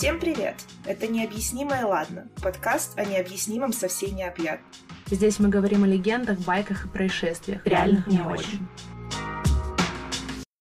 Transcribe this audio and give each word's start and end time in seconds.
Всем 0.00 0.18
привет! 0.18 0.54
Это 0.86 1.06
«Необъяснимое 1.08 1.84
ладно»— 1.84 2.30
подкаст 2.42 2.98
о 2.98 3.04
необъяснимом 3.04 3.74
со 3.74 3.86
всей 3.86 4.12
необъятно. 4.12 4.66
Здесь 5.08 5.38
мы 5.38 5.50
говорим 5.50 5.84
о 5.84 5.86
легендах, 5.86 6.38
байках 6.38 6.86
и 6.86 6.88
происшествиях, 6.88 7.66
реальных 7.66 8.06
не 8.06 8.18
очень. 8.22 8.66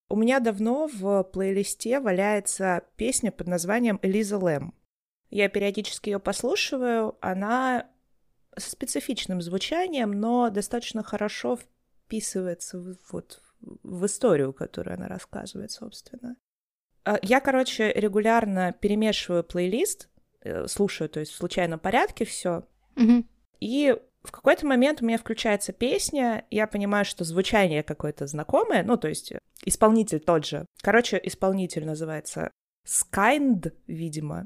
У 0.10 0.18
меня 0.18 0.42
давно 0.42 0.90
в 0.90 1.24
плейлисте 1.24 2.02
валяется 2.02 2.84
песня 2.98 3.32
под 3.32 3.48
названием 3.48 3.98
«Элиза 4.02 4.38
Лэм». 4.38 4.74
Я 5.30 5.48
периодически 5.48 6.10
ее 6.10 6.20
послушиваю, 6.20 7.16
она 7.22 7.88
со 8.58 8.72
специфичным 8.72 9.42
звучанием, 9.42 10.12
но 10.12 10.50
достаточно 10.50 11.02
хорошо 11.02 11.58
вписывается 12.04 12.78
в, 12.78 12.98
вот, 13.10 13.42
в 13.62 14.06
историю, 14.06 14.52
которую 14.52 14.96
она 14.96 15.08
рассказывает, 15.08 15.72
собственно. 15.72 16.36
А, 17.10 17.18
я, 17.24 17.40
короче, 17.40 17.92
регулярно 17.96 18.72
перемешиваю 18.72 19.44
плейлист, 19.44 20.10
э, 20.42 20.68
слушаю, 20.68 21.10
то 21.10 21.20
есть 21.20 21.32
в 21.32 21.38
случайном 21.38 21.80
порядке 21.80 22.24
все. 22.24 22.68
Mm-hmm. 22.98 23.26
И 23.62 23.96
в 24.22 24.32
какой-то 24.32 24.68
момент 24.68 25.02
у 25.02 25.06
меня 25.06 25.18
включается 25.18 25.74
песня, 25.74 26.46
я 26.52 26.68
понимаю, 26.68 27.06
что 27.06 27.24
звучание 27.24 27.82
какое-то 27.82 28.28
знакомое, 28.28 28.84
ну, 28.84 28.96
то 28.96 29.08
есть 29.08 29.34
исполнитель 29.66 30.20
тот 30.20 30.46
же. 30.46 30.68
Короче, 30.84 31.20
исполнитель 31.24 31.84
называется 31.84 32.52
Skynd, 32.88 33.74
видимо. 33.88 34.46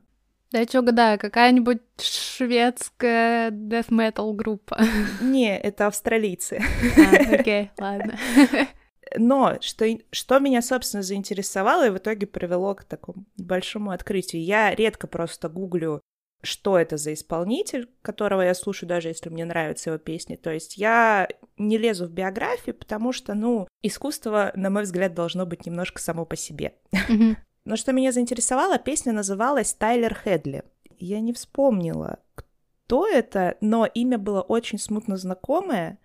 Дайте 0.52 0.80
угадаю, 0.80 1.20
какая-нибудь 1.20 1.82
шведская 2.00 3.52
death 3.52 3.90
metal 3.90 4.32
группа. 4.34 4.80
Не, 5.22 5.58
это 5.58 5.88
австралийцы. 5.88 6.64
А, 6.98 7.34
окей, 7.34 7.72
ладно. 7.78 8.18
Но 9.18 9.58
что, 9.62 9.86
что 10.12 10.40
меня, 10.40 10.62
собственно, 10.62 11.04
заинтересовало 11.04 11.88
и 11.88 11.90
в 11.90 11.98
итоге 11.98 12.28
привело 12.28 12.76
к 12.76 12.84
такому 12.84 13.26
большому 13.38 13.92
открытию. 13.92 14.44
Я 14.44 14.74
редко 14.74 15.08
просто 15.08 15.50
гуглю, 15.50 16.02
что 16.42 16.78
это 16.78 16.98
за 16.98 17.14
исполнитель, 17.14 17.90
которого 18.02 18.42
я 18.42 18.54
слушаю, 18.54 18.90
даже 18.90 19.08
если 19.08 19.30
мне 19.30 19.46
нравятся 19.46 19.90
его 19.90 19.98
песни. 19.98 20.36
То 20.36 20.52
есть 20.52 20.78
я 20.78 21.28
не 21.58 21.78
лезу 21.78 22.06
в 22.06 22.12
биографию, 22.12 22.76
потому 22.76 23.14
что, 23.14 23.34
ну, 23.34 23.68
искусство, 23.82 24.52
на 24.56 24.70
мой 24.70 24.84
взгляд, 24.84 25.14
должно 25.14 25.46
быть 25.46 25.66
немножко 25.66 26.02
само 26.02 26.26
по 26.26 26.36
себе. 26.36 26.76
Но 27.66 27.78
что 27.78 27.94
меня 27.94 28.12
заинтересовало, 28.12 28.78
песня 28.78 29.14
называлась 29.14 29.74
«Тайлер 29.74 30.14
Хедли». 30.14 30.64
Я 31.00 31.22
не 31.22 31.32
вспомнила, 31.32 32.20
кто 32.36 33.08
это, 33.08 33.58
но 33.62 33.86
имя 33.86 34.18
было 34.18 34.42
очень 34.42 34.78
смутно 34.78 35.16
знакомое. 35.16 35.98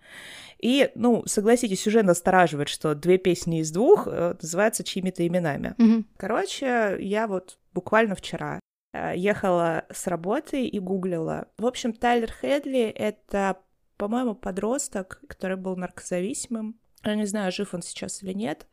И, 0.59 0.91
ну, 0.95 1.23
согласитесь, 1.25 1.87
уже 1.87 2.03
настораживает, 2.03 2.67
что 2.67 2.93
две 2.93 3.17
песни 3.17 3.61
из 3.61 3.71
двух 3.71 4.07
э, 4.07 4.35
называются 4.41 4.83
чьими-то 4.83 5.25
именами. 5.25 5.73
Mm-hmm. 5.77 6.05
Короче, 6.17 6.97
я 6.99 7.27
вот 7.27 7.57
буквально 7.73 8.15
вчера 8.15 8.59
э, 8.93 9.13
ехала 9.15 9.85
с 9.89 10.07
работы 10.07 10.65
и 10.67 10.79
гуглила. 10.79 11.47
В 11.57 11.65
общем, 11.65 11.93
Тайлер 11.93 12.31
Хедли— 12.31 12.81
это, 12.95 13.57
по-моему, 13.95 14.35
подросток, 14.35 15.21
который 15.29 15.55
был 15.55 15.77
наркозависимым. 15.77 16.77
Я 17.05 17.15
не 17.15 17.25
знаю, 17.25 17.53
жив 17.53 17.73
он 17.73 17.81
сейчас 17.81 18.21
или 18.21 18.33
нет. 18.33 18.67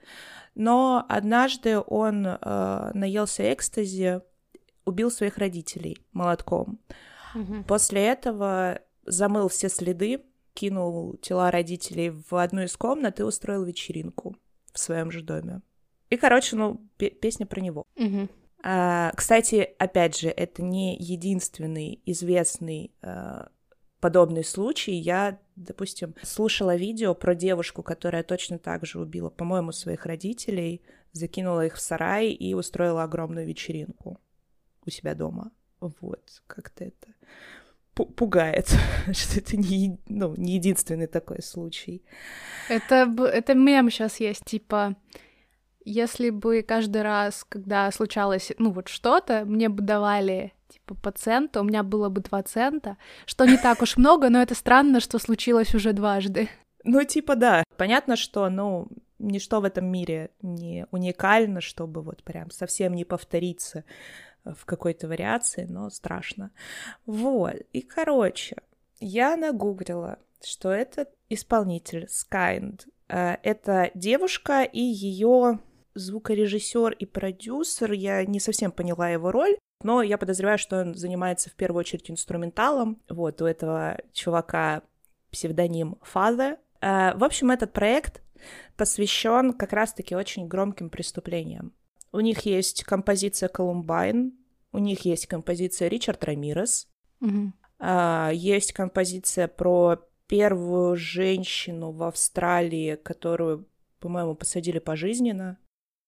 Но 0.57 1.07
однажды 1.09 1.79
он 1.79 2.27
э, 2.27 2.91
наелся 2.95 3.53
экстази, 3.53 4.21
убил 4.85 5.13
своих 5.13 5.39
родителей 5.39 5.99
молотком. 6.13 6.81
Mm-hmm. 7.37 7.65
После 7.65 8.05
этого 8.05 8.81
замыл 9.05 9.49
все 9.49 9.69
следы, 9.69 10.25
кинул 10.57 11.17
тела 11.19 11.51
родителей 11.51 12.11
в 12.11 12.35
одну 12.35 12.63
из 12.63 12.77
комнат 12.77 13.21
и 13.21 13.23
устроил 13.23 13.63
вечеринку 13.65 14.37
в 14.73 14.79
своем 14.79 15.11
же 15.11 15.23
доме. 15.23 15.61
И, 16.11 16.17
короче, 16.17 16.57
ну, 16.57 16.81
песня 16.97 17.47
про 17.47 17.61
него. 17.61 17.85
Угу. 17.97 18.29
А, 18.65 19.13
кстати, 19.15 19.69
опять 19.79 20.19
же, 20.19 20.29
это 20.29 20.63
не 20.63 20.97
единственный 20.97 22.01
известный 22.07 22.93
а, 23.03 23.49
подобный 24.01 24.45
случай. 24.45 24.93
Я, 24.93 25.39
допустим, 25.57 26.15
слушала 26.23 26.75
видео 26.75 27.15
про 27.15 27.35
девушку, 27.35 27.83
которая 27.83 28.23
точно 28.23 28.59
так 28.59 28.87
же 28.87 29.01
убила, 29.01 29.31
по-моему, 29.31 29.73
своих 29.73 30.07
родителей, 30.07 30.83
закинула 31.13 31.67
их 31.67 31.77
в 31.77 31.81
сарай 31.81 32.29
и 32.29 32.55
устроила 32.55 33.03
огромную 33.03 33.47
вечеринку 33.47 34.21
у 34.85 34.91
себя 34.91 35.15
дома. 35.15 35.51
Вот, 35.81 36.43
как-то 36.47 36.85
это 36.85 37.09
пугает, 38.05 38.69
что 39.13 39.41
это 39.41 39.57
не, 39.57 39.99
ну, 40.09 40.35
не 40.37 40.55
единственный 40.55 41.07
такой 41.07 41.43
случай. 41.43 42.03
Это, 42.69 43.13
это 43.25 43.55
мем 43.55 43.91
сейчас 43.91 44.21
есть, 44.21 44.45
типа, 44.45 44.97
если 45.85 46.31
бы 46.31 46.63
каждый 46.63 47.03
раз, 47.03 47.45
когда 47.49 47.91
случалось, 47.93 48.53
ну, 48.59 48.71
вот 48.73 48.89
что-то, 48.89 49.45
мне 49.45 49.69
бы 49.69 49.83
давали, 49.83 50.53
типа, 50.69 50.95
по 50.97 51.13
центу, 51.13 51.61
у 51.61 51.65
меня 51.65 51.83
было 51.83 52.09
бы 52.09 52.21
два 52.21 52.43
цента, 52.43 52.97
что 53.25 53.47
не 53.47 53.57
так 53.57 53.81
уж 53.83 53.97
много, 53.97 54.29
но 54.29 54.43
это 54.43 54.55
странно, 54.55 55.01
что 55.01 55.19
случилось 55.19 55.75
уже 55.75 55.93
дважды. 55.93 56.49
Ну, 56.85 57.03
типа, 57.05 57.37
да. 57.37 57.65
Понятно, 57.77 58.17
что, 58.17 58.49
ну, 58.51 58.89
ничто 59.19 59.61
в 59.61 59.65
этом 59.65 59.87
мире 59.87 60.31
не 60.43 60.87
уникально, 60.91 61.61
чтобы 61.61 62.03
вот 62.03 62.23
прям 62.23 62.51
совсем 62.51 62.95
не 62.95 63.05
повториться 63.05 63.85
в 64.55 64.65
какой-то 64.65 65.09
вариации, 65.09 65.67
но 65.69 65.91
страшно. 65.91 66.51
Вот. 67.05 67.55
И, 67.73 67.81
короче, 67.83 68.57
я 69.01 69.37
нагуглила, 69.37 70.19
что 70.43 70.71
это 70.71 71.09
исполнитель 71.29 72.07
Skynd. 72.07 72.83
Э, 73.09 73.37
это 73.43 73.91
девушка 73.95 74.63
и 74.63 74.81
ее 74.81 75.61
звукорежиссер 75.95 76.93
и 76.93 77.07
продюсер. 77.07 77.93
Я 77.93 78.25
не 78.25 78.41
совсем 78.41 78.71
поняла 78.71 79.09
его 79.09 79.33
роль, 79.33 79.57
но 79.83 80.03
я 80.03 80.19
подозреваю, 80.19 80.59
что 80.59 80.81
он 80.81 80.95
занимается 80.95 81.51
в 81.51 81.55
первую 81.55 81.81
очередь 81.81 82.11
инструменталом. 82.11 83.01
Вот, 83.09 83.41
у 83.43 83.47
этого 83.47 83.99
чувака 84.13 84.83
псевдоним 85.31 85.99
Father. 86.03 86.59
Э, 86.81 87.17
в 87.17 87.25
общем, 87.25 87.51
этот 87.51 87.73
проект 87.73 88.23
посвящен 88.77 89.53
как 89.53 89.73
раз-таки 89.73 90.15
очень 90.15 90.47
громким 90.47 90.91
преступлениям. 90.91 91.73
У 92.13 92.21
них 92.21 92.41
есть 92.41 92.85
композиция 92.85 93.49
Колумбайн, 93.49 94.33
у 94.73 94.79
них 94.79 95.05
есть 95.05 95.27
композиция 95.27 95.89
Ричард 95.89 96.25
Рамирес, 96.25 96.89
угу. 97.21 97.53
а, 97.79 98.31
есть 98.33 98.73
композиция 98.73 99.49
про 99.49 99.99
первую 100.27 100.97
женщину 100.97 101.93
в 101.93 102.03
Австралии, 102.03 102.97
которую, 102.97 103.69
по-моему, 104.01 104.35
посадили 104.35 104.79
пожизненно. 104.79 105.59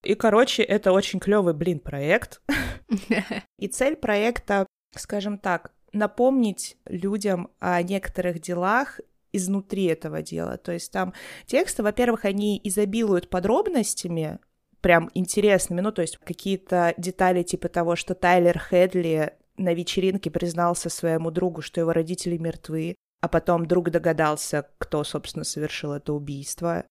И, 0.03 0.15
короче, 0.15 0.63
это 0.63 0.93
очень 0.93 1.19
клевый, 1.19 1.55
блин, 1.55 1.81
проект. 1.81 2.43
И 3.59 3.69
цель 3.69 3.97
проекта, 3.97 4.67
скажем 4.97 5.39
так, 5.39 5.73
напомнить 5.93 6.77
людям 6.87 7.51
о 7.59 7.83
некоторых 7.83 8.41
делах 8.41 9.01
изнутри 9.33 9.85
этого 9.85 10.23
дела. 10.23 10.57
То 10.57 10.73
есть 10.73 10.93
там 10.93 11.13
тексты, 11.47 11.83
во-первых, 11.83 12.25
они 12.25 12.61
изобилуют 12.65 13.29
подробностями, 13.29 14.39
прям 14.81 15.11
интересными, 15.15 15.81
ну, 15.81 15.93
то 15.93 16.03
есть 16.03 16.19
какие-то 16.19 16.95
детали 16.97 17.43
типа 17.43 17.69
того, 17.69 17.97
что 17.97 18.15
Тайлер 18.15 18.59
Хедли 18.59 19.33
на 19.57 19.75
вечеринке 19.75 20.31
признался 20.31 20.89
своему 20.89 21.31
другу, 21.31 21.63
что 21.63 21.81
его 21.81 21.93
родители 21.93 22.37
мертвы, 22.37 22.95
а 23.21 23.29
потом 23.29 23.67
друг 23.67 23.91
догадался, 23.91 24.69
кто, 24.79 25.03
собственно, 25.05 25.45
совершил 25.45 25.93
это 25.93 26.13
убийство. 26.13 26.85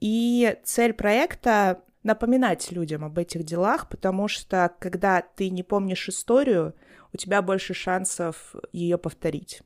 И 0.00 0.58
цель 0.64 0.92
проекта— 0.92 1.82
напоминать 2.02 2.70
людям 2.70 3.04
об 3.04 3.18
этих 3.18 3.44
делах, 3.44 3.88
потому 3.88 4.28
что 4.28 4.74
когда 4.78 5.22
ты 5.22 5.50
не 5.50 5.62
помнишь 5.62 6.08
историю, 6.08 6.74
у 7.12 7.16
тебя 7.16 7.40
больше 7.40 7.72
шансов 7.72 8.54
ее 8.72 8.98
повторить, 8.98 9.62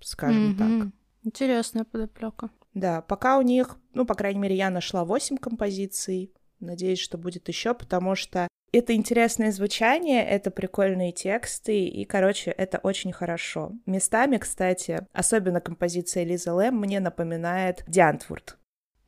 скажем 0.00 0.52
mm-hmm. 0.52 0.82
так. 0.82 0.92
Интересная 1.22 1.84
подоплека. 1.84 2.50
Да, 2.74 3.00
пока 3.02 3.38
у 3.38 3.42
них, 3.42 3.76
ну, 3.94 4.04
по 4.04 4.14
крайней 4.14 4.40
мере, 4.40 4.56
я 4.56 4.70
нашла 4.70 5.04
8 5.04 5.38
композиций, 5.38 6.32
Надеюсь, 6.60 6.98
что 6.98 7.18
будет 7.18 7.48
еще, 7.48 7.74
потому 7.74 8.14
что 8.14 8.48
это 8.72 8.94
интересное 8.94 9.50
звучание, 9.50 10.24
это 10.24 10.50
прикольные 10.50 11.12
тексты, 11.12 11.86
и, 11.86 12.04
короче, 12.04 12.50
это 12.50 12.78
очень 12.78 13.12
хорошо. 13.12 13.72
Местами, 13.86 14.36
кстати, 14.36 15.06
особенно 15.12 15.60
композиция 15.60 16.24
Лиза 16.24 16.52
Лэм 16.52 16.76
мне 16.76 17.00
напоминает 17.00 17.84
Диантвурд. 17.86 18.58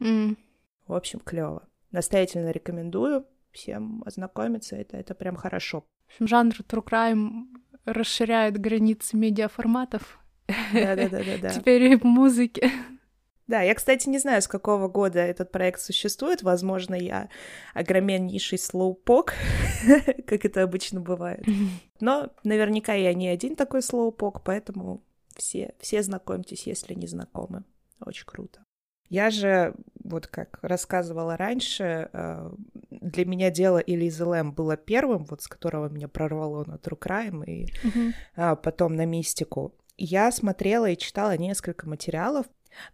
Mm. 0.01 0.37
В 0.87 0.95
общем, 0.95 1.21
клево. 1.21 1.69
Настоятельно 1.91 2.51
рекомендую 2.51 3.27
всем 3.53 4.03
ознакомиться, 4.07 4.77
это, 4.77 4.97
это 4.97 5.15
прям 5.15 5.37
хорошо. 5.37 5.85
Жанр 6.21 6.55
True 6.55 6.85
Crime 6.85 7.47
расширяет 7.85 8.59
границы 8.59 9.17
медиаформатов. 9.17 10.21
Да-да-да-да. 10.73 11.49
Теперь 11.51 11.83
и 11.83 11.97
в 11.97 12.05
музыке. 12.05 12.71
Да, 13.51 13.63
я, 13.63 13.75
кстати, 13.75 14.09
не 14.09 14.21
знаю, 14.21 14.43
с 14.43 14.47
какого 14.47 14.87
года 14.87 15.19
этот 15.19 15.51
проект 15.51 15.81
существует. 15.81 16.45
Возможно, 16.45 16.95
я 16.95 17.29
огроменнейший 17.75 18.59
слоупок, 18.59 19.35
как 20.29 20.45
это 20.45 20.63
обычно 20.63 21.01
бывает. 21.01 21.45
Но 22.01 22.31
наверняка 22.45 22.95
я 22.95 23.13
не 23.13 23.27
один 23.27 23.57
такой 23.57 23.83
слоупок, 23.83 24.45
поэтому 24.45 25.03
все, 25.35 25.75
все 25.81 26.01
знакомьтесь, 26.05 26.69
если 26.69 26.95
не 26.95 27.09
знакомы. 27.09 27.65
Очень 28.07 28.27
круто. 28.27 28.61
Я 29.09 29.31
же, 29.31 29.75
вот 30.05 30.29
как 30.29 30.61
рассказывала 30.63 31.37
раньше, 31.37 32.09
э, 32.13 32.53
для 32.91 33.25
меня 33.25 33.51
дело 33.51 33.79
Элизы 33.79 34.27
Лэм 34.27 34.53
было 34.53 34.77
первым, 34.77 35.25
вот 35.25 35.43
с 35.43 35.49
которого 35.49 35.89
меня 35.89 36.07
прорвало 36.07 36.63
на 36.67 36.77
True 36.77 36.97
Crime 36.97 37.45
и 37.47 37.67
а, 38.37 38.55
потом 38.55 38.95
на 38.95 39.07
мистику. 39.07 39.75
Я 39.97 40.31
смотрела 40.31 40.89
и 40.89 40.97
читала 40.97 41.37
несколько 41.37 41.89
материалов, 41.89 42.47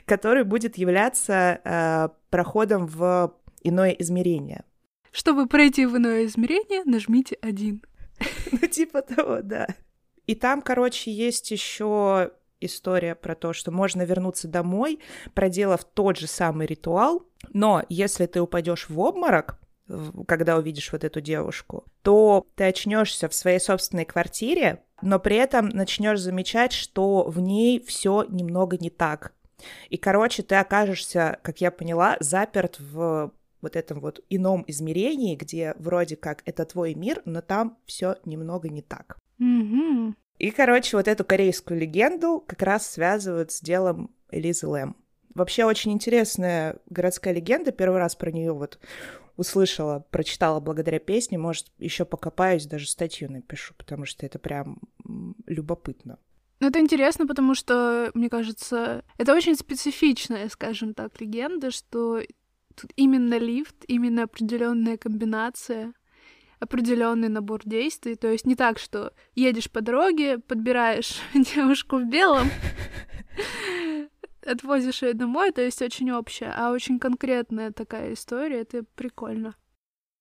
который 0.04 0.44
будет 0.44 0.78
являться 0.78 1.60
э, 1.64 2.08
проходом 2.30 2.86
в 2.86 3.34
иное 3.62 3.90
измерение. 3.90 4.64
Чтобы 5.10 5.46
пройти 5.46 5.86
в 5.86 5.96
иное 5.96 6.26
измерение, 6.26 6.82
нажмите 6.84 7.38
один. 7.40 7.82
Ну, 8.52 8.66
типа 8.68 9.02
того, 9.02 9.42
да. 9.42 9.66
И 10.26 10.34
там, 10.34 10.62
короче, 10.62 11.10
есть 11.10 11.50
еще 11.50 12.32
история 12.60 13.14
про 13.14 13.34
то, 13.34 13.52
что 13.52 13.70
можно 13.70 14.02
вернуться 14.02 14.48
домой, 14.48 15.00
проделав 15.34 15.84
тот 15.84 16.16
же 16.16 16.26
самый 16.26 16.66
ритуал, 16.66 17.22
но 17.52 17.84
если 17.88 18.26
ты 18.26 18.40
упадешь 18.40 18.88
в 18.88 18.98
обморок, 18.98 19.58
когда 20.26 20.56
увидишь 20.56 20.90
вот 20.92 21.04
эту 21.04 21.20
девушку, 21.20 21.84
то 22.02 22.46
ты 22.56 22.64
очнешься 22.64 23.28
в 23.28 23.34
своей 23.34 23.60
собственной 23.60 24.04
квартире, 24.04 24.82
но 25.02 25.20
при 25.20 25.36
этом 25.36 25.68
начнешь 25.68 26.20
замечать, 26.20 26.72
что 26.72 27.24
в 27.24 27.40
ней 27.40 27.80
все 27.80 28.24
немного 28.28 28.76
не 28.78 28.90
так. 28.90 29.32
И, 29.88 29.97
короче, 29.97 30.43
ты 30.43 30.56
окажешься, 30.56 31.38
как 31.43 31.61
я 31.61 31.70
поняла, 31.70 32.17
заперт 32.20 32.79
в 32.79 33.32
вот 33.62 33.75
этом 33.76 34.00
вот 34.00 34.20
ином 34.31 34.64
измерении, 34.67 35.35
где 35.35 35.75
вроде 35.79 36.17
как 36.17 36.43
это 36.44 36.64
твой 36.64 36.94
мир, 36.94 37.23
но 37.25 37.41
там 37.41 37.79
все 37.87 38.17
немного 38.25 38.69
не 38.69 38.82
так. 38.82 39.19
Мгм. 39.38 40.17
И, 40.38 40.50
короче, 40.50 40.97
вот 40.97 41.08
эту 41.08 41.25
корейскую 41.25 41.81
легенду 41.81 42.44
как 42.47 42.62
раз 42.62 42.87
связывают 42.87 43.53
с 43.53 43.61
делом 43.61 44.14
Элизы 44.31 44.67
Лэм. 44.67 44.97
Вообще 45.35 45.64
очень 45.64 45.93
интересная 45.93 46.76
городская 46.88 47.35
легенда. 47.35 47.73
Первый 47.73 47.99
раз 47.99 48.14
про 48.14 48.31
нее 48.31 48.53
вот 48.53 48.79
услышала, 49.37 50.05
прочитала 50.11 50.61
благодаря 50.61 50.99
песне. 50.99 51.38
Может, 51.38 51.73
еще 51.79 52.05
покопаюсь, 52.05 52.67
даже 52.67 52.88
статью 52.88 53.31
напишу, 53.31 53.75
потому 53.76 54.06
что 54.06 54.25
это 54.25 54.38
прям 54.38 54.81
любопытно. 55.47 56.19
Ну, 56.58 56.69
это 56.69 56.81
интересно, 56.81 57.26
потому 57.26 57.55
что, 57.55 58.11
мне 58.14 58.31
кажется, 58.31 59.05
это 59.19 59.35
очень 59.35 59.56
специфичная, 59.56 60.49
скажем 60.49 60.94
так, 60.94 61.20
легенда, 61.20 61.70
что 61.70 62.23
тут 62.75 62.93
именно 62.97 63.37
лифт, 63.38 63.76
именно 63.88 64.23
определенная 64.23 64.97
комбинация, 64.97 65.93
определенный 66.58 67.29
набор 67.29 67.61
действий. 67.64 68.14
То 68.14 68.29
есть 68.29 68.47
не 68.47 68.56
так, 68.56 68.79
что 68.79 69.12
едешь 69.35 69.70
по 69.70 69.82
дороге, 69.82 70.38
подбираешь 70.38 71.20
девушку 71.35 71.99
в 71.99 72.08
белом, 72.08 72.49
отвозишь 74.47 75.03
ее 75.03 75.12
домой, 75.12 75.53
то 75.53 75.61
есть 75.61 75.82
очень 75.82 76.11
общая, 76.11 76.55
а 76.56 76.70
очень 76.70 76.99
конкретная 76.99 77.70
такая 77.70 78.14
история, 78.14 78.61
это 78.61 78.85
прикольно. 78.94 79.56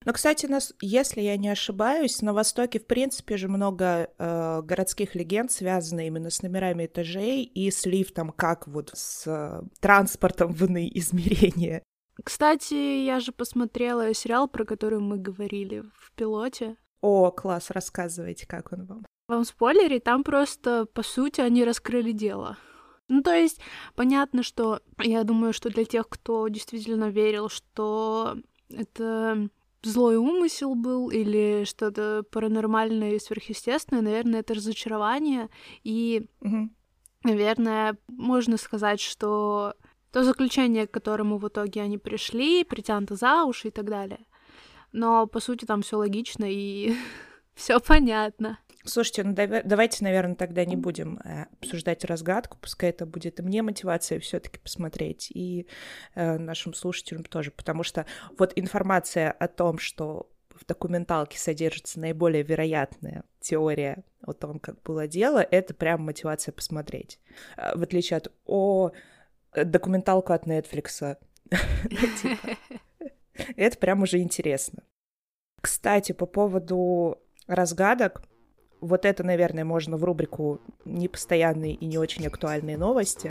Но, 0.06 0.12
кстати, 0.12 0.46
нас, 0.46 0.72
если 0.80 1.20
я 1.20 1.36
не 1.36 1.48
ошибаюсь, 1.48 2.22
на 2.22 2.32
Востоке, 2.32 2.78
в 2.78 2.86
принципе, 2.86 3.36
же 3.36 3.48
много 3.48 4.08
э, 4.18 4.62
городских 4.62 5.16
легенд, 5.16 5.50
связанных 5.50 6.06
именно 6.06 6.30
с 6.30 6.42
номерами 6.42 6.86
этажей 6.86 7.42
и 7.42 7.68
с 7.72 7.84
лифтом, 7.86 8.30
как 8.30 8.68
вот 8.68 8.92
с 8.94 9.24
э, 9.26 9.62
транспортом 9.80 10.52
в 10.52 10.64
иные 10.64 10.96
измерения. 11.00 11.82
Кстати, 12.22 13.04
я 13.04 13.18
же 13.18 13.32
посмотрела 13.32 14.14
сериал, 14.14 14.46
про 14.46 14.64
который 14.64 15.00
мы 15.00 15.18
говорили 15.18 15.82
в 15.98 16.12
пилоте. 16.12 16.76
О, 17.00 17.32
класс, 17.32 17.70
рассказывайте, 17.70 18.46
как 18.46 18.72
он 18.72 18.86
вам. 18.86 19.06
Вам 19.26 19.44
спойлере, 19.44 19.98
там 19.98 20.22
просто, 20.22 20.86
по 20.86 21.02
сути, 21.02 21.40
они 21.40 21.64
раскрыли 21.64 22.12
дело. 22.12 22.56
Ну, 23.08 23.22
то 23.24 23.34
есть, 23.34 23.60
понятно, 23.96 24.44
что 24.44 24.82
я 25.02 25.24
думаю, 25.24 25.52
что 25.52 25.68
для 25.68 25.84
тех, 25.84 26.08
кто 26.08 26.46
действительно 26.46 27.10
верил, 27.10 27.48
что 27.48 28.36
это 28.70 29.48
злой 29.82 30.16
умысел 30.16 30.74
был 30.74 31.10
или 31.10 31.64
что-то 31.64 32.24
паранормальное 32.30 33.14
и 33.14 33.18
сверхъестественное, 33.18 34.02
наверное, 34.02 34.40
это 34.40 34.54
разочарование. 34.54 35.48
И, 35.84 36.26
Мгм. 36.40 36.74
наверное, 37.24 37.96
можно 38.08 38.56
сказать, 38.56 39.00
что 39.00 39.74
то 40.12 40.22
заключение, 40.24 40.86
к 40.86 40.92
которому 40.92 41.38
в 41.38 41.46
итоге 41.48 41.82
они 41.82 41.98
пришли, 41.98 42.64
притянуто 42.64 43.16
за 43.16 43.44
уши 43.44 43.68
и 43.68 43.70
так 43.70 43.84
далее. 43.84 44.26
Но, 44.92 45.26
по 45.26 45.40
сути, 45.40 45.64
там 45.64 45.82
все 45.82 45.96
логично 45.96 46.46
и 46.48 46.94
все 47.54 47.78
понятно. 47.80 48.58
Слушайте, 48.86 49.24
ну 49.24 49.32
дава- 49.34 49.62
давайте, 49.64 50.04
наверное, 50.04 50.36
тогда 50.36 50.64
не 50.64 50.76
будем 50.76 51.18
э, 51.24 51.46
обсуждать 51.60 52.04
разгадку, 52.04 52.56
пускай 52.60 52.90
это 52.90 53.04
будет 53.06 53.40
и 53.40 53.42
мне 53.42 53.62
мотивация 53.62 54.20
все-таки 54.20 54.58
посмотреть, 54.58 55.30
и 55.34 55.66
э, 56.14 56.38
нашим 56.38 56.72
слушателям 56.74 57.24
тоже, 57.24 57.50
потому 57.50 57.82
что 57.82 58.06
вот 58.38 58.52
информация 58.56 59.30
о 59.32 59.48
том, 59.48 59.78
что 59.78 60.30
в 60.54 60.64
документалке 60.64 61.38
содержится 61.38 62.00
наиболее 62.00 62.42
вероятная 62.42 63.24
теория 63.40 64.04
о 64.22 64.32
том, 64.32 64.58
как 64.58 64.80
было 64.82 65.06
дело, 65.06 65.38
это 65.38 65.74
прям 65.74 66.02
мотивация 66.02 66.52
посмотреть. 66.52 67.18
Э, 67.56 67.76
В 67.76 67.82
отличие 67.82 68.16
от 68.18 68.32
«О, 68.46 68.92
документалку 69.54 70.32
от 70.32 70.46
Netflix». 70.46 71.16
Ну, 71.90 71.98
типа, 72.22 72.56
Это 73.56 73.78
прям 73.78 74.02
уже 74.02 74.18
интересно. 74.18 74.82
Кстати, 75.60 76.12
по 76.12 76.26
поводу 76.26 77.18
разгадок, 77.46 78.22
вот 78.80 79.04
это, 79.04 79.24
наверное, 79.24 79.64
можно 79.64 79.96
в 79.96 80.04
рубрику 80.04 80.60
«Непостоянные 80.84 81.74
и 81.74 81.86
не 81.86 81.98
очень 81.98 82.26
актуальные 82.26 82.76
новости». 82.76 83.30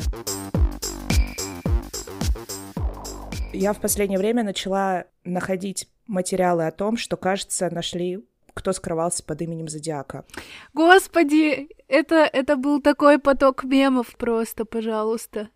Я 3.54 3.74
в 3.74 3.80
последнее 3.80 4.20
время 4.20 4.44
начала 4.44 5.06
находить 5.24 5.88
материалы 6.08 6.68
о 6.68 6.72
том, 6.72 6.98
что, 6.98 7.16
кажется, 7.16 7.70
нашли, 7.70 8.25
кто 8.54 8.74
скрывался 8.74 9.24
под 9.24 9.42
именем 9.42 9.68
Зодиака. 9.68 10.25
Господи, 10.74 11.70
это, 11.88 12.30
это 12.32 12.58
был 12.58 12.82
такой 12.82 13.20
поток 13.20 13.64
мемов 13.64 14.16
просто, 14.18 14.66
пожалуйста. 14.66 15.50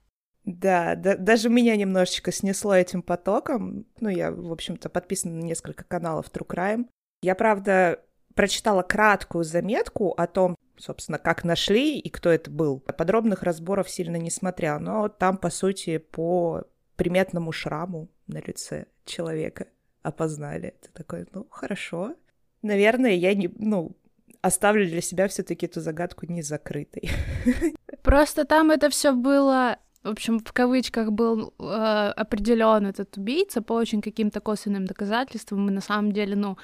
Да, 0.46 0.96
да, 0.96 1.16
даже 1.16 1.50
меня 1.50 1.76
немножечко 1.76 2.32
снесло 2.32 2.74
этим 2.74 3.02
потоком. 3.02 3.86
Ну, 4.00 4.10
я, 4.10 4.32
в 4.32 4.52
общем-то, 4.52 4.90
подписана 4.90 5.36
на 5.36 5.44
несколько 5.44 5.84
каналов 5.84 6.28
True 6.32 6.48
Crime. 6.48 6.86
Я, 7.22 7.36
правда, 7.36 8.00
прочитала 8.40 8.84
краткую 8.84 9.44
заметку 9.44 10.12
о 10.12 10.26
том, 10.26 10.56
собственно, 10.78 11.18
как 11.18 11.44
нашли 11.44 12.00
и 12.00 12.10
кто 12.10 12.30
это 12.30 12.50
был. 12.50 12.80
Подробных 12.80 13.44
разборов 13.44 13.90
сильно 13.90 14.16
не 14.16 14.32
смотрела, 14.32 14.80
но 14.80 15.10
там, 15.10 15.38
по 15.38 15.50
сути, 15.50 15.98
по 15.98 16.64
приметному 16.96 17.52
шраму 17.52 18.08
на 18.28 18.38
лице 18.38 18.86
человека 19.04 19.68
опознали. 20.04 20.74
Это 20.80 20.94
такой, 20.94 21.28
ну, 21.34 21.48
хорошо. 21.52 22.16
Наверное, 22.62 23.12
я 23.12 23.36
не, 23.36 23.52
ну, 23.58 23.98
оставлю 24.40 24.88
для 24.88 25.02
себя 25.02 25.28
все-таки 25.28 25.66
эту 25.66 25.82
загадку 25.82 26.26
не 26.26 26.42
закрытой. 26.42 27.10
Просто 28.04 28.46
там 28.46 28.72
это 28.72 28.90
все 28.90 29.12
было, 29.12 29.80
в 30.02 30.08
общем, 30.08 30.40
в 30.40 30.54
кавычках 30.54 31.12
был 31.12 31.54
э, 31.60 31.64
определен 31.64 32.86
этот 32.86 33.18
убийца 33.18 33.62
по 33.62 33.74
очень 33.74 34.02
каким-то 34.02 34.40
косвенным 34.40 34.86
доказательствам. 34.86 35.68
И 35.68 35.74
на 35.74 35.82
самом 35.82 36.14
деле, 36.14 36.38
ну, 36.38 36.58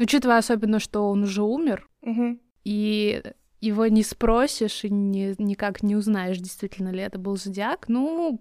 учитывая 0.00 0.38
особенно, 0.38 0.80
что 0.80 1.08
он 1.08 1.22
уже 1.24 1.42
умер, 1.42 1.88
Мгм. 2.02 2.40
и 2.64 3.22
его 3.60 3.86
не 3.86 4.02
спросишь 4.02 4.84
и 4.84 4.90
не, 4.90 5.34
никак 5.38 5.82
не 5.82 5.94
узнаешь, 5.96 6.38
действительно 6.38 6.88
ли 6.88 7.00
это 7.00 7.18
был 7.18 7.36
зодиак, 7.36 7.88
ну, 7.88 8.40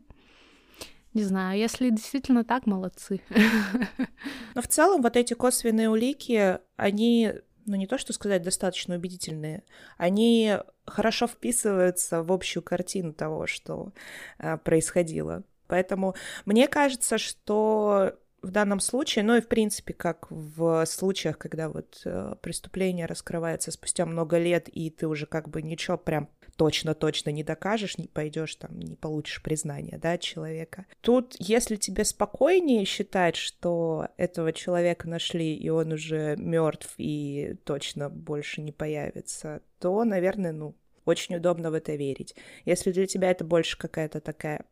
не 1.13 1.23
знаю, 1.23 1.59
если 1.59 1.89
действительно 1.89 2.43
так, 2.43 2.65
молодцы. 2.65 3.21
Но 4.55 4.61
в 4.61 4.67
целом 4.67 5.01
вот 5.01 5.17
эти 5.17 5.33
косвенные 5.33 5.89
улики, 5.89 6.59
они 6.77 7.33
ну 7.65 7.75
не 7.75 7.85
то 7.85 7.97
что 7.99 8.13
сказать, 8.13 8.41
достаточно 8.41 8.95
убедительные, 8.95 9.63
они 9.97 10.57
хорошо 10.85 11.27
вписываются 11.27 12.23
в 12.23 12.31
общую 12.31 12.63
картину 12.63 13.13
того, 13.13 13.45
что 13.45 13.91
э, 14.39 14.57
происходило. 14.57 15.43
Поэтому 15.67 16.15
мне 16.45 16.67
кажется, 16.67 17.19
что 17.19 18.15
в 18.41 18.51
данном 18.51 18.79
случае, 18.79 19.23
ну 19.23 19.35
и 19.35 19.41
в 19.41 19.47
принципе, 19.47 19.93
как 19.93 20.27
в 20.29 20.85
случаях, 20.85 21.37
когда 21.37 21.69
вот 21.69 22.01
э, 22.05 22.35
преступление 22.41 23.05
раскрывается 23.05 23.71
спустя 23.71 24.05
много 24.05 24.37
лет, 24.37 24.69
и 24.69 24.89
ты 24.89 25.07
уже 25.07 25.25
как 25.25 25.49
бы 25.49 25.61
ничего 25.61 25.97
прям 25.97 26.29
точно-точно 26.55 27.29
не 27.29 27.43
докажешь, 27.43 27.97
не 27.97 28.07
пойдешь 28.07 28.55
там, 28.55 28.77
не 28.79 28.95
получишь 28.95 29.41
признания, 29.41 29.97
да, 29.97 30.17
человека. 30.17 30.85
Тут, 30.99 31.35
если 31.39 31.77
тебе 31.77 32.03
спокойнее 32.03 32.83
считать, 32.83 33.37
что 33.37 34.09
этого 34.17 34.51
человека 34.51 35.07
нашли, 35.07 35.55
и 35.55 35.69
он 35.69 35.93
уже 35.93 36.35
мертв 36.37 36.93
и 36.97 37.55
точно 37.63 38.09
больше 38.09 38.61
не 38.61 38.73
появится, 38.73 39.61
то, 39.79 40.03
наверное, 40.03 40.51
ну, 40.51 40.75
очень 41.05 41.35
удобно 41.37 41.71
в 41.71 41.73
это 41.73 41.95
верить. 41.95 42.35
Если 42.65 42.91
для 42.91 43.07
тебя 43.07 43.31
это 43.31 43.45
больше 43.45 43.77
какая-то 43.77 44.19
такая 44.19 44.65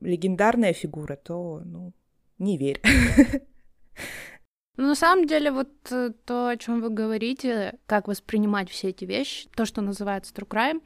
легендарная 0.00 0.74
фигура, 0.74 1.16
то, 1.16 1.62
ну, 1.64 1.92
не 2.40 2.58
верь. 2.58 2.80
Ну, 4.76 4.86
на 4.86 4.94
самом 4.94 5.26
деле, 5.26 5.50
вот 5.50 5.68
э, 5.90 6.10
то, 6.24 6.48
о 6.48 6.56
чем 6.56 6.80
вы 6.80 6.88
говорите, 6.88 7.78
как 7.84 8.08
воспринимать 8.08 8.70
все 8.70 8.88
эти 8.88 9.04
вещи, 9.04 9.46
то, 9.54 9.66
что 9.66 9.82
называется 9.82 10.32
true 10.32 10.48
crime, 10.48 10.82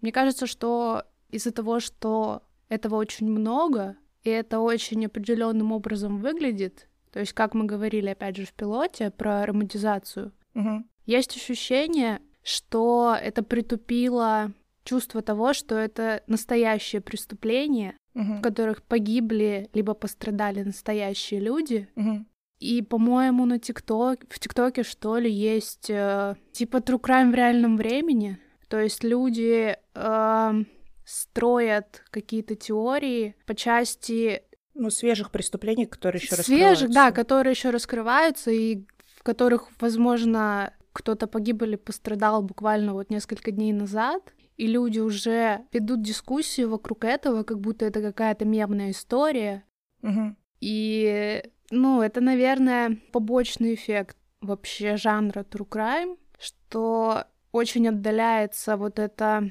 мне 0.00 0.12
кажется, 0.12 0.46
что 0.46 1.04
из-за 1.28 1.50
того, 1.50 1.78
что 1.78 2.42
этого 2.70 2.94
очень 2.94 3.28
много, 3.28 3.96
и 4.22 4.30
это 4.30 4.60
очень 4.60 5.04
определенным 5.04 5.72
образом 5.72 6.20
выглядит, 6.20 6.88
то 7.12 7.20
есть, 7.20 7.34
как 7.34 7.52
мы 7.52 7.66
говорили, 7.66 8.08
опять 8.08 8.36
же, 8.36 8.46
в 8.46 8.54
пилоте 8.54 9.10
про 9.10 9.44
романтизацию, 9.44 10.32
угу. 10.54 10.84
есть 11.04 11.36
ощущение, 11.36 12.22
что 12.42 13.14
это 13.20 13.42
притупило 13.42 14.52
чувство 14.84 15.22
того, 15.22 15.52
что 15.52 15.74
это 15.74 16.22
настоящее 16.26 17.00
преступление, 17.00 17.96
угу. 18.14 18.34
в 18.34 18.40
которых 18.40 18.82
погибли 18.82 19.68
либо 19.74 19.94
пострадали 19.94 20.62
настоящие 20.62 21.40
люди. 21.40 21.88
Угу. 21.96 22.24
И, 22.60 22.82
по-моему, 22.82 23.44
на 23.46 23.58
ТикТок, 23.58 24.20
в 24.30 24.38
ТикТоке, 24.38 24.84
что 24.84 25.18
ли, 25.18 25.30
есть 25.30 25.90
э, 25.90 26.36
типа 26.52 26.78
true 26.78 27.00
crime 27.00 27.30
в 27.30 27.34
реальном 27.34 27.76
времени. 27.76 28.38
То 28.68 28.80
есть 28.80 29.04
люди 29.04 29.76
э, 29.94 30.64
строят 31.04 32.02
какие-то 32.10 32.54
теории 32.54 33.36
по 33.46 33.54
части 33.54 34.42
ну, 34.74 34.90
свежих 34.90 35.30
преступлений, 35.30 35.86
которые 35.86 36.20
еще 36.20 36.36
свежих, 36.36 36.90
да, 36.90 37.12
которые 37.12 37.52
еще 37.52 37.70
раскрываются 37.70 38.50
и 38.50 38.84
в 39.16 39.22
которых, 39.22 39.68
возможно, 39.80 40.72
кто-то 40.92 41.26
погиб 41.26 41.62
или 41.62 41.76
пострадал 41.76 42.42
буквально 42.42 42.94
вот 42.94 43.10
несколько 43.10 43.50
дней 43.50 43.72
назад, 43.72 44.22
и 44.56 44.66
люди 44.66 45.00
уже 45.00 45.66
ведут 45.72 46.02
дискуссию 46.02 46.70
вокруг 46.70 47.04
этого, 47.04 47.42
как 47.42 47.60
будто 47.60 47.84
это 47.84 48.00
какая-то 48.00 48.44
мемная 48.44 48.90
история. 48.90 49.64
Угу. 50.02 50.36
И, 50.60 51.42
ну, 51.70 52.02
это, 52.02 52.20
наверное, 52.20 52.98
побочный 53.12 53.74
эффект 53.74 54.16
вообще 54.40 54.96
жанра 54.96 55.40
true 55.40 55.68
crime, 55.68 56.18
что 56.38 57.24
очень 57.52 57.88
отдаляется 57.88 58.76
вот 58.76 58.98
это 58.98 59.50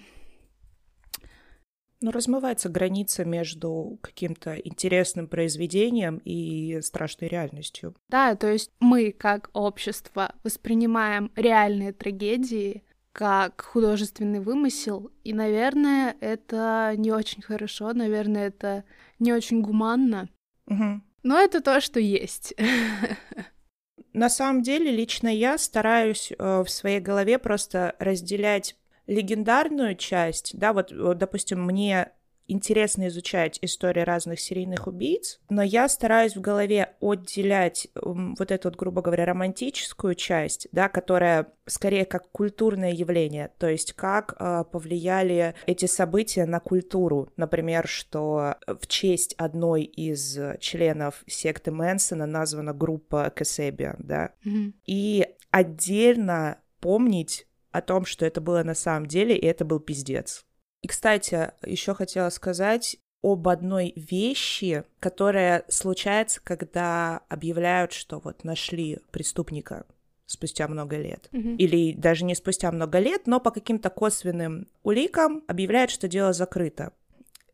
ну, 2.03 2.11
размывается 2.11 2.67
граница 2.67 3.23
между 3.23 3.97
каким-то 4.01 4.55
интересным 4.55 5.29
произведением 5.29 6.17
и 6.25 6.81
страшной 6.81 7.29
реальностью. 7.29 7.95
Да, 8.09 8.35
то 8.35 8.51
есть 8.51 8.71
мы, 8.81 9.13
как 9.13 9.49
общество, 9.53 10.35
воспринимаем 10.43 11.31
реальные 11.37 11.93
трагедии 11.93 12.83
как 13.13 13.61
художественный 13.61 14.39
вымысел, 14.39 15.11
и, 15.23 15.33
наверное, 15.33 16.17
это 16.19 16.93
не 16.97 17.11
очень 17.11 17.43
хорошо, 17.43 17.93
наверное, 17.93 18.47
это 18.47 18.83
не 19.19 19.31
очень 19.31 19.61
гуманно. 19.61 20.29
Угу. 20.67 21.01
Но 21.21 21.39
это 21.39 21.61
то, 21.61 21.79
что 21.79 21.99
есть. 21.99 22.53
На 24.13 24.29
самом 24.29 24.63
деле, 24.63 24.91
лично 24.91 25.27
я 25.27 25.57
стараюсь 25.57 26.31
э, 26.31 26.63
в 26.63 26.69
своей 26.69 26.99
голове 26.99 27.37
просто 27.37 27.95
разделять 27.99 28.75
легендарную 29.05 29.95
часть, 29.95 30.57
да, 30.57 30.73
вот, 30.73 30.91
вот 30.91 31.17
допустим, 31.17 31.63
мне 31.63 32.11
интересно 32.47 33.07
изучать 33.07 33.59
истории 33.61 34.01
разных 34.01 34.39
серийных 34.39 34.87
убийц, 34.87 35.39
но 35.49 35.61
я 35.63 35.87
стараюсь 35.89 36.35
в 36.35 36.41
голове 36.41 36.95
отделять 37.01 37.87
вот 37.95 38.51
эту, 38.51 38.69
вот, 38.69 38.75
грубо 38.77 39.01
говоря, 39.01 39.25
романтическую 39.25 40.15
часть, 40.15 40.67
да, 40.71 40.89
которая 40.89 41.47
скорее 41.65 42.05
как 42.05 42.29
культурное 42.31 42.91
явление, 42.91 43.51
то 43.57 43.67
есть 43.67 43.93
как 43.93 44.35
э, 44.39 44.63
повлияли 44.71 45.55
эти 45.65 45.85
события 45.85 46.45
на 46.45 46.59
культуру. 46.59 47.31
Например, 47.37 47.87
что 47.87 48.55
в 48.67 48.87
честь 48.87 49.33
одной 49.37 49.83
из 49.83 50.37
членов 50.59 51.23
секты 51.27 51.71
Мэнсона 51.71 52.25
названа 52.25 52.73
группа 52.73 53.31
Касебиан, 53.33 53.97
да, 53.99 54.31
mm-hmm. 54.45 54.73
и 54.85 55.27
отдельно 55.51 56.57
помнить 56.79 57.47
о 57.71 57.81
том, 57.81 58.05
что 58.05 58.25
это 58.25 58.41
было 58.41 58.63
на 58.63 58.75
самом 58.75 59.07
деле, 59.07 59.35
и 59.35 59.45
это 59.45 59.65
был 59.65 59.79
пиздец. 59.79 60.45
И, 60.83 60.87
кстати, 60.87 61.51
еще 61.65 61.95
хотела 61.95 62.29
сказать 62.29 62.97
об 63.23 63.47
одной 63.47 63.93
вещи, 63.95 64.83
которая 64.99 65.63
случается, 65.69 66.41
когда 66.43 67.21
объявляют, 67.29 67.93
что 67.93 68.19
вот 68.19 68.43
нашли 68.43 68.99
преступника 69.11 69.85
спустя 70.25 70.67
много 70.67 70.97
лет. 70.97 71.29
Mm-hmm. 71.31 71.55
Или 71.55 71.93
даже 71.93 72.25
не 72.25 72.35
спустя 72.35 72.71
много 72.71 72.99
лет, 72.99 73.27
но 73.27 73.39
по 73.39 73.51
каким-то 73.51 73.89
косвенным 73.89 74.67
уликам 74.83 75.43
объявляют, 75.47 75.89
что 75.89 76.07
дело 76.07 76.33
закрыто. 76.33 76.91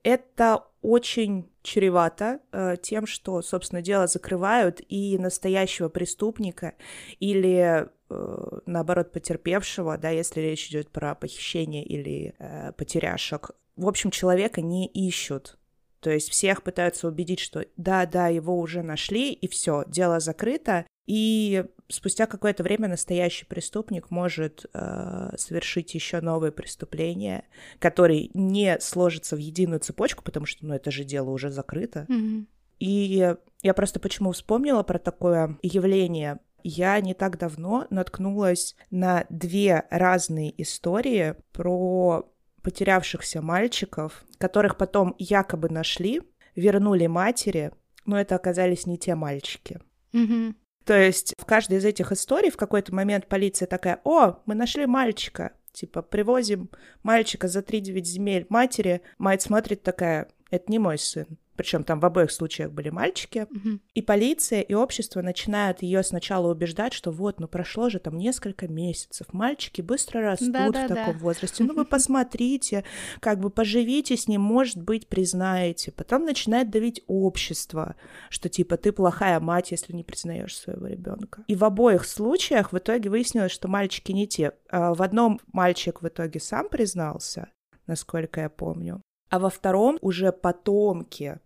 Это 0.03 0.65
очень 0.82 1.50
чревато 1.62 2.39
э, 2.51 2.75
тем, 2.82 3.06
что, 3.06 3.41
собственно, 3.41 3.82
дело 3.82 4.08
закрывают 4.08 4.82
и 4.88 5.18
настоящего 5.18 5.89
преступника 5.89 6.75
или 7.20 7.89
э, 8.10 8.60
наоборот 8.65 9.12
потерпевшего, 9.12 9.98
да, 9.98 10.10
если 10.10 10.39
речь 10.39 10.70
идет 10.70 10.89
про 10.89 11.15
похищение 11.15 11.84
или 11.84 12.34
э, 12.39 12.72
потеряшек. 12.74 13.51
В 13.75 13.88
общем, 13.88 14.12
человека 14.12 14.62
не 14.62 14.88
ищут. 14.88 15.58
То 16.00 16.12
есть 16.12 16.29
всех 16.29 16.63
пытаются 16.63 17.10
убедить, 17.10 17.39
что 17.39 17.65
да, 17.75 18.06
да, 18.06 18.27
его 18.27 18.58
уже 18.58 18.82
нашли, 18.84 19.34
и 19.34 19.48
все, 19.50 19.84
дело 19.88 20.22
закрыто, 20.22 20.86
и 21.10 21.66
спустя 21.88 22.28
какое-то 22.28 22.62
время 22.62 22.88
настоящий 22.88 23.44
преступник 23.44 24.12
может 24.12 24.68
э, 24.72 25.32
совершить 25.38 25.96
еще 25.96 26.22
новые 26.22 26.51
преступления, 26.51 27.46
которые 27.80 28.30
не 28.36 28.80
сложатся 28.80 29.36
в 29.36 29.39
единую 29.39 29.80
цепочку, 29.80 30.24
потому 30.24 30.46
что, 30.46 30.68
ну, 30.68 30.75
это 30.75 30.92
же 30.92 31.04
дело 31.04 31.32
уже 31.32 31.50
закрыто. 31.50 32.06
Mm-hmm. 32.10 32.46
И 32.78 33.36
я 33.63 33.74
просто 33.74 34.00
почему 34.00 34.34
вспомнила 34.34 34.84
про 34.84 35.00
такое 35.00 35.58
явление. 35.63 36.42
Я 36.62 37.01
не 37.01 37.16
так 37.16 37.39
давно 37.39 37.88
наткнулась 37.89 38.75
на 38.92 39.25
две 39.32 39.86
разные 39.89 40.62
истории 40.62 41.34
про 41.54 42.32
потерявшихся 42.62 43.42
мальчиков, 43.42 44.25
которых 44.38 44.78
потом 44.78 45.16
якобы 45.18 45.70
нашли, 45.70 46.22
вернули 46.56 47.08
матери, 47.08 47.72
но 48.06 48.20
это 48.20 48.36
оказались 48.36 48.86
не 48.86 49.00
те 49.00 49.16
мальчики. 49.16 49.82
Mm-hmm. 50.13 50.54
То 50.86 50.98
есть 50.98 51.34
в 51.38 51.46
каждой 51.46 51.78
из 51.78 51.86
этих 51.86 52.12
историй 52.12 52.50
в 52.50 52.58
какой-то 52.58 52.94
момент 52.94 53.28
полиция 53.28 53.68
такая, 53.68 54.00
о, 54.04 54.40
мы 54.46 54.56
нашли 54.56 54.86
мальчика, 54.86 55.54
типа 55.72 56.02
привозим 56.02 56.70
мальчика 57.04 57.48
за 57.48 57.60
3-9 57.60 58.04
земель 58.04 58.46
матери, 58.50 59.02
мать 59.18 59.42
смотрит 59.42 59.84
такая, 59.84 60.30
это 60.50 60.72
не 60.72 60.80
мой 60.80 60.98
сын 60.98 61.28
причем 61.60 61.84
там 61.84 62.00
в 62.00 62.06
обоих 62.06 62.32
случаях 62.32 62.72
были 62.72 62.89
мальчики, 62.89 63.46
угу. 63.51 63.80
и 63.94 64.01
полиция 64.01 64.62
и 64.62 64.74
общество 64.74 65.22
начинают 65.22 65.82
ее 65.82 66.04
сначала 66.04 66.50
убеждать, 66.50 66.94
что 66.94 67.12
вот, 67.12 67.42
ну 67.42 67.50
прошло 67.50 67.89
же 67.89 68.00
там 68.00 68.18
несколько 68.18 68.70
месяцев, 68.70 69.28
мальчики 69.34 69.82
быстро 69.82 70.22
растут 70.22 70.54
да, 70.54 70.70
в 70.70 70.72
да, 70.72 70.88
таком 70.88 71.16
да. 71.16 71.20
возрасте, 71.20 71.66
ну 71.66 71.74
вы 71.74 71.84
посмотрите, 72.00 72.86
как 73.20 73.42
бы 73.42 73.50
поживите 73.50 74.16
с 74.16 74.30
ним, 74.30 74.39
может 74.39 74.82
быть, 74.82 75.10
признаете. 75.10 75.92
Потом 75.92 76.24
начинает 76.24 76.70
давить 76.70 77.04
общество, 77.08 77.98
что 78.30 78.48
типа 78.48 78.78
ты 78.78 78.94
плохая 78.94 79.42
мать, 79.42 79.72
если 79.72 79.92
не 79.92 80.06
признаешь 80.06 80.58
своего 80.58 80.88
ребенка. 80.88 81.44
И 81.48 81.58
в 81.58 81.66
обоих 81.66 82.06
случаях 82.06 82.72
в 82.72 82.78
итоге 82.78 83.10
выяснилось, 83.10 83.51
что 83.51 83.68
мальчики 83.68 84.13
не 84.13 84.30
те. 84.30 84.54
А 84.70 84.94
в 84.94 85.01
одном 85.01 85.42
мальчик 85.51 86.01
в 86.01 86.08
итоге 86.08 86.39
сам 86.39 86.70
признался, 86.70 87.50
насколько 87.86 88.39
я 88.39 88.50
помню, 88.50 89.01
а 89.30 89.39
во 89.39 89.50
втором 89.50 89.98
уже 90.01 90.32
потомки 90.32 91.39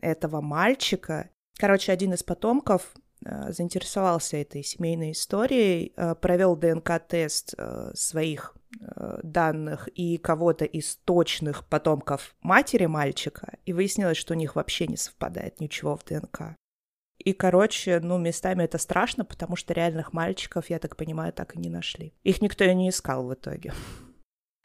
этого 0.00 0.40
мальчика. 0.40 1.30
Короче, 1.56 1.92
один 1.92 2.14
из 2.14 2.22
потомков 2.22 2.94
э, 3.24 3.52
заинтересовался 3.52 4.36
этой 4.36 4.62
семейной 4.62 5.12
историей, 5.12 5.92
э, 5.96 6.14
провел 6.14 6.56
ДНК-тест 6.56 7.54
э, 7.56 7.92
своих 7.94 8.54
данных 9.24 9.88
и 9.88 10.16
кого-то 10.16 10.64
из 10.64 10.94
точных 10.94 11.66
потомков 11.66 12.36
матери 12.40 12.86
мальчика, 12.86 13.58
и 13.66 13.72
выяснилось, 13.72 14.16
что 14.16 14.32
у 14.32 14.36
них 14.36 14.54
вообще 14.54 14.86
не 14.86 14.96
совпадает 14.96 15.58
ничего 15.58 15.96
в 15.96 16.04
ДНК. 16.04 16.54
И, 17.18 17.32
короче, 17.32 18.00
ну, 18.00 18.16
местами 18.16 18.64
это 18.64 18.78
страшно, 18.78 19.24
потому 19.24 19.56
что 19.56 19.74
реальных 19.74 20.12
мальчиков, 20.12 20.70
я 20.70 20.78
так 20.78 20.96
понимаю, 20.96 21.32
так 21.32 21.54
и 21.54 21.58
не 21.58 21.68
нашли. 21.68 22.14
Их 22.22 22.40
никто 22.40 22.64
и 22.64 22.74
не 22.74 22.88
искал 22.88 23.26
в 23.26 23.34
итоге. 23.34 23.74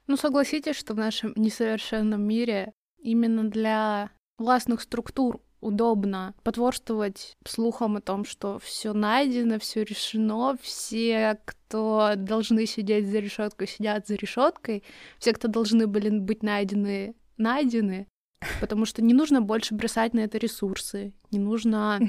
Ну, 0.07 0.15
согласитесь, 0.15 0.75
что 0.75 0.93
в 0.93 0.97
нашем 0.97 1.33
несовершенном 1.35 2.21
мире 2.21 2.73
именно 2.97 3.49
для 3.49 4.11
властных 4.37 4.81
структур 4.81 5.41
удобно 5.61 6.35
потворствовать 6.43 7.33
слухам 7.45 7.97
о 7.97 8.01
том, 8.01 8.23
что 8.23 8.59
все 8.59 8.93
найдено, 8.93 9.57
все 9.59 9.83
решено, 9.83 10.55
все, 10.61 11.39
кто 11.45 12.13
должны 12.15 12.65
сидеть 12.65 13.07
за 13.07 13.19
решеткой, 13.19 13.67
сидят 13.67 14.07
за 14.07 14.15
решеткой, 14.15 14.83
все, 15.17 15.33
кто 15.33 15.47
должны 15.47 15.87
были 15.87 16.09
быть 16.09 16.43
найдены, 16.43 17.15
найдены, 17.37 18.07
потому 18.61 18.85
что 18.85 19.01
не 19.01 19.13
нужно 19.13 19.41
больше 19.41 19.73
бросать 19.73 20.13
на 20.13 20.19
это 20.19 20.37
ресурсы, 20.37 21.13
не 21.31 21.39
нужно 21.39 21.99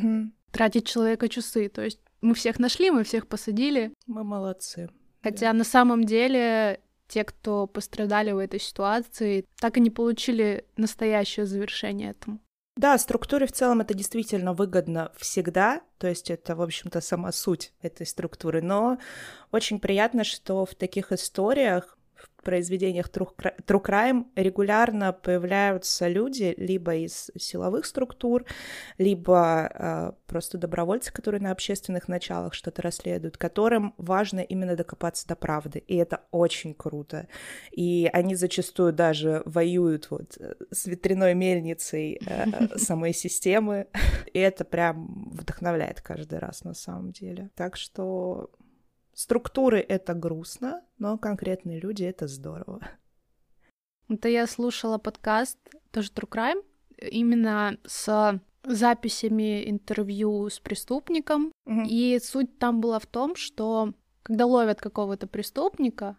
тратить 0.51 0.87
человека 0.87 1.29
часы. 1.29 1.69
То 1.69 1.83
есть 1.83 2.01
мы 2.21 2.35
всех 2.35 2.59
нашли, 2.59 2.91
мы 2.91 3.05
всех 3.05 3.27
посадили. 3.27 3.93
Мы 4.07 4.25
молодцы. 4.25 4.89
Хотя 5.23 5.53
да. 5.53 5.59
на 5.59 5.65
самом 5.65 6.05
деле 6.05 6.81
те, 7.09 7.25
кто 7.25 7.67
пострадали 7.67 8.33
в 8.33 8.39
этой 8.39 8.61
ситуации, 8.61 9.45
так 9.61 9.77
и 9.77 9.81
не 9.81 9.91
получили 9.91 10.67
настоящее 10.77 11.47
завершение 11.47 12.11
этому. 12.11 12.41
Да, 12.77 12.99
структуре 12.99 13.47
в 13.47 13.53
целом 13.53 13.81
это 13.81 13.95
действительно 13.95 14.53
выгодно 14.53 15.11
всегда, 15.17 15.81
то 15.97 16.09
есть 16.09 16.31
это, 16.31 16.55
в 16.55 16.61
общем-то, 16.61 17.01
сама 17.01 17.33
суть 17.33 17.73
этой 17.81 18.07
структуры, 18.07 18.61
но 18.61 18.99
очень 19.51 19.81
приятно, 19.81 20.25
что 20.25 20.67
в 20.67 20.75
таких 20.75 21.11
историях 21.11 21.96
произведениях 22.47 23.11
True 23.11 23.83
Crime 23.83 24.27
регулярно 24.37 25.13
появляются 25.13 26.07
люди 26.07 26.55
либо 26.57 26.95
из 26.95 27.33
силовых 27.37 27.85
структур, 27.85 28.45
либо 28.99 29.69
э, 29.75 30.13
просто 30.29 30.57
добровольцы, 30.57 31.13
которые 31.13 31.41
на 31.41 31.51
общественных 31.51 32.07
началах 32.07 32.55
что-то 32.55 32.83
расследуют, 32.83 33.37
которым 33.37 33.95
важно 33.99 34.39
именно 34.39 34.77
докопаться 34.77 35.27
до 35.27 35.35
правды. 35.35 35.81
И 35.89 35.97
это 35.97 36.21
очень 36.31 36.73
круто. 36.73 37.27
И 37.73 38.09
они 38.13 38.37
зачастую 38.37 38.93
даже 38.93 39.43
воюют 39.45 40.09
вот 40.11 40.39
с 40.71 40.87
ветряной 40.87 41.35
мельницей 41.35 42.21
э, 42.25 42.77
самой 42.79 43.13
системы. 43.13 43.89
И 44.33 44.39
это 44.39 44.65
прям 44.65 45.31
вдохновляет 45.33 46.01
каждый 46.01 46.39
раз 46.39 46.63
на 46.63 46.75
самом 46.75 47.11
деле. 47.11 47.51
Так 47.57 47.77
что 47.77 48.51
Структуры— 49.17 49.81
это 49.89 50.13
грустно, 50.13 50.83
но 50.99 51.17
конкретные 51.17 51.81
люди— 51.81 52.03
это 52.05 52.29
здорово. 52.29 52.87
Это 54.11 54.29
я 54.29 54.47
слушала 54.47 54.99
подкаст, 54.99 55.59
тоже 55.91 56.11
True 56.11 56.29
Crime, 56.29 56.63
именно 56.99 57.79
с 57.87 58.39
записями 58.63 59.71
интервью 59.71 60.51
с 60.51 60.61
преступником. 60.61 61.51
Угу. 61.65 61.85
И 61.89 62.19
суть 62.23 62.59
там 62.59 62.83
была 62.83 62.99
в 62.99 63.07
том, 63.07 63.37
что 63.37 63.95
когда 64.23 64.45
ловят 64.45 64.83
какого-то 64.83 65.27
преступника, 65.27 66.19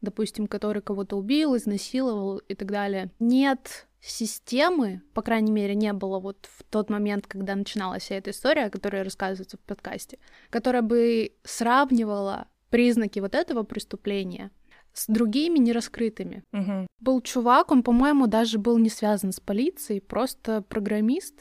допустим, 0.00 0.46
который 0.46 0.80
кого-то 0.80 1.16
убил, 1.16 1.56
изнасиловал 1.56 2.38
и 2.38 2.54
так 2.54 2.70
далее, 2.70 3.10
нет 3.18 3.87
системы, 4.00 5.02
по 5.14 5.22
крайней 5.22 5.52
мере, 5.52 5.74
не 5.74 5.92
было 5.92 6.18
вот 6.18 6.48
в 6.50 6.62
тот 6.64 6.90
момент, 6.90 7.26
когда 7.26 7.54
начиналась 7.54 8.04
вся 8.04 8.16
эта 8.16 8.30
история, 8.30 8.70
которая 8.70 9.04
рассказывается 9.04 9.56
в 9.56 9.60
подкасте, 9.60 10.18
которая 10.50 10.82
бы 10.82 11.32
сравнивала 11.44 12.48
признаки 12.70 13.18
вот 13.20 13.34
этого 13.34 13.62
преступления 13.62 14.50
с 14.92 15.06
другими 15.06 15.58
нераскрытыми. 15.58 16.42
Угу. 16.52 16.86
Был 17.00 17.20
чувак, 17.20 17.70
он, 17.70 17.82
по-моему, 17.82 18.26
даже 18.26 18.58
был 18.58 18.78
не 18.78 18.88
связан 18.88 19.32
с 19.32 19.40
полицией, 19.40 20.00
просто 20.00 20.62
программист, 20.62 21.40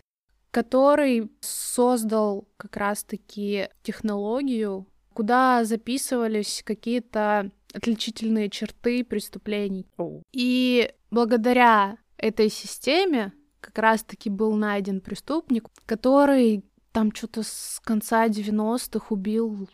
который 0.51 1.31
создал 1.41 2.47
как 2.57 2.77
раз-таки 2.77 3.69
технологию, 3.83 4.87
куда 5.13 5.63
записывались 5.63 6.61
какие-то 6.65 7.51
отличительные 7.73 8.49
черты 8.49 9.03
преступлений. 9.03 9.87
Oh. 9.97 10.21
И 10.31 10.91
благодаря 11.11 11.97
этой 12.17 12.49
системе 12.49 13.33
как 13.59 13.77
раз-таки 13.79 14.29
был 14.29 14.55
найден 14.55 15.01
преступник, 15.01 15.67
который 15.85 16.63
там 16.91 17.13
что-то 17.13 17.43
с 17.43 17.79
конца 17.83 18.27
90-х 18.27 19.07
убил 19.09 19.69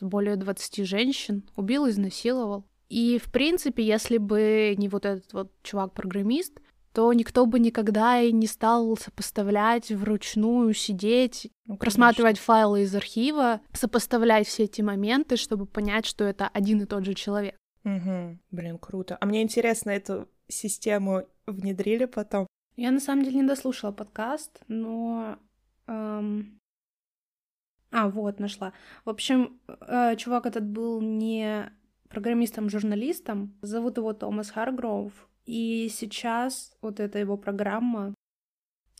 более 0.00 0.36
20 0.36 0.86
женщин, 0.86 1.48
убил, 1.56 1.88
изнасиловал. 1.88 2.64
И, 2.88 3.18
в 3.18 3.30
принципе, 3.30 3.84
если 3.84 4.18
бы 4.18 4.74
не 4.76 4.88
вот 4.88 5.06
этот 5.06 5.32
вот 5.32 5.52
чувак-программист, 5.62 6.60
то 6.92 7.12
никто 7.12 7.46
бы 7.46 7.60
никогда 7.60 8.20
и 8.20 8.32
не 8.32 8.46
стал 8.46 8.96
сопоставлять 8.96 9.90
вручную, 9.90 10.74
сидеть, 10.74 11.50
ну, 11.66 11.76
просматривать 11.76 12.38
файлы 12.38 12.82
из 12.82 12.94
архива, 12.94 13.60
сопоставлять 13.72 14.48
все 14.48 14.64
эти 14.64 14.82
моменты, 14.82 15.36
чтобы 15.36 15.66
понять, 15.66 16.04
что 16.04 16.24
это 16.24 16.48
один 16.48 16.82
и 16.82 16.86
тот 16.86 17.04
же 17.04 17.14
человек. 17.14 17.56
Угу. 17.84 18.38
Блин, 18.50 18.78
круто. 18.78 19.16
А 19.20 19.26
мне 19.26 19.42
интересно, 19.42 19.90
эту 19.90 20.28
систему 20.50 21.26
внедрили 21.46 22.04
потом? 22.04 22.46
Я 22.76 22.90
на 22.90 23.00
самом 23.00 23.24
деле 23.24 23.36
не 23.36 23.46
дослушала 23.46 23.92
подкаст, 23.92 24.62
но... 24.68 25.38
Эм... 25.86 26.58
А, 27.92 28.08
вот, 28.08 28.38
нашла. 28.38 28.72
В 29.04 29.10
общем, 29.10 29.60
э, 29.68 30.16
чувак 30.16 30.46
этот 30.46 30.64
был 30.64 31.00
не 31.00 31.70
программистом-журналистом. 32.08 33.58
Зовут 33.62 33.96
его 33.96 34.12
Томас 34.12 34.50
Харгроув. 34.50 35.12
И 35.44 35.88
сейчас 35.92 36.76
вот 36.80 37.00
эта 37.00 37.18
его 37.18 37.36
программа, 37.36 38.14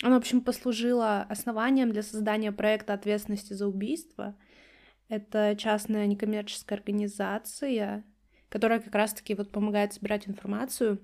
она, 0.02 0.16
в 0.16 0.18
общем, 0.18 0.40
послужила 0.40 1.22
основанием 1.22 1.92
для 1.92 2.02
создания 2.02 2.52
проекта 2.52 2.94
ответственности 2.94 3.52
за 3.52 3.66
убийство. 3.66 4.36
Это 5.08 5.54
частная 5.56 6.06
некоммерческая 6.06 6.78
организация, 6.78 8.04
которая 8.48 8.80
как 8.80 8.94
раз-таки 8.94 9.34
вот 9.34 9.50
помогает 9.50 9.92
собирать 9.92 10.28
информацию 10.28 10.98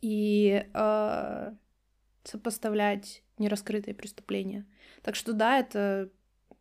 и 0.00 0.66
э, 0.72 1.52
сопоставлять 2.24 3.22
нераскрытые 3.38 3.94
преступления. 3.94 4.66
Так 5.02 5.14
что 5.14 5.32
да, 5.32 5.58
это 5.58 6.10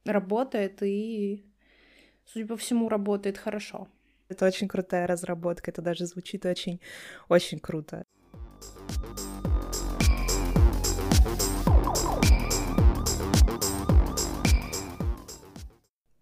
работает 0.06 0.82
и, 0.82 1.45
судя 2.26 2.47
по 2.47 2.58
всему, 2.58 2.89
работает 2.89 3.38
хорошо. 3.38 3.88
Это 4.30 4.45
очень 4.45 4.67
крутая 4.67 5.08
разработка, 5.08 5.71
это 5.71 5.82
даже 5.82 6.06
звучит 6.06 6.45
очень, 6.45 6.82
очень 7.30 7.60
круто. 7.60 8.04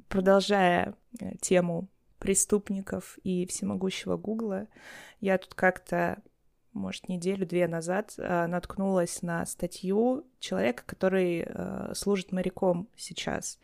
Продолжая 0.07 0.95
э, 1.19 1.35
тему 1.41 1.89
преступников 2.19 3.17
и 3.23 3.45
всемогущего 3.47 4.17
Гугла, 4.17 4.67
я 5.19 5.37
тут 5.37 5.55
как-то 5.55 6.21
может, 6.75 7.07
неделю-две 7.07 7.67
назад 7.67 8.13
э, 8.17 8.47
наткнулась 8.47 9.21
на 9.21 9.45
статью 9.45 10.27
человека, 10.39 10.83
который 10.85 11.45
э, 11.47 11.93
служит 11.95 12.31
моряком 12.31 12.89
сейчас. 12.95 13.59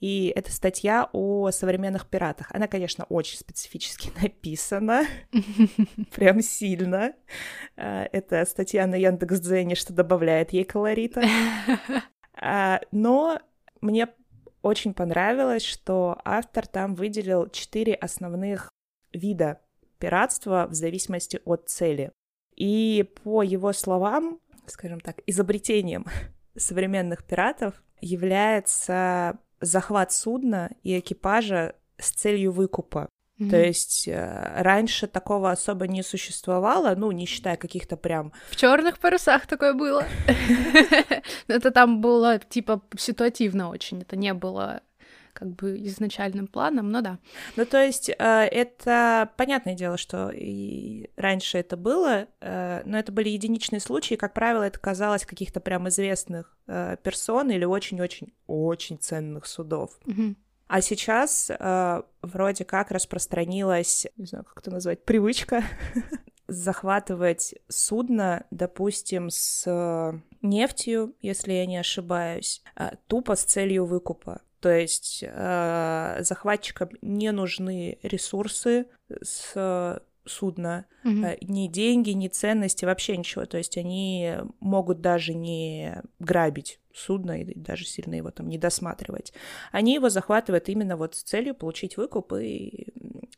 И 0.00 0.32
это 0.36 0.52
статья 0.52 1.08
о 1.12 1.50
современных 1.50 2.06
пиратах. 2.06 2.52
Она, 2.52 2.68
конечно, 2.68 3.04
очень 3.08 3.38
специфически 3.38 4.12
написана, 4.22 5.04
прям 6.14 6.42
сильно. 6.42 7.14
Э, 7.76 8.04
это 8.12 8.44
статья 8.44 8.86
на 8.86 8.96
Яндекс.Дзене, 8.96 9.74
что 9.74 9.92
добавляет 9.92 10.52
ей 10.52 10.64
колорита. 10.64 11.22
А, 12.36 12.80
но 12.90 13.38
мне 13.80 14.08
очень 14.60 14.92
понравилось, 14.92 15.62
что 15.62 16.20
автор 16.24 16.66
там 16.66 16.96
выделил 16.96 17.48
четыре 17.48 17.94
основных 17.94 18.68
вида 19.12 19.60
пиратства 19.98 20.66
в 20.68 20.74
зависимости 20.74 21.40
от 21.44 21.68
цели. 21.68 22.12
И 22.56 23.08
по 23.22 23.42
его 23.42 23.72
словам, 23.72 24.38
скажем 24.66 25.00
так, 25.00 25.20
изобретением 25.26 26.06
современных 26.56 27.24
пиратов 27.24 27.82
является 28.00 29.38
захват 29.60 30.12
судна 30.12 30.70
и 30.82 30.98
экипажа 30.98 31.74
с 31.98 32.10
целью 32.10 32.52
выкупа. 32.52 33.08
Mm-hmm. 33.38 33.50
То 33.50 33.56
есть 33.56 34.06
э, 34.06 34.62
раньше 34.62 35.08
такого 35.08 35.50
особо 35.50 35.88
не 35.88 36.04
существовало, 36.04 36.94
ну, 36.94 37.10
не 37.10 37.26
считая 37.26 37.56
каких-то 37.56 37.96
прям... 37.96 38.32
В 38.50 38.56
черных 38.56 39.00
парусах 39.00 39.46
такое 39.46 39.72
было. 39.72 40.06
Это 41.48 41.70
там 41.72 42.00
было, 42.00 42.38
типа, 42.38 42.80
ситуативно 42.96 43.70
очень. 43.70 44.02
Это 44.02 44.14
не 44.14 44.32
было 44.34 44.82
как 45.34 45.48
бы 45.50 45.76
изначальным 45.84 46.46
планом, 46.46 46.90
но 46.90 47.02
да. 47.02 47.18
Ну, 47.56 47.66
то 47.66 47.84
есть 47.84 48.08
э, 48.08 48.14
это 48.18 49.30
понятное 49.36 49.74
дело, 49.74 49.98
что 49.98 50.30
и 50.30 51.10
раньше 51.16 51.58
это 51.58 51.76
было, 51.76 52.28
э, 52.40 52.82
но 52.86 52.98
это 52.98 53.12
были 53.12 53.28
единичные 53.28 53.80
случаи, 53.80 54.14
как 54.14 54.32
правило, 54.32 54.62
это 54.62 54.78
казалось 54.78 55.26
каких-то 55.26 55.60
прям 55.60 55.88
известных 55.88 56.56
э, 56.68 56.96
персон 57.02 57.50
или 57.50 57.64
очень-очень-очень 57.64 58.98
ценных 58.98 59.46
судов. 59.46 59.98
Угу. 60.06 60.36
А 60.68 60.80
сейчас 60.80 61.50
э, 61.50 62.02
вроде 62.22 62.64
как 62.64 62.90
распространилась, 62.90 64.06
не 64.16 64.26
знаю, 64.26 64.44
как 64.44 64.60
это 64.60 64.70
назвать, 64.70 65.04
привычка 65.04 65.64
захватывать 66.46 67.56
судно, 67.68 68.46
допустим, 68.50 69.30
с 69.30 70.20
нефтью, 70.42 71.14
если 71.20 71.52
я 71.54 71.66
не 71.66 71.78
ошибаюсь, 71.78 72.62
тупо 73.08 73.34
с 73.34 73.44
целью 73.44 73.86
выкупа. 73.86 74.42
То 74.64 74.74
есть 74.74 75.22
э, 75.22 76.16
захватчикам 76.20 76.88
не 77.02 77.32
нужны 77.32 77.98
ресурсы 78.02 78.86
с 79.20 80.00
судна, 80.24 80.86
mm-hmm. 81.04 81.36
ни 81.42 81.68
деньги, 81.68 82.12
ни 82.12 82.28
ценности, 82.28 82.86
вообще 82.86 83.18
ничего. 83.18 83.44
То 83.44 83.58
есть 83.58 83.76
они 83.76 84.36
могут 84.60 85.02
даже 85.02 85.34
не 85.34 86.00
грабить 86.18 86.80
судно 86.94 87.42
и 87.42 87.54
даже 87.54 87.84
сильно 87.84 88.14
его 88.14 88.30
там 88.30 88.48
не 88.48 88.56
досматривать. 88.56 89.34
Они 89.70 89.92
его 89.92 90.08
захватывают 90.08 90.70
именно 90.70 90.96
вот 90.96 91.14
с 91.14 91.22
целью 91.22 91.54
получить 91.54 91.98
выкуп 91.98 92.32
и 92.32 92.86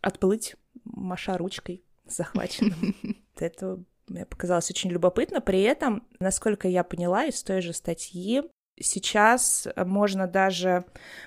отплыть, 0.01 0.55
маша 0.85 1.37
ручкой 1.37 1.83
захваченным. 2.07 2.95
Это 3.37 3.83
мне 4.07 4.27
показалось 4.27 4.71
очень 4.71 4.91
любопытно. 4.91 5.41
При 5.41 5.63
этом, 5.63 6.07
насколько 6.21 6.69
я 6.69 6.85
поняла 6.85 7.25
из 7.25 7.43
той 7.43 7.63
же 7.63 7.73
статьи, 7.73 8.45
Сейчас 8.79 9.67
можно 9.77 10.27
даже 10.27 10.85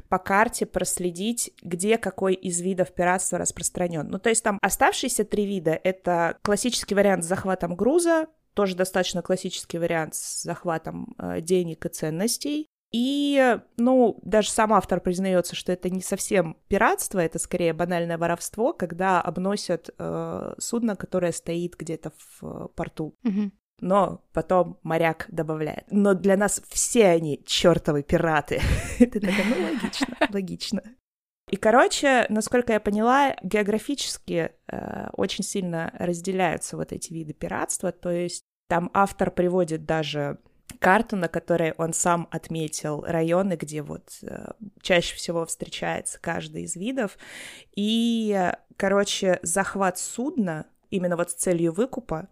по 0.07 0.19
карте 0.19 0.65
проследить, 0.65 1.51
где 1.61 1.97
какой 1.97 2.33
из 2.33 2.61
видов 2.61 2.93
пиратства 2.93 3.37
распространен. 3.37 4.07
Ну, 4.07 4.19
то 4.19 4.29
есть 4.29 4.43
там 4.43 4.59
оставшиеся 4.61 5.25
три 5.25 5.45
вида— 5.45 5.79
это 5.83 6.37
классический 6.41 6.95
вариант 6.95 7.23
с 7.23 7.27
захватом 7.27 7.75
груза, 7.75 8.27
тоже 8.53 8.75
достаточно 8.75 9.21
классический 9.21 9.77
вариант 9.77 10.15
с 10.15 10.43
захватом 10.43 11.15
э, 11.17 11.41
денег 11.41 11.85
и 11.85 11.89
ценностей. 11.89 12.67
И, 12.91 13.57
ну, 13.77 14.19
даже 14.23 14.49
сам 14.49 14.73
автор 14.73 14.99
признается, 14.99 15.55
что 15.55 15.71
это 15.71 15.89
не 15.89 16.01
совсем 16.01 16.57
пиратство, 16.67 17.19
это 17.19 17.37
скорее 17.37 17.73
банальное 17.73 18.17
воровство, 18.17 18.73
когда 18.73 19.21
обносят 19.21 19.91
э, 19.97 20.53
судно, 20.57 20.95
которое 20.95 21.31
стоит 21.31 21.75
где-то 21.77 22.11
в 22.17 22.43
э, 22.43 22.67
порту. 22.75 23.15
Mm-hmm 23.23 23.51
но 23.81 24.23
потом 24.33 24.79
моряк 24.83 25.25
добавляет. 25.29 25.85
Но 25.89 26.13
для 26.13 26.37
нас 26.37 26.61
все 26.69 27.07
они 27.07 27.43
чертовы 27.45 28.03
пираты. 28.03 28.61
Это 28.99 29.19
такая, 29.19 29.45
ну, 29.45 29.63
логично, 29.63 30.17
логично. 30.31 30.83
И, 31.49 31.55
короче, 31.55 32.25
насколько 32.29 32.73
я 32.73 32.79
поняла, 32.79 33.35
географически 33.41 34.51
э, 34.67 35.09
очень 35.13 35.43
сильно 35.43 35.91
разделяются 35.97 36.77
вот 36.77 36.91
эти 36.91 37.11
виды 37.11 37.33
пиратства. 37.33 37.91
То 37.91 38.11
есть 38.11 38.43
там 38.67 38.91
автор 38.93 39.31
приводит 39.31 39.85
даже 39.85 40.37
карту, 40.77 41.15
на 41.15 41.27
которой 41.27 41.73
он 41.77 41.93
сам 41.93 42.27
отметил 42.29 43.01
районы, 43.01 43.55
где 43.55 43.81
вот 43.81 44.19
э, 44.21 44.51
чаще 44.81 45.15
всего 45.15 45.45
встречается 45.45 46.19
каждый 46.21 46.63
из 46.63 46.75
видов. 46.75 47.17
И, 47.75 48.51
короче, 48.77 49.39
захват 49.41 49.97
судна 49.97 50.67
именно 50.91 51.17
вот 51.17 51.31
с 51.31 51.33
целью 51.33 51.71
выкупа 51.71 52.27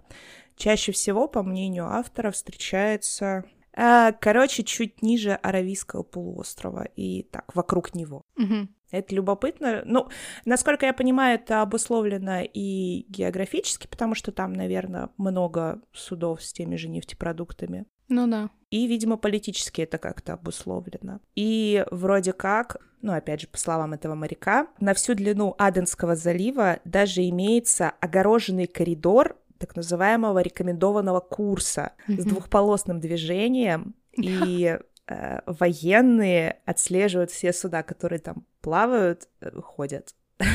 чаще 0.58 0.92
всего, 0.92 1.28
по 1.28 1.44
мнению 1.44 1.86
автора, 1.86 2.32
встречается, 2.32 3.46
э, 3.74 4.12
короче, 4.20 4.64
чуть 4.64 5.02
ниже 5.02 5.34
Аравийского 5.34 6.04
полуострова 6.04 6.84
и 6.96 7.24
так, 7.24 7.56
вокруг 7.56 7.96
него. 7.96 8.24
Угу. 8.38 8.68
Это 8.92 9.16
любопытно. 9.16 9.84
Ну, 9.86 10.08
насколько 10.46 10.86
я 10.86 10.94
понимаю, 10.94 11.36
это 11.36 11.62
обусловлено 11.62 12.42
и 12.42 13.06
географически, 13.10 13.88
потому 13.88 14.16
что 14.16 14.32
там, 14.32 14.54
наверное, 14.54 15.10
много 15.18 15.82
судов 15.94 16.42
с 16.42 16.54
теми 16.54 16.78
же 16.78 16.88
нефтепродуктами. 16.88 17.86
Ну 18.08 18.28
да. 18.28 18.50
И, 18.70 18.88
видимо, 18.88 19.18
политически 19.18 19.82
это 19.82 19.98
как-то 19.98 20.34
обусловлено. 20.34 21.20
И 21.36 21.86
вроде 21.92 22.32
как, 22.34 22.78
ну, 23.02 23.14
опять 23.14 23.42
же, 23.42 23.48
по 23.48 23.58
словам 23.58 23.94
этого 23.94 24.16
моряка, 24.16 24.68
на 24.80 24.94
всю 24.94 25.14
длину 25.14 25.56
Аденского 25.58 26.16
залива 26.16 26.80
даже 26.86 27.28
имеется 27.28 27.90
огороженный 28.00 28.68
коридор 28.68 29.38
так 29.58 29.76
называемого 29.76 30.40
рекомендованного 30.40 31.20
курса 31.20 31.94
mm-hmm. 32.08 32.22
с 32.22 32.26
двухполосным 32.26 33.00
движением, 33.00 33.96
и 34.12 34.78
э, 35.08 35.40
военные 35.46 36.62
отслеживают 36.66 37.32
все 37.32 37.54
суда, 37.54 37.84
которые 37.84 38.20
там 38.20 38.46
плавают, 38.62 39.28
э, 39.42 39.52
ходят. 39.62 40.16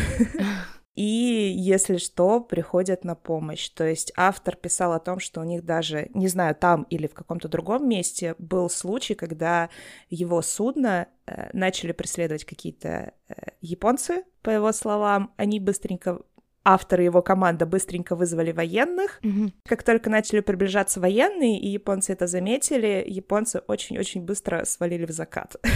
И, 0.94 1.54
если 1.56 1.96
что, 1.96 2.40
приходят 2.40 3.02
на 3.02 3.14
помощь. 3.14 3.70
То 3.70 3.84
есть 3.84 4.12
автор 4.14 4.56
писал 4.56 4.92
о 4.92 5.00
том, 5.00 5.20
что 5.20 5.40
у 5.40 5.44
них 5.44 5.64
даже, 5.64 6.10
не 6.12 6.28
знаю, 6.28 6.54
там 6.54 6.82
или 6.90 7.06
в 7.06 7.14
каком-то 7.14 7.48
другом 7.48 7.88
месте 7.88 8.34
был 8.38 8.68
случай, 8.68 9.14
когда 9.14 9.70
его 10.10 10.42
судно 10.42 11.08
э, 11.26 11.48
начали 11.54 11.92
преследовать 11.92 12.44
какие-то 12.44 13.14
э, 13.28 13.34
японцы, 13.62 14.24
по 14.42 14.50
его 14.50 14.70
словам. 14.72 15.32
Они 15.38 15.60
быстренько 15.60 16.20
авторы 16.64 17.04
его 17.04 17.22
команда 17.22 17.66
быстренько 17.66 18.16
вызвали 18.16 18.52
военных. 18.52 19.20
Mm-hmm. 19.22 19.52
Как 19.66 19.82
только 19.82 20.10
начали 20.10 20.40
приближаться 20.40 21.00
военные, 21.00 21.60
и 21.60 21.68
японцы 21.68 22.12
это 22.12 22.26
заметили, 22.26 23.04
японцы 23.06 23.62
очень-очень 23.66 24.22
быстро 24.22 24.64
свалили 24.64 25.06
в 25.06 25.10
закат. 25.10 25.56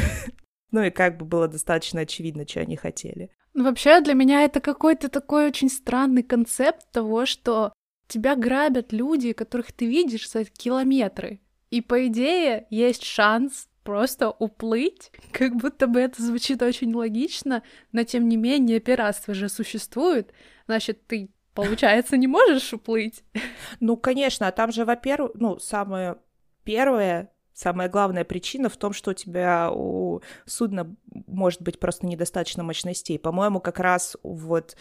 Ну 0.72 0.82
и 0.82 0.90
как 0.90 1.16
бы 1.16 1.24
было 1.24 1.46
достаточно 1.46 2.00
очевидно, 2.00 2.46
что 2.46 2.60
они 2.60 2.76
хотели. 2.76 3.30
Ну 3.54 3.64
вообще 3.64 4.00
для 4.00 4.14
меня 4.14 4.42
это 4.42 4.60
какой-то 4.60 5.08
такой 5.08 5.46
очень 5.46 5.70
странный 5.70 6.24
концепт 6.24 6.90
того, 6.90 7.24
что 7.24 7.72
тебя 8.08 8.34
грабят 8.34 8.92
люди, 8.92 9.32
которых 9.32 9.72
ты 9.72 9.86
видишь 9.86 10.28
за 10.28 10.44
километры. 10.44 11.40
И 11.70 11.80
по 11.80 12.06
идее 12.08 12.66
есть 12.68 13.04
шанс 13.04 13.68
просто 13.86 14.30
уплыть, 14.30 15.12
как 15.32 15.56
будто 15.56 15.86
бы 15.86 16.00
это 16.00 16.22
звучит 16.22 16.60
очень 16.60 16.92
логично, 16.92 17.62
но 17.92 18.02
тем 18.02 18.28
не 18.28 18.36
менее 18.36 18.80
пиратство 18.80 19.32
же 19.32 19.48
существует, 19.48 20.32
значит, 20.66 21.06
ты, 21.06 21.30
получается, 21.54 22.16
не 22.16 22.26
можешь 22.26 22.72
уплыть. 22.74 23.24
Ну, 23.80 23.96
конечно, 23.96 24.46
а 24.48 24.52
там 24.52 24.72
же, 24.72 24.84
во-первых, 24.84 25.32
ну, 25.34 25.58
самое 25.58 26.16
первое, 26.64 27.30
самая 27.52 27.88
главная 27.88 28.24
причина 28.24 28.68
в 28.68 28.76
том, 28.76 28.92
что 28.92 29.12
у 29.12 29.14
тебя 29.14 29.70
у 29.70 30.20
судна 30.44 30.94
может 31.26 31.62
быть 31.62 31.78
просто 31.78 32.06
недостаточно 32.06 32.62
мощностей. 32.62 33.18
По-моему, 33.18 33.60
как 33.60 33.78
раз 33.78 34.16
вот 34.22 34.76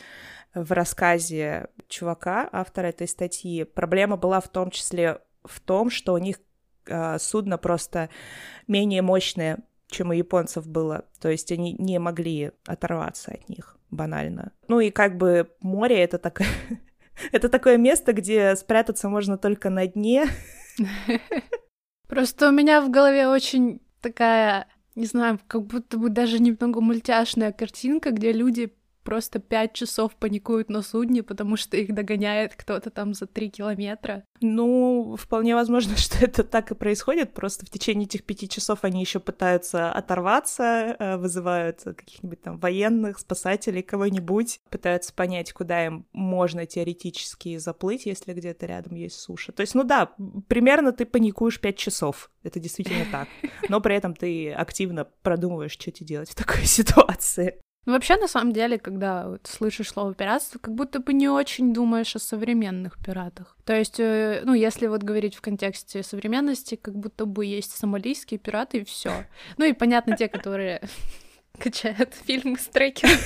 в 0.54 0.72
рассказе 0.72 1.68
чувака, 1.88 2.50
автора 2.52 2.88
этой 2.88 3.08
статьи, 3.08 3.64
проблема 3.64 4.18
была 4.18 4.40
в 4.40 4.48
том 4.50 4.72
числе 4.72 5.20
в 5.44 5.60
том, 5.60 5.90
что 5.90 6.14
у 6.14 6.18
них 6.18 6.38
судно 7.20 7.58
просто 7.58 8.10
менее 8.68 9.02
мощное, 9.02 9.60
чем 9.88 10.10
у 10.10 10.14
японцев 10.14 10.68
было. 10.68 11.06
То 11.20 11.30
есть 11.30 11.52
они 11.52 11.74
не 11.74 12.00
могли 12.00 12.52
оторваться 12.66 13.32
от 13.32 13.50
них 13.50 13.78
банально. 13.92 14.52
Ну 14.68 14.80
и 14.80 14.90
как 14.90 15.18
бы 15.18 15.50
море— 15.62 15.98
это 16.04 16.18
такое... 16.18 16.48
это 17.32 17.50
такое 17.50 17.78
место, 17.78 18.14
где 18.14 18.56
спрятаться 18.56 19.10
можно 19.10 19.38
только 19.38 19.70
на 19.70 19.88
дне. 19.88 20.26
Просто 22.08 22.50
у 22.50 22.52
меня 22.52 22.82
в 22.82 22.92
голове 22.92 23.28
очень 23.28 23.82
такая, 24.02 24.68
не 24.96 25.06
знаю, 25.06 25.40
как 25.48 25.66
будто 25.66 25.98
бы 25.98 26.10
даже 26.10 26.40
немного 26.40 26.82
мультяшная 26.82 27.52
картинка, 27.52 28.12
где 28.12 28.32
люди 28.32 28.74
просто 29.06 29.40
пять 29.40 29.74
часов 29.74 30.16
паникуют 30.16 30.70
на 30.70 30.82
судне, 30.82 31.24
потому 31.24 31.56
что 31.56 31.78
их 31.78 31.94
догоняет 31.94 32.56
кто-то 32.56 32.90
там 32.90 33.14
за 33.14 33.28
три 33.28 33.50
километра. 33.50 34.24
Ну, 34.42 35.16
вполне 35.18 35.56
возможно, 35.56 35.96
что 35.98 36.26
это 36.26 36.44
так 36.44 36.72
и 36.72 36.76
происходит. 36.76 37.34
Просто 37.34 37.66
в 37.66 37.70
течение 37.70 38.06
этих 38.06 38.24
пяти 38.24 38.50
часов 38.50 38.80
они 38.82 39.00
еще 39.00 39.20
пытаются 39.20 39.92
оторваться, 39.92 40.96
э, 40.98 41.18
вызывают 41.18 41.84
каких-нибудь 41.84 42.42
там 42.42 42.58
военных, 42.58 43.20
спасателей, 43.20 43.84
кого-нибудь, 43.84 44.60
пытаются 44.70 45.14
понять, 45.14 45.54
куда 45.54 45.86
им 45.86 46.06
можно 46.12 46.66
теоретически 46.66 47.58
заплыть, 47.58 48.08
если 48.08 48.34
где-то 48.34 48.66
рядом 48.66 48.96
есть 48.96 49.20
суша. 49.20 49.52
То 49.52 49.62
есть, 49.62 49.76
ну 49.76 49.84
да, 49.84 50.12
примерно 50.48 50.92
ты 50.92 51.06
паникуешь 51.06 51.62
пять 51.62 51.78
часов. 51.78 52.32
Это 52.44 52.60
действительно 52.60 53.06
так. 53.12 53.28
Но 53.70 53.82
при 53.82 53.96
этом 53.96 54.16
ты 54.16 54.52
активно 54.52 55.06
продумываешь, 55.22 55.72
что 55.72 55.92
тебе 55.92 56.08
делать 56.08 56.32
в 56.32 56.36
такой 56.36 56.66
ситуации. 56.66 57.60
Ну, 57.86 57.94
вообще, 57.94 58.18
на 58.18 58.28
самом 58.28 58.52
деле, 58.52 58.80
когда 58.80 59.28
вот 59.28 59.46
слышишь 59.46 59.90
слово 59.90 60.16
пиратство, 60.16 60.58
как 60.58 60.74
будто 60.74 61.00
бы 61.00 61.14
не 61.14 61.30
очень 61.30 61.72
думаешь 61.72 62.16
о 62.16 62.20
современных 62.20 62.98
пиратах. 62.98 63.56
То 63.64 63.78
есть, 63.78 64.00
э, 64.00 64.42
ну, 64.44 64.56
если 64.56 64.88
вот 64.88 65.04
говорить 65.04 65.36
в 65.36 65.42
контексте 65.42 66.02
современности, 66.02 66.76
как 66.76 66.96
будто 66.96 67.26
бы 67.26 67.46
есть 67.46 67.78
сомалийские 67.78 68.40
пираты 68.40 68.80
и 68.80 68.84
все. 68.84 69.26
Ну 69.58 69.66
и 69.66 69.74
понятно, 69.74 70.18
те, 70.18 70.28
которые 70.28 70.82
качают 71.60 72.16
фильмы 72.16 72.58
с 72.58 72.66
трекером. 72.66 73.20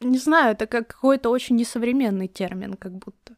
Не 0.00 0.18
знаю, 0.18 0.52
это 0.52 0.66
как 0.66 0.88
какой-то 0.88 1.28
очень 1.28 1.56
несовременный 1.56 2.28
термин, 2.28 2.74
как 2.74 2.92
будто. 2.92 3.36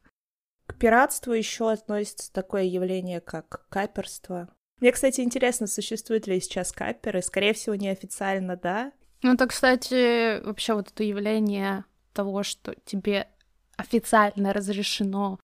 К 0.66 0.75
пиратству 0.75 1.33
еще 1.33 1.73
относится 1.73 2.33
такое 2.33 2.62
явление, 2.62 3.21
как 3.21 3.66
каперство. 3.71 4.49
Мне, 4.81 4.92
кстати, 4.92 5.21
интересно, 5.21 5.66
существуют 5.66 6.29
ли 6.29 6.40
сейчас 6.40 6.71
каперы. 6.71 7.23
Скорее 7.23 7.55
всего, 7.55 7.75
неофициально, 7.75 8.57
да. 8.57 8.92
Ну, 9.22 9.35
это, 9.35 9.46
кстати, 9.46 10.40
вообще 10.44 10.74
вот 10.74 10.88
это 10.88 11.02
явление 11.02 11.85
того, 12.12 12.42
что 12.42 12.74
тебе 12.85 13.28
официально 13.76 14.52
разрешено 14.52 15.38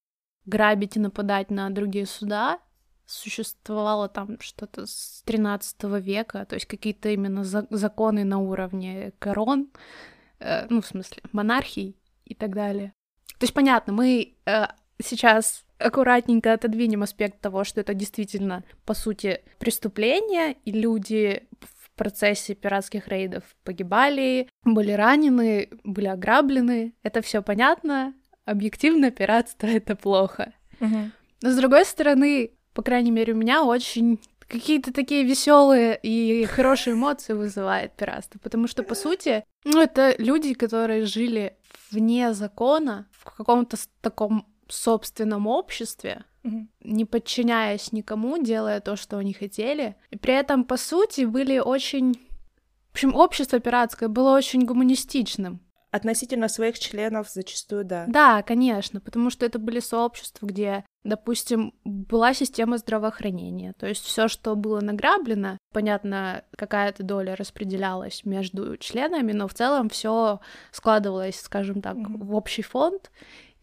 грабить 0.45 0.95
и 0.95 0.99
нападать 0.99 1.49
на 1.49 1.69
другие 1.69 2.05
суда, 2.05 2.59
существовало 3.05 4.09
там 4.09 4.39
что-то 4.39 4.85
с 4.85 5.21
13 5.25 5.83
века, 5.99 6.45
то 6.45 6.55
есть 6.55 6.65
какие-то 6.65 7.09
именно 7.09 7.43
за- 7.43 7.67
законы 7.69 8.23
на 8.23 8.39
уровне 8.39 9.13
корон, 9.19 9.69
э, 10.39 10.65
ну, 10.69 10.81
в 10.81 10.87
смысле, 10.87 11.21
монархий 11.31 11.97
и 12.25 12.33
так 12.33 12.53
далее. 12.53 12.93
То 13.37 13.43
есть, 13.43 13.53
понятно, 13.53 13.93
мы 13.93 14.35
э, 14.45 14.65
сейчас 15.01 15.65
аккуратненько 15.77 16.53
отодвинем 16.53 17.03
аспект 17.03 17.41
того, 17.41 17.63
что 17.63 17.81
это 17.81 17.93
действительно, 17.93 18.63
по 18.85 18.93
сути, 18.93 19.43
преступление, 19.59 20.53
и 20.65 20.71
люди 20.71 21.47
в 21.95 21.97
процессе 21.97 22.55
пиратских 22.55 23.07
рейдов 23.07 23.43
погибали, 23.63 24.49
были 24.65 24.91
ранены, 24.91 25.69
были 25.85 26.07
ограблены. 26.07 26.93
Это 27.03 27.21
все 27.21 27.41
понятно. 27.41 28.13
Объективно, 28.43 29.11
пиратство— 29.11 29.65
это 29.67 29.95
плохо. 29.95 30.53
Угу. 30.81 31.11
Но, 31.41 31.51
с 31.51 31.55
другой 31.55 31.85
стороны, 31.85 32.51
по 32.73 32.81
крайней 32.81 33.11
мере, 33.11 33.31
у 33.31 33.37
меня 33.37 33.63
очень 33.63 34.19
какие-то 34.39 34.91
такие 34.91 35.23
веселые 35.23 35.97
и 36.03 36.45
хорошие 36.45 36.93
эмоции 36.95 37.33
вызывает 37.33 37.93
пиратство, 37.93 38.39
потому 38.39 38.67
что, 38.67 38.83
по 38.83 38.93
сути, 38.93 39.45
ну, 39.63 39.81
это 39.81 40.13
люди, 40.17 40.53
которые 40.53 41.05
жили 41.05 41.55
вне 41.91 42.33
закона, 42.33 43.07
в 43.11 43.23
каком-то 43.23 43.77
таком 44.01 44.45
собственном 44.73 45.47
обществе, 45.47 46.23
Мгм. 46.43 46.69
не 46.83 47.05
подчиняясь 47.05 47.91
никому, 47.91 48.37
делая 48.41 48.79
то, 48.79 48.95
что 48.95 49.17
они 49.17 49.33
хотели. 49.33 49.95
И 50.11 50.17
при 50.17 50.33
этом, 50.33 50.63
по 50.63 50.77
сути, 50.77 51.25
были 51.25 51.57
очень... 51.59 52.13
В 52.89 52.93
общем, 52.93 53.15
общество 53.15 53.59
пиратское 53.59 54.07
было 54.09 54.35
очень 54.35 54.63
гуманистичным. 54.65 55.59
Относительно 55.91 56.49
своих 56.49 56.77
членов 56.77 57.29
зачастую, 57.29 57.85
да. 57.85 58.05
Да, 58.07 58.41
конечно, 58.43 58.99
потому 58.99 59.29
что 59.29 59.45
это 59.45 59.59
были 59.59 59.79
сообщества, 59.79 60.45
где, 60.45 60.83
допустим, 61.05 61.73
была 61.85 62.33
система 62.33 62.77
здравоохранения. 62.77 63.73
То 63.79 63.87
есть 63.87 64.03
все, 64.03 64.27
что 64.27 64.55
было 64.55 64.81
награблено, 64.81 65.57
понятно, 65.73 66.43
какая-то 66.57 67.03
доля 67.03 67.35
распределялась 67.37 68.25
между 68.25 68.75
членами, 68.77 69.31
но 69.31 69.47
в 69.47 69.53
целом 69.53 69.87
все 69.89 70.41
складывалось, 70.71 71.39
скажем 71.39 71.81
так, 71.81 71.95
Мгм. 71.95 72.27
в 72.27 72.35
общий 72.35 72.61
фонд, 72.61 73.09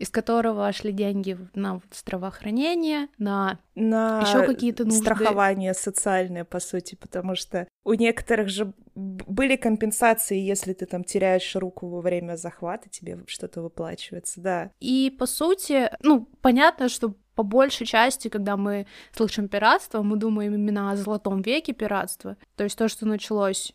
из 0.03 0.11
которого 0.11 0.73
шли 0.73 0.91
деньги 0.91 1.39
на 1.55 1.81
здравоохранение, 1.93 3.07
на 3.19 3.61
На 3.77 4.23
еще 4.23 4.45
какие-то 4.45 4.85
нужды. 4.85 4.99
страхование 5.01 5.75
социальное, 5.75 6.45
по 6.45 6.59
сути, 6.59 6.97
потому 6.97 7.37
что 7.37 7.69
у 7.85 7.95
некоторых 7.95 8.49
же 8.49 8.73
были 8.97 9.55
компенсации, 9.55 10.41
если 10.41 10.73
ты 10.73 10.87
там 10.87 11.05
теряешь 11.05 11.55
руку 11.55 11.89
во 11.89 12.01
время 12.01 12.35
захвата, 12.35 12.89
тебе 12.91 13.21
что-то 13.29 13.63
выплачивается, 13.63 14.41
да. 14.41 14.71
И 14.81 15.15
по 15.17 15.27
сути, 15.27 15.89
ну, 16.03 16.29
понятно, 16.41 16.89
что 16.89 17.15
по 17.37 17.45
большей 17.45 17.87
части, 17.87 18.27
когда 18.27 18.57
мы 18.57 18.89
слышим 19.13 19.47
пиратство, 19.47 20.03
мы 20.03 20.17
думаем 20.17 20.53
именно 20.55 20.91
о 20.91 20.97
золотом 20.97 21.43
веке 21.43 21.75
пиратства. 21.75 22.37
То 22.57 22.65
есть 22.65 22.77
то, 22.77 22.89
что 22.89 23.07
началось 23.07 23.73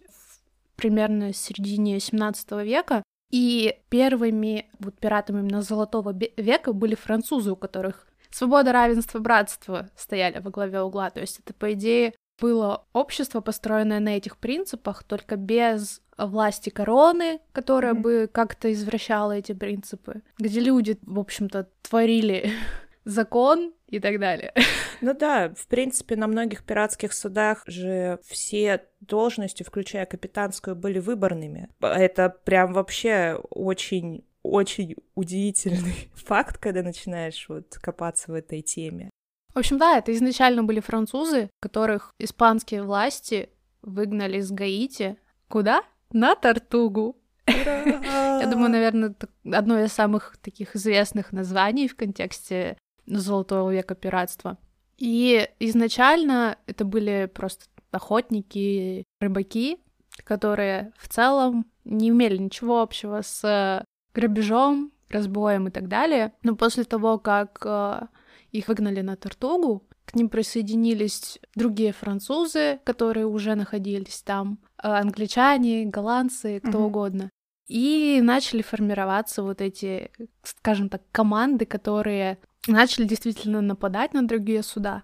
примерно 0.76 1.32
в 1.32 1.38
середине 1.38 2.02
17 2.02 2.52
века. 2.64 3.02
И 3.32 3.80
первыми 3.90 4.70
вот 4.80 4.98
пиратами 5.00 5.40
именно 5.40 5.62
золотого 5.62 6.16
века 6.38 6.74
были 6.74 6.96
французы, 6.96 7.52
у 7.52 7.56
которых 7.56 8.08
свобода, 8.32 8.72
равенство, 8.72 9.20
братство 9.20 9.90
стояли 9.96 10.40
во 10.40 10.50
главе 10.52 10.82
угла. 10.82 11.10
То 11.10 11.20
есть 11.22 11.40
это, 11.40 11.54
по 11.54 11.74
идее, 11.74 12.14
было 12.40 12.86
общество, 12.94 13.42
построенное 13.42 14.00
на 14.00 14.16
этих 14.18 14.38
принципах, 14.38 15.04
только 15.04 15.36
без 15.36 16.02
власти 16.18 16.70
короны, 16.70 17.40
которая 17.52 17.94
Мгм. 17.94 18.02
бы 18.02 18.30
как-то 18.32 18.72
извращала 18.72 19.34
эти 19.34 19.54
принципы, 19.54 20.22
где 20.38 20.60
люди, 20.60 20.98
в 21.02 21.20
общем-то, 21.20 21.68
творили 21.82 22.52
закон 23.08 23.74
и 23.88 24.00
так 24.00 24.20
далее. 24.20 24.54
Ну 25.00 25.14
да, 25.14 25.54
в 25.56 25.68
принципе, 25.68 26.16
на 26.16 26.26
многих 26.26 26.64
пиратских 26.64 27.14
судах 27.14 27.62
же 27.68 28.20
все 28.26 28.84
должности, 29.00 29.62
включая 29.62 30.08
капитанскую, 30.08 30.76
были 30.76 30.98
выборными. 30.98 31.70
Это 31.82 32.30
прям 32.30 32.74
вообще 32.74 33.40
очень 33.52 34.26
очень 34.42 34.96
удивительный 35.14 36.10
факт, 36.16 36.58
когда 36.58 36.82
начинаешь 36.82 37.46
вот 37.48 37.78
копаться 37.80 38.32
в 38.32 38.34
этой 38.34 38.64
теме. 38.64 39.12
В 39.54 39.60
общем, 39.60 39.78
да, 39.78 40.00
это 40.00 40.12
изначально 40.14 40.64
были 40.64 40.80
французы, 40.80 41.52
которых 41.60 42.16
испанские 42.18 42.82
власти 42.82 43.50
выгнали 43.84 44.42
с 44.42 44.52
Гаити. 44.52 45.18
Куда? 45.48 45.84
На 46.12 46.34
Тартугу. 46.36 47.18
Я 47.46 47.84
Я 48.42 48.48
думаю, 48.48 48.72
наверное, 48.72 49.10
это 49.10 49.30
одно 49.56 49.80
из 49.80 49.94
самых 49.94 50.38
таких 50.42 50.76
известных 50.76 51.32
названий 51.32 51.88
в 51.88 51.96
контексте 51.96 52.78
Золотого 53.08 53.72
века 53.74 53.96
пиратства. 53.96 54.58
И 54.98 55.48
изначально 55.60 56.58
это 56.68 56.86
были 56.86 57.30
просто 57.34 57.66
охотники, 57.92 59.04
рыбаки, 59.20 59.80
которые 60.24 60.92
в 60.98 61.08
целом 61.08 61.66
не 61.86 62.10
имели 62.10 62.38
ничего 62.38 62.82
общего 62.82 63.22
с 63.22 63.84
грабежом, 64.14 64.92
разбоем 65.10 65.68
и 65.68 65.72
так 65.72 65.88
далее. 65.88 66.34
Но 66.44 66.56
после 66.56 66.84
того, 66.84 67.18
как 67.20 67.62
э, 67.64 68.08
их 68.52 68.68
выгнали 68.68 69.02
на 69.02 69.16
Тартугу, 69.16 69.84
к 70.06 70.16
ним 70.16 70.30
присоединились 70.30 71.40
другие 71.56 71.94
французы, 71.94 72.80
которые 72.84 73.26
уже 73.28 73.56
находились 73.56 74.22
там, 74.24 74.60
э, 74.82 74.88
англичане, 74.88 75.86
голландцы, 75.86 76.60
кто 76.60 76.80
Мгм. 76.80 76.86
угодно. 76.88 77.30
И 77.68 78.20
начали 78.22 78.62
формироваться 78.62 79.44
вот 79.44 79.62
эти, 79.62 80.12
скажем 80.44 80.90
так, 80.90 81.02
команды, 81.12 81.66
которые 81.66 82.38
начали 82.68 83.06
действительно 83.06 83.62
нападать 83.62 84.14
на 84.14 84.28
другие 84.28 84.64
суда. 84.64 85.04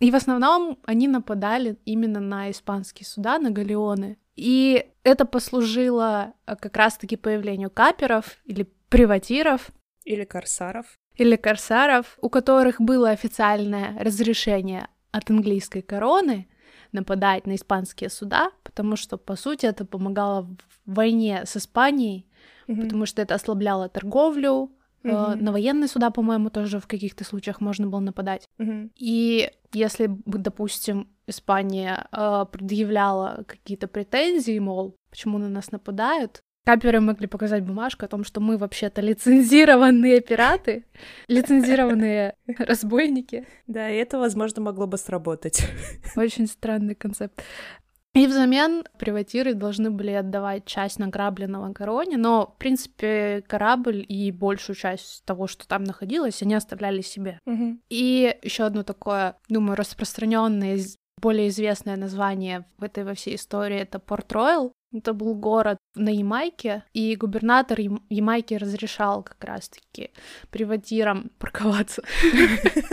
И 0.00 0.10
в 0.10 0.14
основном 0.16 0.78
они 0.84 1.06
нападали 1.08 1.78
именно 1.84 2.20
на 2.20 2.50
испанские 2.50 3.06
суда, 3.06 3.38
на 3.38 3.50
галеоны. 3.50 4.18
И 4.34 4.86
это 5.04 5.24
послужило 5.26 6.32
э, 6.46 6.56
как 6.56 6.76
раз-таки 6.76 7.16
появлению 7.16 7.70
каперов 7.70 8.38
или 8.44 8.66
приватиров, 8.88 9.70
Или 10.04 10.24
корсаров. 10.24 10.86
или 11.16 11.36
корсаров, 11.36 12.18
у 12.20 12.28
которых 12.30 12.80
было 12.80 13.10
официальное 13.10 13.96
разрешение 14.02 14.88
от 15.12 15.30
английской 15.30 15.82
короны 15.82 16.48
нападать 16.92 17.46
на 17.46 17.54
испанские 17.54 18.10
суда, 18.10 18.50
потому 18.64 18.96
что, 18.96 19.16
по 19.18 19.36
сути, 19.36 19.66
это 19.66 19.84
помогало 19.84 20.42
в 20.84 20.94
войне 20.94 21.42
с 21.46 21.56
Испанией, 21.56 22.26
Мгм. 22.66 22.82
потому 22.82 23.06
что 23.06 23.22
это 23.22 23.34
ослабляло 23.34 23.88
торговлю. 23.88 24.70
Мгм. 25.02 25.44
На 25.44 25.52
военные 25.52 25.88
суда, 25.88 26.10
по-моему, 26.10 26.50
тоже 26.50 26.78
в 26.78 26.86
каких-то 26.86 27.24
случаях 27.24 27.60
можно 27.60 27.86
было 27.86 28.00
нападать. 28.00 28.48
Мгм. 28.58 28.90
И 28.96 29.50
если 29.72 30.06
бы, 30.06 30.38
допустим, 30.38 31.08
Испания 31.26 32.06
э, 32.12 32.44
предъявляла 32.50 33.44
какие-то 33.46 33.88
претензии, 33.88 34.58
мол, 34.58 34.96
почему 35.10 35.38
на 35.38 35.48
нас 35.48 35.72
нападают, 35.72 36.42
каперы 36.64 37.00
могли 37.00 37.26
показать 37.26 37.64
бумажку 37.64 38.04
о 38.04 38.08
том, 38.08 38.24
что 38.24 38.40
мы 38.40 38.56
вообще-то 38.56 39.00
лицензированные 39.00 40.20
пираты, 40.20 40.84
лицензированные 41.28 42.34
разбойники. 42.58 43.46
Да, 43.66 43.90
и 43.90 43.96
это, 43.96 44.18
возможно, 44.18 44.62
могло 44.62 44.86
бы 44.86 44.98
сработать. 44.98 45.66
Очень 46.16 46.46
странный 46.46 46.94
концепт. 46.94 47.42
И 48.14 48.26
взамен 48.26 48.84
приватиры 48.98 49.54
должны 49.54 49.90
были 49.90 50.10
отдавать 50.10 50.66
часть 50.66 50.98
награбленного 50.98 51.72
короне, 51.72 52.18
но, 52.18 52.52
в 52.54 52.58
принципе, 52.58 53.42
корабль 53.46 54.04
и 54.06 54.30
большую 54.30 54.76
часть 54.76 55.24
того, 55.24 55.46
что 55.46 55.66
там 55.66 55.84
находилось, 55.84 56.42
они 56.42 56.54
оставляли 56.54 57.00
себе. 57.00 57.38
Мгм. 57.46 57.80
И 57.88 58.36
еще 58.42 58.64
одно 58.64 58.82
такое, 58.82 59.36
думаю, 59.48 59.76
распространенное, 59.76 60.78
более 61.22 61.48
известное 61.48 61.96
название 61.96 62.66
в 62.76 62.84
этой 62.84 63.04
во 63.04 63.14
всей 63.14 63.36
истории 63.36 63.78
это 63.78 63.98
Порт-Ройл. 63.98 64.72
Это 64.94 65.14
был 65.14 65.34
город 65.34 65.78
на 65.94 66.10
Ямайке, 66.10 66.84
и 66.92 67.16
губернатор 67.16 67.80
Ям- 67.80 68.04
Ямайки 68.10 68.52
разрешал 68.52 69.22
как 69.22 69.42
раз-таки 69.42 70.10
приватирам 70.50 71.30
парковаться. 71.38 72.02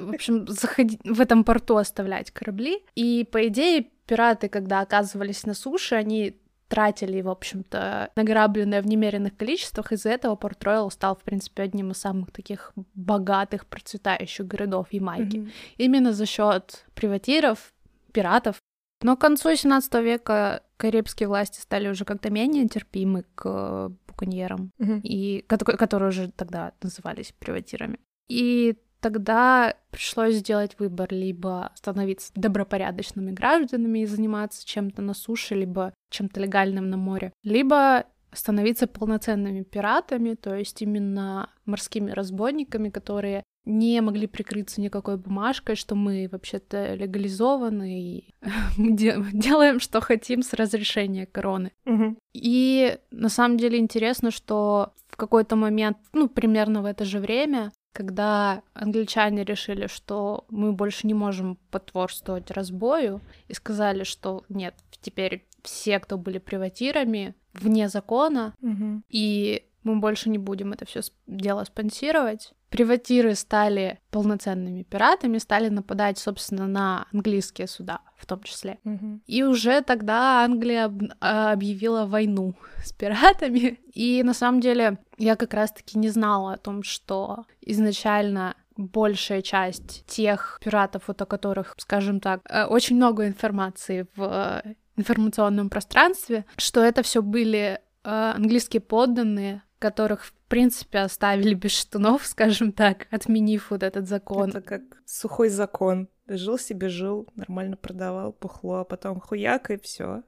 В 0.00 0.14
общем, 0.14 0.48
заходить 0.48 1.00
в 1.04 1.20
этом 1.20 1.44
порту 1.44 1.76
оставлять 1.76 2.30
корабли. 2.30 2.82
И, 2.94 3.26
по 3.30 3.46
идее, 3.46 3.86
пираты, 4.10 4.48
когда 4.48 4.80
оказывались 4.80 5.46
на 5.46 5.54
суше, 5.54 5.94
они 5.94 6.34
тратили, 6.68 7.20
в 7.22 7.28
общем-то, 7.28 8.10
награбленное 8.16 8.82
в 8.82 8.86
немеренных 8.86 9.36
количествах. 9.36 9.92
Из-за 9.92 10.10
этого 10.10 10.36
Порт 10.36 10.64
Ройл 10.64 10.90
стал, 10.90 11.14
в 11.14 11.22
принципе, 11.22 11.62
одним 11.62 11.90
из 11.90 11.98
самых 11.98 12.30
таких 12.32 12.72
богатых, 12.94 13.66
процветающих 13.66 14.46
городов 14.46 14.86
Ямайки. 14.92 15.38
Мгм. 15.38 15.50
Именно 15.78 16.12
за 16.12 16.26
счет 16.26 16.84
приватиров, 16.94 17.72
пиратов. 18.12 18.56
Но 19.02 19.16
к 19.16 19.20
концу 19.20 19.48
XVII 19.50 20.02
века 20.02 20.62
карибские 20.76 21.28
власти 21.28 21.60
стали 21.60 21.88
уже 21.88 22.04
как-то 22.04 22.30
менее 22.30 22.68
терпимы 22.68 23.24
к 23.34 23.90
буконьерам, 24.08 24.70
Мгм. 24.78 25.00
и, 25.04 25.44
кото- 25.48 25.76
которые 25.76 26.08
уже 26.08 26.30
тогда 26.30 26.72
назывались 26.82 27.32
приватирами. 27.38 27.98
И 28.28 28.76
тогда 29.00 29.74
пришлось 29.90 30.36
сделать 30.36 30.76
выбор 30.78 31.12
либо 31.12 31.72
становиться 31.74 32.32
добропорядочными 32.34 33.32
гражданами 33.32 34.00
и 34.00 34.06
заниматься 34.06 34.66
чем-то 34.66 35.02
на 35.02 35.14
суше, 35.14 35.54
либо 35.54 35.92
чем-то 36.10 36.40
легальным 36.40 36.90
на 36.90 36.96
море, 36.96 37.32
либо 37.42 38.04
становиться 38.32 38.86
полноценными 38.86 39.62
пиратами, 39.62 40.34
то 40.34 40.54
есть 40.54 40.82
именно 40.82 41.50
морскими 41.64 42.10
разбойниками, 42.12 42.88
которые 42.88 43.42
не 43.64 44.00
могли 44.00 44.26
прикрыться 44.26 44.80
никакой 44.80 45.16
бумажкой, 45.16 45.76
что 45.76 45.94
мы 45.94 46.28
вообще-то 46.30 46.94
легализованы 46.94 48.00
и 48.00 48.34
делаем, 48.78 49.80
что 49.80 50.00
хотим 50.00 50.42
с 50.42 50.54
разрешения 50.54 51.26
короны. 51.26 51.72
Мгм. 51.84 52.16
И 52.32 52.96
на 53.10 53.28
самом 53.28 53.58
деле 53.58 53.78
интересно, 53.78 54.30
что 54.30 54.94
в 55.08 55.16
какой-то 55.16 55.56
момент, 55.56 55.98
ну, 56.12 56.28
примерно 56.28 56.82
в 56.82 56.86
это 56.86 57.04
же 57.04 57.18
время, 57.18 57.70
когда 57.92 58.62
англичане 58.74 59.44
решили, 59.44 59.86
что 59.86 60.44
мы 60.48 60.72
больше 60.72 61.06
не 61.06 61.14
можем 61.14 61.58
потворствовать 61.70 62.50
разбою, 62.50 63.20
и 63.48 63.54
сказали, 63.54 64.04
что 64.04 64.44
нет, 64.48 64.74
теперь 65.00 65.46
все, 65.62 65.98
кто 65.98 66.16
были 66.16 66.38
приватирами, 66.38 67.34
вне 67.52 67.88
закона, 67.88 68.54
Мгм. 68.60 69.04
и 69.08 69.66
мы 69.82 69.98
больше 69.98 70.30
не 70.30 70.38
будем 70.38 70.72
это 70.72 70.84
все 70.84 71.00
дело 71.26 71.64
спонсировать. 71.64 72.52
Приватиры 72.68 73.34
стали 73.34 73.98
полноценными 74.10 74.82
пиратами, 74.84 75.38
стали 75.38 75.68
нападать, 75.68 76.18
собственно, 76.18 76.66
на 76.68 77.06
английские 77.12 77.66
суда 77.66 78.00
в 78.20 78.26
том 78.26 78.42
числе. 78.42 78.78
Мгм. 78.84 79.22
И 79.26 79.42
уже 79.42 79.80
тогда 79.80 80.44
Англия 80.44 80.84
об- 80.84 81.12
а, 81.20 81.52
объявила 81.52 82.06
войну 82.06 82.54
с 82.84 82.92
пиратами. 82.92 83.80
И 83.94 84.22
на 84.22 84.34
самом 84.34 84.60
деле 84.60 84.98
я 85.18 85.36
как 85.36 85.54
раз-таки 85.54 85.98
не 85.98 86.08
знала 86.08 86.54
о 86.54 86.58
том, 86.58 86.82
что 86.82 87.44
изначально 87.60 88.54
большая 88.76 89.42
часть 89.42 90.06
тех 90.06 90.58
пиратов, 90.62 91.04
вот 91.08 91.20
о 91.20 91.26
которых, 91.26 91.74
скажем 91.78 92.20
так, 92.20 92.40
э, 92.48 92.64
очень 92.64 92.96
много 92.96 93.26
информации 93.26 94.06
в 94.16 94.62
э, 94.64 94.74
информационном 94.96 95.68
пространстве, 95.68 96.44
что 96.56 96.82
это 96.82 97.02
все 97.02 97.22
были 97.22 97.80
э, 98.04 98.32
английские 98.36 98.80
подданные, 98.80 99.62
которых, 99.78 100.24
в 100.26 100.32
принципе, 100.48 100.98
оставили 100.98 101.54
без 101.54 101.72
штанов, 101.72 102.26
скажем 102.26 102.72
так, 102.72 103.06
отменив 103.10 103.70
вот 103.70 103.82
этот 103.82 104.06
закон. 104.08 104.50
Это 104.50 104.60
как 104.60 104.82
сухой 105.04 105.48
закон. 105.48 106.08
Жил 106.36 106.58
себе, 106.58 106.88
жил, 106.88 107.28
нормально 107.34 107.76
продавал 107.76 108.32
пухло, 108.32 108.80
а 108.80 108.84
потом 108.84 109.20
хуяк 109.20 109.70
и 109.70 109.78
все. 109.78 110.22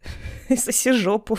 И 0.48 0.56
соси 0.56 0.92
жопу. 0.92 1.38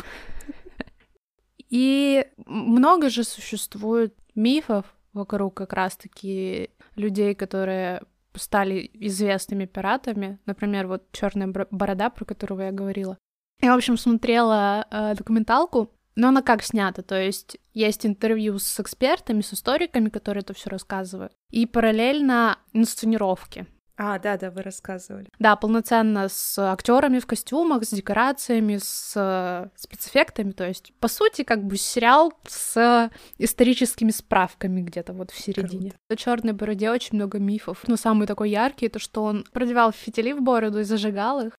И 1.69 2.25
много 2.45 3.10
же 3.10 3.23
существует 3.23 4.13
мифов 4.36 4.86
вокруг 5.13 5.53
как 5.55 5.73
раз-таки 5.73 6.71
людей, 6.95 7.34
которые 7.36 8.01
стали 8.36 8.89
известными 8.93 9.65
пиратами. 9.65 10.39
Например, 10.45 10.88
вот 10.88 11.12
Черная 11.12 11.47
борода, 11.47 12.10
про 12.10 12.25
которого 12.25 12.62
я 12.62 12.71
говорила. 12.71 13.17
Я, 13.62 13.73
в 13.73 13.77
общем, 13.77 13.97
смотрела 13.97 14.86
э, 14.89 15.15
документалку, 15.15 15.91
но 16.15 16.29
она 16.29 16.41
как 16.41 16.63
снята, 16.63 17.01
то 17.01 17.19
есть 17.19 17.58
есть 17.73 18.05
интервью 18.05 18.58
с 18.58 18.79
экспертами, 18.79 19.41
с 19.41 19.53
историками, 19.53 20.10
которые 20.10 20.41
это 20.41 20.53
все 20.53 20.69
рассказывают, 20.69 21.34
и 21.49 21.65
параллельно 21.65 22.58
инсценировки. 22.73 23.67
А, 24.01 24.17
да, 24.17 24.38
да, 24.38 24.49
вы 24.49 24.62
рассказывали. 24.62 25.27
Да, 25.39 25.57
полноценно 25.57 26.29
с 26.29 26.57
актерами 26.57 27.19
в 27.19 27.25
костюмах, 27.27 27.83
с 27.83 27.89
декорациями, 27.89 28.77
с 28.81 29.12
э, 29.17 29.69
спецэффектами. 29.75 30.51
То 30.51 30.65
есть, 30.65 30.93
по 31.01 31.09
сути, 31.09 31.43
как 31.43 31.65
бы 31.65 31.75
сериал 31.75 32.31
с 32.47 33.09
историческими 33.38 34.12
справками 34.12 34.79
где-то 34.81 35.12
вот 35.12 35.31
в 35.31 35.38
середине. 35.38 35.93
В 36.09 36.15
черной 36.15 36.53
бороде 36.53 36.89
очень 36.89 37.15
много 37.17 37.39
мифов. 37.39 37.83
Но 37.88 37.97
самый 37.97 38.25
такой 38.25 38.51
яркий 38.51 38.85
это 38.85 38.99
что 38.99 39.23
он 39.25 39.43
продевал 39.51 39.91
фитили 39.91 40.31
в 40.31 40.41
бороду 40.41 40.79
и 40.79 40.83
зажигал 40.83 41.41
их, 41.47 41.57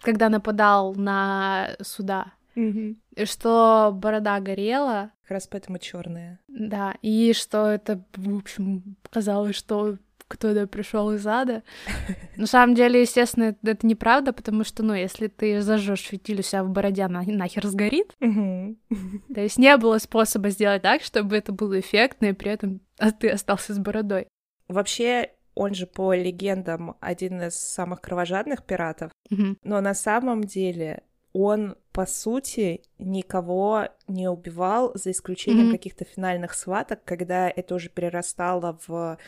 когда 0.00 0.28
нападал 0.28 0.94
на 0.96 1.76
суда. 1.82 2.32
И 2.56 3.24
что 3.26 3.92
борода 3.94 4.40
горела, 4.40 5.10
Как 5.22 5.32
раз 5.32 5.46
поэтому 5.46 5.78
черная. 5.78 6.40
да, 6.48 6.94
и 7.02 7.32
что 7.34 7.66
это, 7.70 8.02
в 8.16 8.36
общем, 8.38 8.96
казалось, 9.10 9.54
что 9.54 9.98
кто-то 10.28 10.66
пришел 10.66 11.12
из 11.12 11.26
ада. 11.26 11.62
На 12.36 12.46
самом 12.46 12.74
деле, 12.74 13.00
естественно, 13.00 13.44
это, 13.44 13.58
это 13.62 13.86
неправда, 13.86 14.32
потому 14.32 14.64
что, 14.64 14.82
ну, 14.82 14.94
если 14.94 15.28
ты 15.28 15.60
зажжешь 15.60 16.00
фитиль 16.00 16.40
у 16.40 16.42
себя 16.42 16.64
в 16.64 16.70
бороде, 16.70 17.02
она 17.02 17.22
нахер 17.26 17.66
сгорит. 17.66 18.12
То 18.18 19.40
есть 19.40 19.58
не 19.58 19.76
было 19.76 19.98
способа 19.98 20.50
сделать 20.50 20.82
так, 20.82 21.02
чтобы 21.02 21.36
это 21.36 21.52
было 21.52 21.78
эффектно, 21.78 22.26
и 22.26 22.32
при 22.32 22.50
этом 22.50 22.80
а 22.98 23.12
ты 23.12 23.28
остался 23.28 23.74
с 23.74 23.78
бородой. 23.78 24.28
Вообще, 24.68 25.30
он 25.54 25.74
же 25.74 25.86
по 25.86 26.14
легендам 26.14 26.96
один 27.00 27.42
из 27.42 27.54
самых 27.54 28.00
кровожадных 28.00 28.64
пиратов, 28.64 29.12
но 29.30 29.80
на 29.80 29.94
самом 29.94 30.44
деле 30.44 31.02
он, 31.36 31.76
по 31.92 32.06
сути, 32.06 32.82
никого 32.98 33.88
не 34.08 34.28
убивал, 34.28 34.92
за 34.94 35.10
исключением 35.10 35.66
Мгм. 35.66 35.70
каких-то 35.72 36.04
финальных 36.04 36.54
схваток, 36.54 37.04
когда 37.04 37.48
это 37.50 37.74
уже 37.74 37.88
перерастало 37.90 38.78
в 38.86 39.18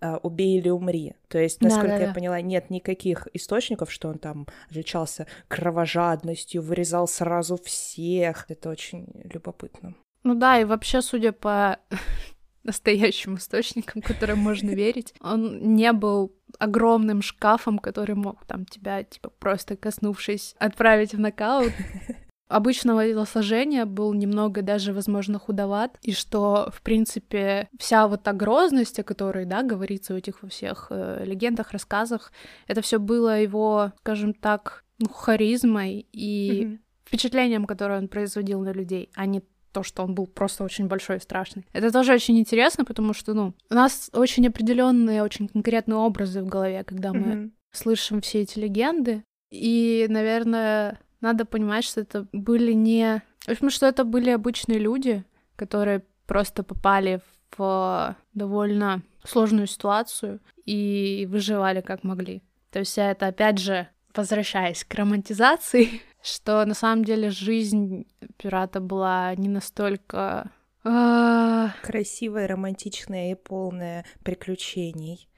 э, 0.00 0.16
«убей 0.22 0.58
или 0.58 0.68
умри». 0.70 1.14
То 1.28 1.38
есть, 1.38 1.60
насколько 1.60 1.88
я 1.88 1.98
Да-да-да. 1.98 2.14
поняла, 2.14 2.40
нет 2.40 2.70
никаких 2.70 3.28
источников, 3.34 3.90
что 3.90 4.08
он 4.08 4.18
там 4.18 4.46
отличался 4.70 5.26
кровожадностью, 5.48 6.62
вырезал 6.62 7.08
сразу 7.08 7.56
всех. 7.56 8.46
Это 8.48 8.70
очень 8.70 9.08
любопытно. 9.32 9.94
Ну 10.22 10.34
да, 10.34 10.60
и 10.60 10.64
вообще, 10.64 11.02
судя 11.02 11.32
по 11.32 11.78
настоящим 12.62 13.36
источникам, 13.36 14.02
которым 14.02 14.38
можно 14.38 14.70
верить, 14.70 15.14
он 15.20 15.74
не 15.74 15.92
был 15.92 16.32
огромным 16.58 17.22
шкафом, 17.22 17.78
который 17.78 18.14
мог 18.14 18.44
там 18.46 18.64
тебя, 18.64 19.02
типа, 19.02 19.30
просто 19.38 19.76
коснувшись, 19.76 20.54
отправить 20.58 21.14
в 21.14 21.20
нокаут. 21.20 21.72
Обычного 22.48 23.04
телосложения 23.04 23.86
был 23.86 24.14
немного 24.14 24.62
даже, 24.62 24.92
возможно, 24.92 25.38
худоват, 25.40 25.98
и 26.02 26.12
что, 26.12 26.70
в 26.72 26.80
принципе, 26.82 27.68
вся 27.76 28.06
вот 28.06 28.22
та 28.22 28.32
грозность, 28.32 29.00
о 29.00 29.02
которой, 29.02 29.46
да, 29.46 29.64
говорится 29.64 30.14
в 30.14 30.16
этих 30.16 30.42
во 30.44 30.48
всех 30.48 30.86
э, 30.90 31.24
легендах, 31.24 31.72
рассказах, 31.72 32.30
это 32.68 32.82
все 32.82 33.00
было 33.00 33.40
его, 33.40 33.92
скажем 33.98 34.32
так, 34.32 34.84
ну, 34.98 35.08
харизмой 35.08 36.06
и 36.12 36.66
Мгм. 36.66 36.78
впечатлением, 37.04 37.64
которое 37.66 37.98
он 37.98 38.06
производил 38.06 38.60
на 38.60 38.72
людей, 38.72 39.10
а 39.16 39.26
не 39.26 39.42
то, 39.76 39.82
что 39.82 40.02
он 40.04 40.14
был 40.14 40.26
просто 40.26 40.64
очень 40.64 40.86
большой 40.86 41.16
и 41.18 41.20
страшный. 41.20 41.66
Это 41.74 41.90
тоже 41.92 42.14
очень 42.14 42.38
интересно, 42.38 42.86
потому 42.86 43.12
что, 43.12 43.34
ну, 43.34 43.52
у 43.70 43.74
нас 43.74 44.08
очень 44.14 44.46
определенные, 44.48 45.22
очень 45.22 45.48
конкретные 45.48 45.96
образы 45.96 46.40
в 46.42 46.46
голове, 46.46 46.82
когда 46.82 47.12
мы 47.12 47.20
Мгм. 47.34 47.52
слышим 47.72 48.20
все 48.22 48.40
эти 48.40 48.58
легенды. 48.58 49.22
И, 49.50 50.06
наверное, 50.08 50.98
надо 51.20 51.44
понимать, 51.44 51.84
что 51.84 52.00
это 52.00 52.26
были 52.32 52.72
не... 52.72 53.22
В 53.46 53.50
общем, 53.50 53.68
что 53.70 53.84
это 53.86 54.04
были 54.04 54.30
обычные 54.30 54.78
люди, 54.78 55.24
которые 55.56 56.02
просто 56.26 56.62
попали 56.62 57.20
в 57.58 58.16
довольно 58.32 59.02
сложную 59.24 59.66
ситуацию 59.66 60.40
и 60.64 61.28
выживали 61.30 61.82
как 61.82 62.02
могли. 62.02 62.42
То 62.70 62.78
есть 62.78 62.96
это, 62.96 63.26
опять 63.26 63.58
же, 63.58 63.88
возвращаясь 64.14 64.84
к 64.84 64.94
романтизации, 64.94 66.00
что 66.26 66.64
на 66.64 66.74
самом 66.74 67.04
деле 67.04 67.30
жизнь 67.30 68.06
пирата 68.36 68.80
была 68.80 69.34
не 69.36 69.48
настолько... 69.48 70.50
а, 70.84 71.70
Красивая, 71.82 72.48
романтичная 72.48 73.32
и 73.32 73.34
полная 73.34 74.04
приключений. 74.24 75.28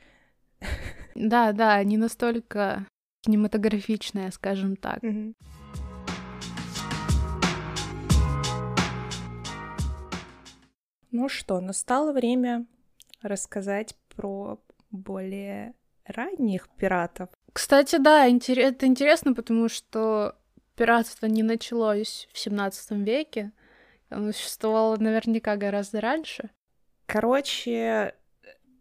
Да, 1.15 1.51
да, 1.51 1.83
не 1.83 1.97
настолько 1.97 2.87
кинематографичная, 3.23 4.31
скажем 4.31 4.77
так. 4.77 5.01
Ну 11.11 11.29
что, 11.29 11.61
настало 11.61 12.13
время 12.13 12.67
рассказать 13.21 13.97
про 14.15 14.61
более 14.93 15.75
ранних 16.05 16.69
пиратов. 16.69 17.31
Кстати, 17.53 17.97
да, 17.97 18.27
это 18.29 18.87
интересно, 18.87 19.35
потому 19.35 19.69
что 19.69 20.37
пиратство 20.79 21.27
не 21.27 21.43
началось 21.43 22.29
в 22.33 22.39
17 22.39 22.93
веке. 22.93 23.51
Оно 24.11 24.33
существовало 24.33 24.97
наверняка 24.97 25.57
гораздо 25.57 26.01
раньше. 26.01 26.51
Короче, 27.07 28.15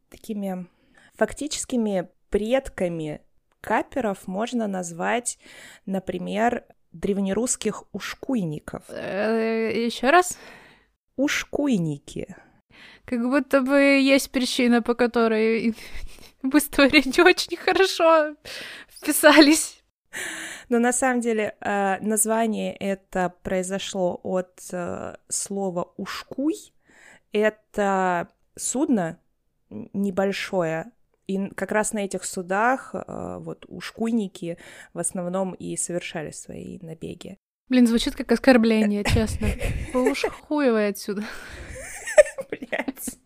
такими 0.09 0.67
фактическими 1.15 2.07
предками 2.29 3.21
каперов 3.61 4.27
можно 4.27 4.67
назвать, 4.67 5.39
например, 5.85 6.65
древнерусских 6.91 7.83
ушкуйников. 7.91 8.87
Еще 8.89 10.09
раз, 10.09 10.37
Ушкуйники. 11.15 12.35
как 13.05 13.21
будто 13.27 13.61
бы 13.61 13.79
есть 13.79 14.29
причина, 14.29 14.83
по 14.83 14.93
которой 14.93 15.75
в 16.43 16.55
истории 16.55 17.01
не 17.05 17.23
очень 17.23 17.57
хорошо 17.57 18.35
вписались. 18.87 19.76
Но 20.69 20.79
на 20.79 20.91
самом 20.91 21.21
деле 21.21 21.55
э, 21.61 21.97
название 22.01 22.75
это 22.75 23.33
произошло 23.43 24.19
от 24.23 24.61
э, 24.71 25.15
слова 25.29 25.93
ушкуй. 25.97 26.55
Это 27.31 28.29
судно 28.55 29.19
небольшое. 29.69 30.91
И 31.27 31.49
как 31.49 31.71
раз 31.71 31.93
на 31.93 31.99
этих 31.99 32.23
судах 32.23 32.91
э, 32.93 33.37
вот 33.39 33.65
ушкуйники 33.67 34.57
в 34.93 34.99
основном 34.99 35.53
и 35.53 35.75
совершали 35.75 36.31
свои 36.31 36.79
набеги. 36.81 37.37
Блин, 37.69 37.85
звучит 37.85 38.15
как 38.15 38.31
оскорбление, 38.31 39.03
честно. 39.13 39.47
Вы 39.93 40.11
уж 40.11 40.23
хуевый 40.23 40.87
отсюда. 40.87 41.23
Блять. 42.49 43.19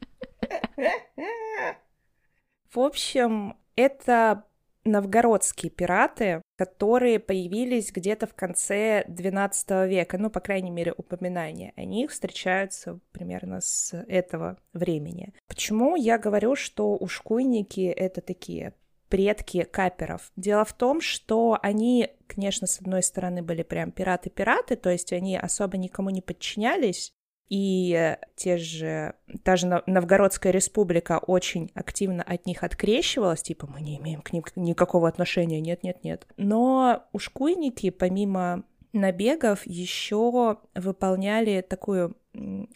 В 2.73 2.79
общем, 2.79 3.57
это 3.75 4.45
новгородские 4.83 5.69
пираты, 5.69 6.41
которые 6.57 7.19
появились 7.19 7.91
где-то 7.91 8.27
в 8.27 8.33
конце 8.33 9.03
XII 9.07 9.87
века, 9.87 10.17
ну, 10.17 10.29
по 10.29 10.39
крайней 10.39 10.71
мере, 10.71 10.93
упоминания 10.95 11.73
о 11.75 11.85
них 11.85 12.11
встречаются 12.11 12.99
примерно 13.11 13.61
с 13.61 13.95
этого 14.07 14.57
времени. 14.73 15.33
Почему 15.47 15.95
я 15.95 16.17
говорю, 16.17 16.55
что 16.55 16.95
ушкуйники— 16.95 17.81
это 17.97 18.21
такие 18.21 18.73
предки 19.11 19.63
каперов. 19.63 20.31
Дело 20.37 20.63
в 20.63 20.71
том, 20.71 21.01
что 21.01 21.59
они, 21.61 22.09
конечно, 22.27 22.65
с 22.65 22.79
одной 22.79 23.03
стороны 23.03 23.43
были 23.43 23.61
прям 23.61 23.91
пираты-пираты, 23.91 24.77
то 24.77 24.89
есть 24.89 25.11
они 25.11 25.37
особо 25.37 25.77
никому 25.77 26.09
не 26.11 26.21
подчинялись, 26.21 27.11
и 27.51 28.15
те 28.37 28.55
же, 28.55 29.13
та 29.43 29.57
же 29.57 29.83
Новгородская 29.85 30.53
республика 30.53 31.19
очень 31.19 31.69
активно 31.73 32.23
от 32.23 32.45
них 32.45 32.63
открещивалась, 32.63 33.43
типа, 33.43 33.67
мы 33.67 33.81
не 33.81 33.97
имеем 33.97 34.21
к 34.21 34.31
ним 34.31 34.45
никакого 34.55 35.09
отношения, 35.09 35.59
нет-нет-нет. 35.59 36.25
Но 36.37 37.03
ушкуйники, 37.11 37.89
помимо 37.89 38.63
набегов, 38.93 39.67
еще 39.67 40.59
выполняли 40.75 41.59
такую 41.59 42.15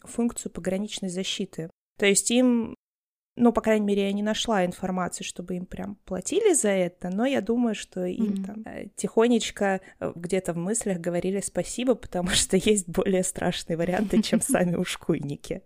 функцию 0.04 0.52
пограничной 0.52 1.08
защиты. 1.08 1.70
То 1.98 2.04
есть 2.04 2.30
им 2.30 2.74
ну, 3.36 3.52
по 3.52 3.60
крайней 3.60 3.86
мере, 3.86 4.06
я 4.06 4.12
не 4.12 4.22
нашла 4.22 4.64
информации, 4.64 5.22
чтобы 5.22 5.56
им 5.56 5.66
прям 5.66 5.96
платили 6.04 6.54
за 6.54 6.70
это, 6.70 7.10
но 7.10 7.26
я 7.26 7.42
думаю, 7.42 7.74
что 7.74 8.04
им 8.04 8.32
mm-hmm. 8.32 8.44
там 8.46 8.62
э, 8.64 8.88
тихонечко 8.96 9.80
э, 10.00 10.12
где-то 10.16 10.54
в 10.54 10.56
мыслях 10.56 10.98
говорили 10.98 11.40
спасибо, 11.40 11.94
потому 11.94 12.30
что 12.30 12.56
есть 12.70 12.88
более 12.88 13.22
страшные 13.22 13.76
варианты, 13.76 14.22
чем 14.22 14.40
сами 14.42 14.76
ушкуйники. 14.76 15.62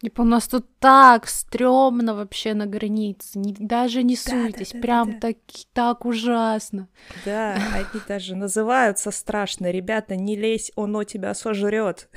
Типа 0.00 0.22
у 0.22 0.24
нас 0.24 0.46
тут 0.46 0.64
так 0.78 1.26
стрёмно 1.26 2.14
вообще 2.14 2.54
на 2.54 2.66
границе, 2.66 3.38
не, 3.38 3.52
даже 3.52 4.04
не 4.04 4.14
да, 4.14 4.20
суйтесь, 4.20 4.70
да, 4.70 4.78
да, 4.78 4.82
прям 4.82 5.12
да. 5.12 5.18
Так, 5.18 5.36
так 5.72 6.04
ужасно. 6.06 6.88
Да, 7.24 7.54
они 7.74 8.00
даже 8.06 8.36
называются 8.36 9.10
страшно, 9.10 9.70
ребята, 9.70 10.14
не 10.14 10.36
лезь, 10.36 10.70
оно 10.76 11.02
тебя 11.02 11.34
сожрет. 11.34 12.08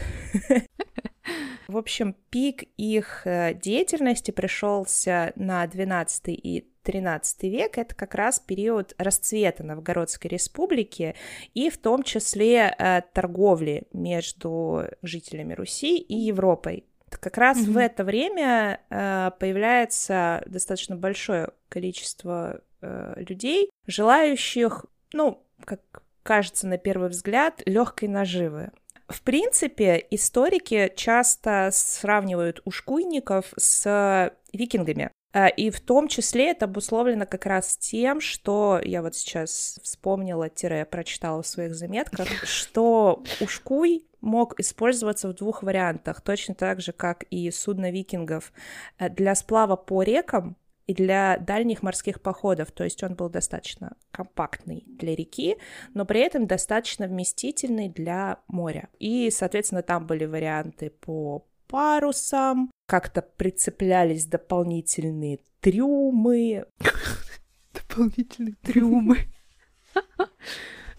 В 1.68 1.78
общем, 1.78 2.16
пик 2.30 2.64
их 2.78 3.26
э, 3.26 3.54
деятельности 3.54 4.32
пришелся 4.32 5.32
на 5.36 5.66
12 5.66 6.24
и 6.28 6.68
13 6.84 7.44
век, 7.44 7.78
это 7.78 7.94
как 7.94 8.16
раз 8.16 8.40
период 8.40 8.96
расцвета 8.98 9.64
Новгородской 9.64 10.30
республики 10.30 11.16
и 11.54 11.70
в 11.70 11.78
том 11.78 12.04
числе 12.04 12.76
э, 12.78 13.02
торговли 13.14 13.84
между 13.94 14.86
жителями 15.04 15.54
Руси 15.54 15.98
и 15.98 16.16
Европой. 16.16 16.86
Как 17.10 17.38
раз 17.38 17.60
mm-hmm. 17.60 17.72
в 17.72 17.78
это 17.78 18.04
время 18.04 18.82
э, 18.90 19.32
появляется 19.40 20.44
достаточно 20.48 20.96
большое 20.96 21.52
количество 21.70 22.62
людей, 23.16 23.70
желающих, 23.86 24.88
ну, 25.14 25.46
как 25.66 26.02
кажется 26.24 26.68
на 26.68 26.78
первый 26.78 27.10
взгляд, 27.10 27.62
легкой 27.66 28.10
наживы. 28.10 28.72
В 29.12 29.22
принципе, 29.22 30.06
историки 30.10 30.92
часто 30.96 31.70
сравнивают 31.72 32.62
ушкуйников 32.66 33.54
с 33.58 34.34
викингами. 34.54 35.12
А, 35.34 35.48
и 35.48 35.70
в 35.70 35.80
том 35.80 36.08
числе 36.08 36.52
это 36.52 36.66
обусловлено 36.66 37.26
как 37.26 37.46
раз 37.46 37.78
тем, 37.78 38.20
что 38.20 38.82
я 38.84 39.02
вот 39.02 39.16
сейчас 39.16 39.80
вспомнила, 39.82 40.50
тире 40.50 40.86
прочитала 40.86 41.42
в 41.42 41.48
своих 41.48 41.74
заметках, 41.74 42.28
что 42.44 43.24
ушкуй 43.40 44.06
мог 44.20 44.60
использоваться 44.60 45.30
в 45.30 45.34
двух 45.34 45.64
вариантах, 45.64 46.22
точно 46.22 46.54
так 46.54 46.82
же, 46.82 46.92
как 46.92 47.24
и 47.30 47.50
судно 47.50 47.92
викингов, 47.92 48.52
э, 49.00 49.10
для 49.10 49.34
сплава 49.36 49.76
по 49.76 50.04
рекам 50.04 50.58
и 50.92 50.94
для 50.94 51.38
дальних 51.38 51.84
морских 51.84 52.22
походов, 52.22 52.72
то 52.74 52.84
есть 52.84 53.02
он 53.02 53.16
был 53.16 53.30
достаточно 53.30 53.96
компактный 54.12 54.84
для 54.88 55.16
реки, 55.16 55.56
но 55.94 56.06
при 56.06 56.20
этом 56.20 56.48
достаточно 56.48 57.08
вместительный 57.08 57.88
для 57.88 58.40
моря. 58.50 58.90
И, 59.00 59.32
соответственно, 59.32 59.84
там 59.84 60.06
были 60.06 60.26
варианты 60.26 60.90
по 60.90 61.48
парусам, 61.68 62.72
как-то 62.88 63.22
прицеплялись 63.22 64.26
дополнительные 64.26 65.40
трюмы. 65.62 66.66
Дополнительные 67.74 68.56
трюмы. 68.62 69.18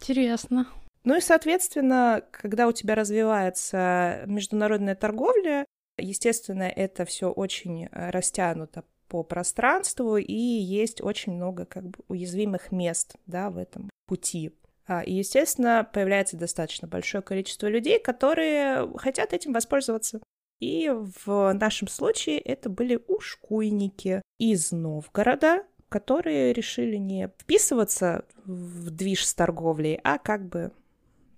Интересно. 0.00 0.68
Ну 1.04 1.18
и, 1.18 1.20
соответственно, 1.20 2.24
когда 2.30 2.66
у 2.66 2.72
тебя 2.72 2.94
развивается 2.94 4.22
международная 4.26 4.94
торговля, 4.94 5.66
естественно, 5.98 6.62
это 6.62 7.04
все 7.04 7.30
очень 7.30 7.88
растянуто 7.92 8.84
по 9.12 9.22
пространству, 9.22 10.16
и 10.16 10.32
есть 10.32 11.02
очень 11.02 11.34
много 11.34 11.66
как 11.66 11.84
бы 11.84 11.98
уязвимых 12.08 12.72
мест, 12.72 13.16
да, 13.26 13.50
в 13.50 13.58
этом 13.58 13.90
пути. 14.06 14.52
А, 14.86 15.02
и, 15.02 15.12
естественно, 15.12 15.86
появляется 15.92 16.38
достаточно 16.38 16.88
большое 16.88 17.22
количество 17.22 17.66
людей, 17.66 18.00
которые 18.00 18.90
хотят 18.96 19.34
этим 19.34 19.52
воспользоваться. 19.52 20.22
И 20.60 20.90
в 20.90 21.52
нашем 21.52 21.88
случае 21.88 22.38
это 22.38 22.70
были 22.70 22.98
ушкуйники 23.06 24.22
из 24.38 24.72
Новгорода, 24.72 25.64
которые 25.90 26.54
решили 26.54 26.96
не 26.96 27.28
вписываться 27.38 28.24
в 28.46 28.88
движ 28.88 29.26
с 29.26 29.34
торговлей, 29.34 30.00
а 30.04 30.16
как 30.16 30.48
бы 30.48 30.72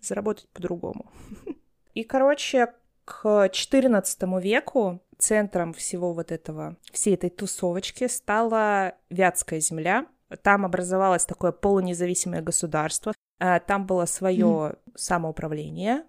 заработать 0.01 0.47
по-другому. 0.53 1.11
И, 1.95 2.05
короче, 2.05 2.73
к 3.05 3.47
XIV 3.47 4.41
веку 4.41 5.01
центром 5.19 5.73
всего 5.73 6.13
вот 6.13 6.33
этого, 6.33 6.77
всей 6.93 7.15
этой 7.15 7.31
тусовочки 7.31 8.09
стала 8.09 8.95
Вятская 9.11 9.61
земля. 9.61 10.07
Там 10.43 10.65
образовалось 10.65 11.25
такое 11.25 11.53
полунезависимое 11.53 12.43
государство. 12.43 13.13
А, 13.39 13.61
там 13.61 13.87
было 13.87 14.07
свое 14.07 14.47
mm. 14.47 14.79
самоуправление, 14.95 16.05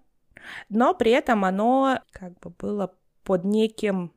но 0.69 0.93
при 0.93 1.11
этом 1.11 1.45
оно 1.45 1.99
как 2.11 2.39
бы 2.39 2.49
было 2.49 2.93
под 3.23 3.43
неким 3.43 4.13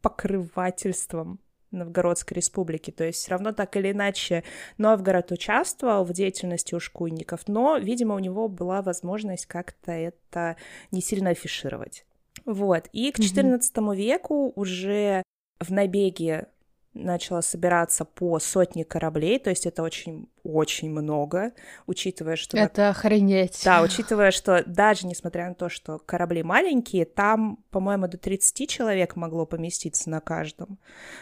покрывательством 0.00 1.40
Новгородской 1.72 2.36
республики. 2.36 2.90
То 2.90 3.04
есть 3.04 3.20
все 3.20 3.32
равно 3.32 3.52
так 3.52 3.76
или 3.76 3.92
иначе 3.92 4.44
Новгород 4.78 5.32
участвовал 5.32 6.04
в 6.04 6.12
деятельности 6.12 6.74
ушкуйников, 6.74 7.48
но, 7.48 7.76
видимо, 7.78 8.14
у 8.14 8.18
него 8.18 8.48
была 8.48 8.82
возможность 8.82 9.46
как-то 9.46 9.92
это 9.92 10.56
не 10.90 11.00
сильно 11.00 11.30
афишировать. 11.30 12.04
Вот. 12.44 12.88
И 12.92 13.10
к 13.12 13.18
XIV 13.18 13.60
mm-hmm. 13.60 13.96
веку 13.96 14.52
уже 14.56 15.22
в 15.58 15.70
набеге 15.70 16.48
начало 16.94 17.40
собираться 17.40 18.04
по 18.04 18.38
сотне 18.38 18.84
кораблей, 18.84 19.38
то 19.38 19.50
есть 19.50 19.66
это 19.66 19.82
очень-очень 19.82 20.90
много, 20.90 21.52
учитывая, 21.86 22.36
что... 22.36 22.56
Это 22.58 22.90
охренеть. 22.90 23.60
Да, 23.64 23.82
учитывая, 23.82 24.30
что 24.30 24.62
даже 24.66 25.06
несмотря 25.06 25.48
на 25.48 25.54
то, 25.54 25.68
что 25.68 25.98
корабли 25.98 26.42
маленькие, 26.42 27.04
там, 27.04 27.58
по-моему, 27.70 28.08
до 28.08 28.18
30 28.18 28.68
человек 28.68 29.16
могло 29.16 29.46
поместиться 29.46 30.10
на 30.10 30.20
каждом. 30.20 30.78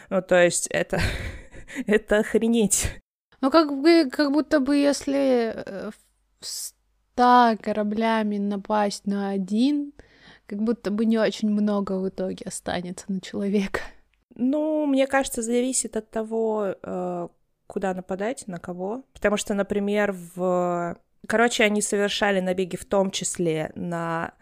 Ну, 0.09 0.23
то 0.23 0.43
есть 0.43 0.67
это... 0.69 1.01
это 1.87 2.19
охренеть. 2.19 2.91
Ну, 3.41 3.51
как 3.51 3.73
бы, 3.81 4.09
как 4.11 4.33
будто 4.33 4.61
бы 4.61 4.77
если 4.77 5.53
э, 5.55 5.91
ста 6.41 7.57
кораблями 7.57 8.39
напасть 8.39 9.07
на 9.07 9.31
один, 9.31 9.93
как 10.47 10.61
будто 10.63 10.91
бы 10.91 11.05
не 11.05 11.19
очень 11.19 11.51
много 11.51 11.99
в 11.99 12.09
итоге 12.09 12.45
останется 12.47 13.07
на 13.09 13.21
человека. 13.21 13.81
Ну, 14.35 14.87
мне 14.87 15.07
кажется, 15.07 15.43
зависит 15.43 15.97
от 15.97 16.11
того, 16.11 16.75
э, 16.83 17.29
куда 17.67 17.95
нападать, 17.95 18.45
на 18.47 18.59
кого. 18.59 19.05
Потому 19.13 19.37
что, 19.37 19.55
например, 19.55 20.13
в... 20.13 20.97
Короче, 21.27 21.65
они 21.65 21.83
совершали 21.83 22.41
набеги 22.41 22.77
в 22.77 22.85
том 22.85 23.11
числе 23.11 23.73
на 23.75 24.35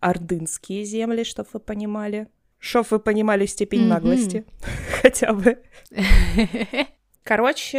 ордынские 0.00 0.84
земли, 0.84 1.24
чтобы 1.24 1.48
вы 1.52 1.60
понимали. 1.60 2.28
Чтоб 2.58 2.90
вы 2.90 2.98
понимали 2.98 3.46
степень 3.46 3.84
mm-hmm. 3.84 3.88
наглости 3.88 4.44
хотя 5.02 5.32
бы. 5.32 5.62
Короче, 7.22 7.78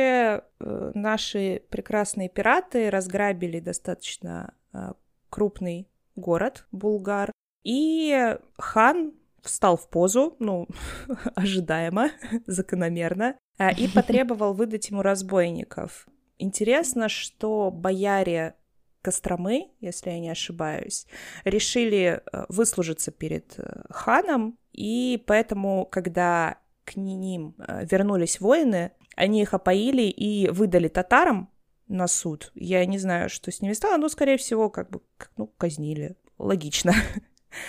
э, 0.59 0.91
наши 0.93 1.61
прекрасные 1.69 2.29
пираты 2.29 2.89
разграбили 2.89 3.59
достаточно 3.59 4.53
э, 4.73 4.91
крупный 5.29 5.87
город 6.15 6.65
Булгар, 6.71 7.31
и 7.63 8.35
хан 8.57 9.13
встал 9.47 9.77
в 9.77 9.89
позу, 9.89 10.35
ну, 10.39 10.67
ожидаемо, 11.35 12.11
закономерно, 12.45 13.35
а, 13.57 13.71
и 13.71 13.87
потребовал 13.93 14.53
выдать 14.53 14.89
ему 14.89 15.01
разбойников. 15.01 16.07
Интересно, 16.37 17.09
что 17.09 17.71
бояре 17.71 18.55
Костромы, 19.01 19.71
если 19.79 20.09
я 20.09 20.19
не 20.19 20.29
ошибаюсь, 20.29 21.07
решили 21.45 22.21
э, 22.21 22.45
выслужиться 22.49 23.11
перед 23.11 23.57
э, 23.57 23.83
ханом, 23.89 24.57
и 24.73 25.23
поэтому, 25.25 25.85
когда 25.85 26.57
к 26.83 26.97
ним 26.97 27.55
э, 27.57 27.85
вернулись 27.89 28.41
воины, 28.41 28.91
они 29.15 29.41
их 29.41 29.53
опоили 29.53 30.03
и 30.03 30.49
выдали 30.49 30.89
татарам 30.89 31.49
на 31.87 32.07
суд. 32.07 32.51
Я 32.53 32.85
не 32.85 32.97
знаю, 32.97 33.29
что 33.29 33.51
с 33.51 33.61
ними 33.61 33.73
стало, 33.73 33.97
но, 33.97 34.09
скорее 34.09 34.37
всего, 34.37 34.69
как 34.69 34.89
бы, 34.89 35.01
ну, 35.37 35.47
казнили. 35.47 36.17
Логично. 36.37 36.93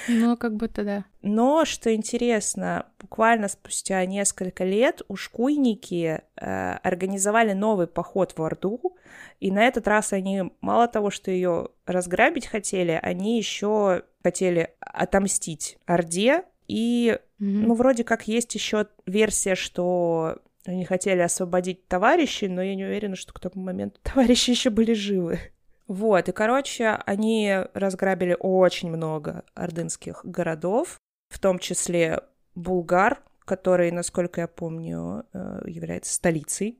Ну, 0.08 0.36
как 0.36 0.56
будто 0.56 0.84
да. 0.84 1.04
Но, 1.22 1.64
что 1.64 1.94
интересно, 1.94 2.86
буквально 3.00 3.48
спустя 3.48 4.04
несколько 4.06 4.64
лет 4.64 5.02
ушкуйники 5.08 6.22
э, 6.36 6.72
организовали 6.82 7.52
новый 7.52 7.86
поход 7.86 8.34
в 8.36 8.42
Орду, 8.42 8.96
и 9.40 9.50
на 9.50 9.66
этот 9.66 9.86
раз 9.88 10.12
они 10.12 10.52
мало 10.60 10.88
того, 10.88 11.10
что 11.10 11.30
ее 11.30 11.68
разграбить 11.86 12.46
хотели, 12.46 12.98
они 13.02 13.38
еще 13.38 14.02
хотели 14.22 14.74
отомстить 14.80 15.78
Орде, 15.86 16.44
и, 16.66 17.18
mm-hmm. 17.40 17.44
ну, 17.44 17.74
вроде 17.74 18.04
как 18.04 18.28
есть 18.28 18.54
еще 18.54 18.86
версия, 19.06 19.54
что 19.54 20.38
они 20.66 20.84
хотели 20.84 21.20
освободить 21.20 21.88
товарищей, 21.88 22.46
но 22.48 22.62
я 22.62 22.74
не 22.74 22.84
уверена, 22.84 23.16
что 23.16 23.32
к 23.32 23.40
тому 23.40 23.64
моменту 23.64 23.98
товарищи 24.02 24.50
еще 24.50 24.70
были 24.70 24.92
живы. 24.92 25.40
Вот, 25.88 26.28
и, 26.28 26.32
короче, 26.32 26.90
они 27.06 27.56
разграбили 27.72 28.36
очень 28.38 28.90
много 28.90 29.44
ордынских 29.54 30.20
городов, 30.22 30.98
в 31.30 31.38
том 31.38 31.58
числе 31.58 32.20
Булгар, 32.54 33.22
который, 33.40 33.90
насколько 33.90 34.42
я 34.42 34.48
помню, 34.48 35.24
э, 35.32 35.62
является 35.66 36.12
столицей 36.12 36.78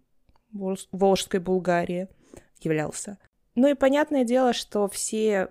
Волжской 0.53 1.41
Булгарии, 1.41 2.09
являлся. 2.61 3.19
Ну 3.55 3.69
и 3.69 3.75
понятное 3.75 4.25
дело, 4.25 4.53
что 4.53 4.89
все 4.89 5.49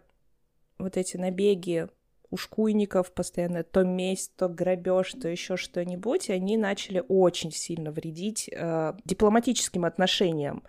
вот 0.78 0.96
эти 0.96 1.18
набеги 1.18 1.88
ушкуйников, 2.30 3.12
постоянно 3.12 3.64
то 3.64 3.84
месть, 3.84 4.36
то 4.36 4.50
грабеж, 4.50 5.14
то 5.14 5.28
еще 5.28 5.58
что-нибудь, 5.58 6.30
они 6.30 6.58
начали 6.58 7.04
очень 7.08 7.52
сильно 7.52 7.92
вредить 7.92 8.50
э, 8.52 8.94
дипломатическим 9.06 9.86
отношениям 9.86 10.64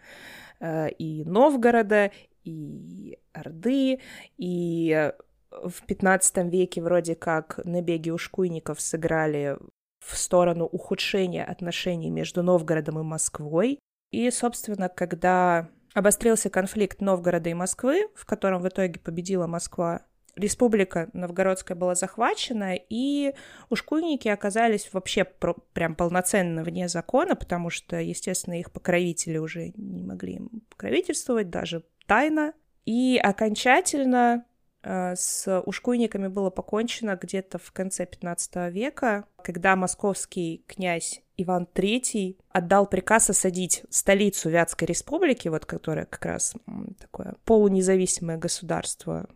э, 0.60 0.90
и 0.90 1.24
Новгорода, 1.24 2.12
и 2.48 3.18
Орды, 3.32 4.00
и 4.36 5.12
в 5.50 5.82
15 5.86 6.36
веке 6.50 6.82
вроде 6.82 7.14
как 7.14 7.60
набеги 7.64 8.10
ушкуйников 8.10 8.80
сыграли 8.80 9.56
в 10.00 10.16
сторону 10.16 10.64
ухудшения 10.64 11.44
отношений 11.44 12.10
между 12.10 12.42
Новгородом 12.42 12.98
и 13.00 13.02
Москвой. 13.02 13.78
И, 14.10 14.30
собственно, 14.30 14.88
когда 14.88 15.68
обострился 15.94 16.50
конфликт 16.50 17.00
Новгорода 17.00 17.50
и 17.50 17.54
Москвы, 17.54 18.08
в 18.14 18.24
котором 18.24 18.62
в 18.62 18.68
итоге 18.68 19.00
победила 19.00 19.46
Москва, 19.46 20.02
республика 20.38 21.10
новгородская 21.12 21.76
была 21.76 21.94
захвачена, 21.94 22.74
и 22.76 23.34
ушкуйники 23.70 24.28
оказались 24.28 24.88
вообще 24.92 25.24
про, 25.24 25.54
прям 25.72 25.94
полноценно 25.94 26.62
вне 26.62 26.88
закона, 26.88 27.34
потому 27.34 27.70
что, 27.70 27.96
естественно, 27.96 28.58
их 28.58 28.70
покровители 28.70 29.38
уже 29.38 29.72
не 29.76 30.02
могли 30.02 30.34
им 30.34 30.50
покровительствовать, 30.70 31.50
даже 31.50 31.84
тайно. 32.08 32.54
И 32.86 33.20
окончательно 33.22 34.44
э, 34.82 35.14
с 35.14 35.60
ушкуйниками 35.60 36.26
было 36.26 36.50
покончено 36.50 37.16
где-то 37.20 37.58
в 37.58 37.70
конце 37.70 38.06
15 38.06 38.72
века, 38.72 39.26
когда 39.44 39.76
московский 39.76 40.64
князь 40.66 41.22
Иван 41.36 41.68
III 41.72 42.36
отдал 42.48 42.86
приказ 42.86 43.30
осадить 43.30 43.84
столицу 43.90 44.50
Вятской 44.50 44.88
республики, 44.88 45.48
вот 45.48 45.66
которая 45.66 46.06
как 46.06 46.24
раз 46.24 46.54
такое 46.98 47.36
полунезависимое 47.44 48.38
государство 48.38 49.28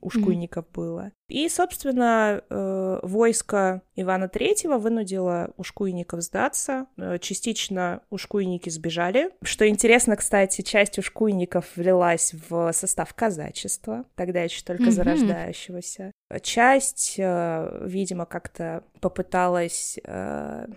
ушкуйников 0.00 0.64
mm-hmm. 0.64 0.74
было. 0.74 1.12
И, 1.28 1.48
собственно, 1.48 2.42
э, 2.48 2.98
войско 3.02 3.82
Ивана 3.94 4.28
Третьего 4.28 4.78
вынудило 4.78 5.52
ушкуйников 5.56 6.22
сдаться. 6.22 6.86
Э, 6.96 7.18
частично 7.18 8.02
ушкуйники 8.10 8.68
сбежали. 8.68 9.30
Что 9.42 9.68
интересно, 9.68 10.16
кстати, 10.16 10.62
часть 10.62 10.98
ушкуйников 10.98 11.76
влилась 11.76 12.34
в 12.48 12.72
состав 12.72 13.12
казачества, 13.14 14.04
тогда 14.14 14.42
еще 14.42 14.62
только 14.64 14.84
mm-hmm. 14.84 14.90
зарождающегося. 14.90 16.12
Часть, 16.42 17.16
э, 17.18 17.80
видимо, 17.84 18.26
как-то 18.26 18.84
попыталась 19.00 19.98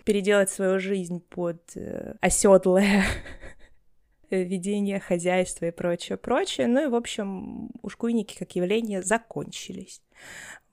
переделать 0.04 0.50
свою 0.50 0.80
жизнь 0.80 1.22
под 1.30 1.62
оседлое 2.22 3.04
Э, 4.32 4.44
ведение 4.44 5.00
хозяйства 5.00 5.66
и 5.66 5.72
прочее, 5.72 6.18
прочее. 6.18 6.68
Ну 6.68 6.84
и, 6.84 6.88
в 6.88 6.96
общем, 6.96 7.72
ушкуйники 7.82 8.38
как 8.38 8.56
явление 8.56 9.02
закончились. 9.02 10.02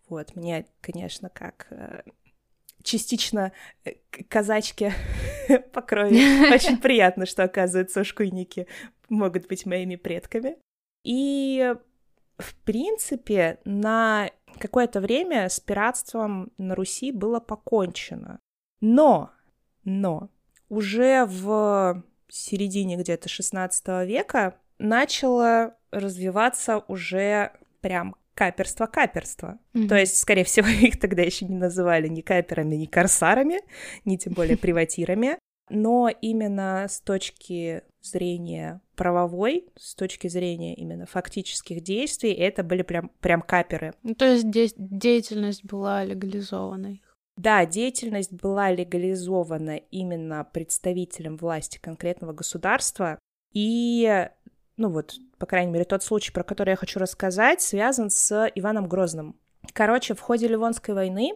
Вот, 0.09 0.37
мне, 0.37 0.67
конечно, 0.83 1.31
как 1.31 1.67
э, 1.71 2.03
частично 2.83 3.53
э, 3.85 3.93
казачки 4.29 4.93
по 5.73 5.81
крови. 5.81 6.53
Очень 6.55 6.77
приятно, 6.77 7.25
что, 7.25 7.45
оказывается, 7.45 8.03
ушкуйники 8.03 8.67
могут 9.09 9.49
быть 9.49 9.65
моими 9.65 9.97
предками. 9.97 10.59
И, 11.05 11.75
в 12.37 12.55
принципе, 12.57 13.59
на 13.65 14.31
какое-то 14.59 15.01
время 15.01 15.49
с 15.49 15.61
пиратством 15.61 16.53
на 16.59 16.75
Руси 16.75 17.11
было 17.11 17.41
покончено. 17.41 18.39
Но, 18.83 19.31
но 19.85 20.29
уже 20.69 21.25
в 21.25 22.05
середине 22.37 22.97
где-то 22.97 23.29
16 23.29 23.87
века 24.07 24.57
начало 24.79 25.77
развиваться 25.91 26.85
уже 26.89 27.53
прям 27.81 28.17
каперство-каперство. 28.35 29.59
Mm-hmm. 29.73 29.89
То 29.89 29.97
есть, 29.97 30.19
скорее 30.19 30.45
всего, 30.45 30.67
их 30.87 31.01
тогда 31.01 31.23
еще 31.23 31.47
не 31.47 31.57
называли 31.57 32.09
ни 32.09 32.21
каперами, 32.21 32.77
ни 32.77 32.87
корсарами, 32.87 33.61
ни 34.05 34.17
тем 34.17 34.35
более 34.35 34.57
приватирами. 34.57 35.39
Но 35.69 36.09
именно 36.09 36.87
с 36.89 37.01
точки 37.01 37.83
зрения 38.01 38.81
правовой, 38.95 39.67
с 39.77 39.95
точки 39.95 40.29
зрения 40.29 40.75
именно 40.75 41.07
фактических 41.07 41.83
действий, 41.83 42.33
это 42.33 42.63
были 42.63 42.83
прям, 42.83 43.11
прям 43.21 43.43
каперы. 43.43 43.95
Ну, 44.03 44.15
то 44.15 44.27
есть 44.27 44.49
де- 44.49 44.71
деятельность 44.77 45.65
была 45.65 46.05
легализованной. 46.05 47.03
Да, 47.37 47.67
деятельность 47.67 48.33
была 48.33 48.71
легализована 48.71 49.77
именно 49.91 50.45
представителем 50.45 51.37
власти 51.37 51.79
конкретного 51.79 52.33
государства, 52.33 53.19
и, 53.53 54.29
ну 54.77 54.89
вот, 54.89 55.17
по 55.39 55.47
крайней 55.47 55.71
мере, 55.73 55.85
тот 55.85 56.03
случай, 56.03 56.33
про 56.33 56.45
который 56.45 56.71
я 56.71 56.77
хочу 56.77 56.99
рассказать, 56.99 57.61
связан 57.61 58.11
с 58.11 58.51
Иваном 58.55 58.89
Грозным. 58.89 59.39
Короче, 59.73 60.15
в 60.15 60.21
ходе 60.21 60.49
Ливонской 60.49 60.95
войны 60.95 61.35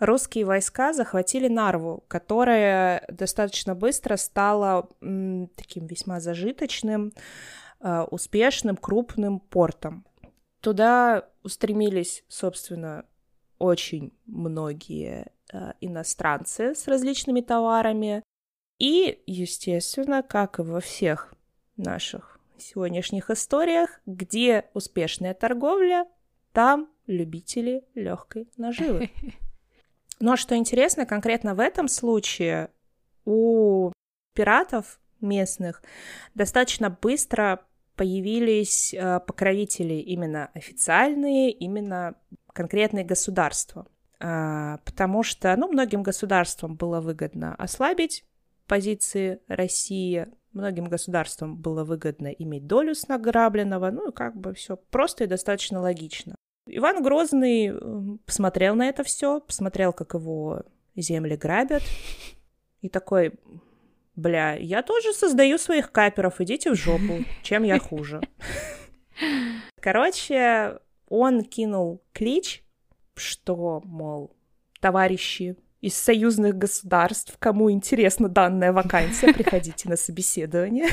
русские 0.00 0.46
войска 0.46 0.94
захватили 0.94 1.48
Нарву, 1.48 2.04
которая 2.08 3.04
достаточно 3.08 3.74
быстро 3.74 4.16
стала 4.16 4.88
м, 5.02 5.48
таким 5.56 5.86
весьма 5.86 6.20
зажиточным, 6.20 7.12
э, 7.80 8.06
успешным, 8.10 8.76
крупным 8.76 9.40
портом. 9.40 10.06
Туда 10.60 11.28
устремились, 11.42 12.24
собственно, 12.28 13.04
очень 13.62 14.12
многие 14.26 15.28
э, 15.52 15.72
иностранцы 15.80 16.74
с 16.74 16.88
различными 16.88 17.40
товарами. 17.40 18.24
И, 18.80 19.22
естественно, 19.26 20.24
как 20.24 20.58
и 20.58 20.62
во 20.62 20.80
всех 20.80 21.32
наших 21.76 22.40
сегодняшних 22.58 23.30
историях, 23.30 24.00
где 24.04 24.68
успешная 24.74 25.32
торговля, 25.32 26.06
там 26.52 26.90
любители 27.06 27.84
легкой 27.94 28.50
наживы. 28.56 29.10
Но 30.18 30.36
что 30.36 30.56
интересно, 30.56 31.06
конкретно 31.06 31.54
в 31.54 31.60
этом 31.60 31.86
случае 31.86 32.70
у 33.24 33.92
пиратов 34.34 35.00
местных 35.20 35.82
достаточно 36.34 36.90
быстро 36.90 37.64
появились 37.96 38.94
э, 38.94 39.20
покровители 39.20 39.94
именно 39.94 40.50
официальные, 40.54 41.50
именно 41.50 42.14
конкретные 42.52 43.04
государства. 43.04 43.86
А, 44.20 44.78
потому 44.84 45.22
что, 45.22 45.54
ну, 45.56 45.68
многим 45.68 46.02
государствам 46.02 46.76
было 46.76 47.00
выгодно 47.00 47.54
ослабить 47.56 48.24
позиции 48.66 49.40
России, 49.48 50.28
многим 50.52 50.84
государствам 50.84 51.56
было 51.56 51.84
выгодно 51.84 52.28
иметь 52.28 52.66
долю 52.66 52.94
с 52.94 53.08
награбленного, 53.08 53.90
ну, 53.90 54.12
как 54.12 54.36
бы 54.36 54.54
все 54.54 54.76
просто 54.76 55.24
и 55.24 55.26
достаточно 55.26 55.80
логично. 55.80 56.36
Иван 56.66 57.02
Грозный 57.02 57.72
посмотрел 58.24 58.76
на 58.76 58.88
это 58.88 59.02
все, 59.02 59.40
посмотрел, 59.40 59.92
как 59.92 60.14
его 60.14 60.62
земли 60.94 61.36
грабят, 61.36 61.82
и 62.80 62.88
такой, 62.88 63.34
бля, 64.16 64.54
я 64.54 64.82
тоже 64.82 65.12
создаю 65.12 65.58
своих 65.58 65.92
каперов, 65.92 66.40
идите 66.40 66.70
в 66.70 66.74
жопу, 66.74 67.24
чем 67.42 67.62
я 67.62 67.78
хуже. 67.78 68.20
Короче, 69.80 70.78
он 71.08 71.42
кинул 71.44 72.02
клич, 72.12 72.64
что, 73.14 73.82
мол, 73.84 74.36
товарищи 74.80 75.56
из 75.80 75.94
союзных 75.94 76.56
государств, 76.56 77.36
кому 77.38 77.70
интересна 77.70 78.28
данная 78.28 78.72
вакансия, 78.72 79.32
приходите 79.32 79.88
на 79.88 79.96
собеседование. 79.96 80.88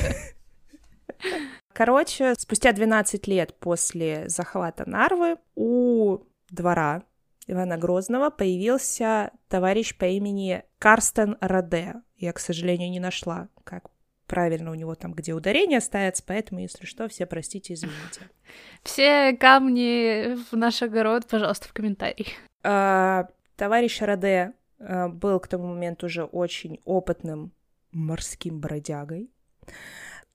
Короче, 1.74 2.34
спустя 2.38 2.72
12 2.72 3.28
лет 3.28 3.58
после 3.60 4.28
захвата 4.28 4.90
Нарвы 4.90 5.38
у 5.56 6.20
двора 6.50 7.04
Ивана 7.48 7.78
Грозного 7.78 8.30
появился 8.30 9.32
товарищ 9.48 9.98
по 9.98 10.06
имени 10.06 10.64
Карстен 10.78 11.38
Раде. 11.40 11.96
Я, 12.20 12.34
к 12.34 12.40
сожалению, 12.40 12.92
не 12.92 13.00
нашла, 13.00 13.48
как 13.64 13.90
правильно 14.28 14.72
у 14.72 14.76
него 14.76 14.94
там, 14.96 15.14
где 15.14 15.34
ударение 15.34 15.82
ставится, 15.82 16.24
поэтому, 16.26 16.62
если 16.62 16.86
что, 16.86 17.08
все 17.08 17.26
простите, 17.26 17.74
извините. 17.74 18.30
Все 18.84 19.34
камни 19.34 20.36
в 20.52 20.56
наш 20.56 20.82
огород, 20.82 21.28
пожалуйста, 21.28 21.68
в 21.68 21.74
комментарии. 21.74 22.28
А, 22.64 23.28
товарищ 23.56 24.02
Раде 24.02 24.54
а, 24.80 25.10
был 25.10 25.40
к 25.40 25.48
тому 25.48 25.68
моменту 25.68 26.06
уже 26.06 26.24
очень 26.24 26.80
опытным 26.86 27.52
морским 27.92 28.60
бродягой. 28.60 29.30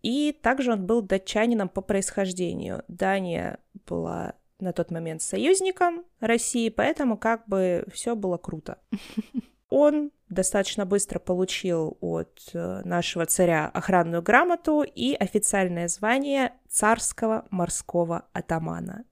И 0.02 0.32
также 0.32 0.72
он 0.72 0.86
был 0.86 1.00
датчанином 1.00 1.68
по 1.68 1.80
происхождению. 1.80 2.84
Дания 2.88 3.58
была 3.86 4.34
на 4.60 4.72
тот 4.72 4.90
момент 4.90 5.22
союзником 5.22 6.04
России, 6.20 6.68
поэтому 6.68 7.16
как 7.16 7.48
бы 7.48 7.84
все 7.92 8.14
было 8.14 8.36
круто. 8.36 8.78
Он 9.70 10.12
достаточно 10.34 10.84
быстро 10.84 11.18
получил 11.18 11.96
от 12.00 12.50
э, 12.52 12.82
нашего 12.84 13.26
царя 13.26 13.68
охранную 13.68 14.22
грамоту 14.22 14.82
и 14.82 15.14
официальное 15.14 15.88
звание 15.88 16.52
царского 16.68 17.46
морского 17.50 18.26
атамана. 18.32 19.04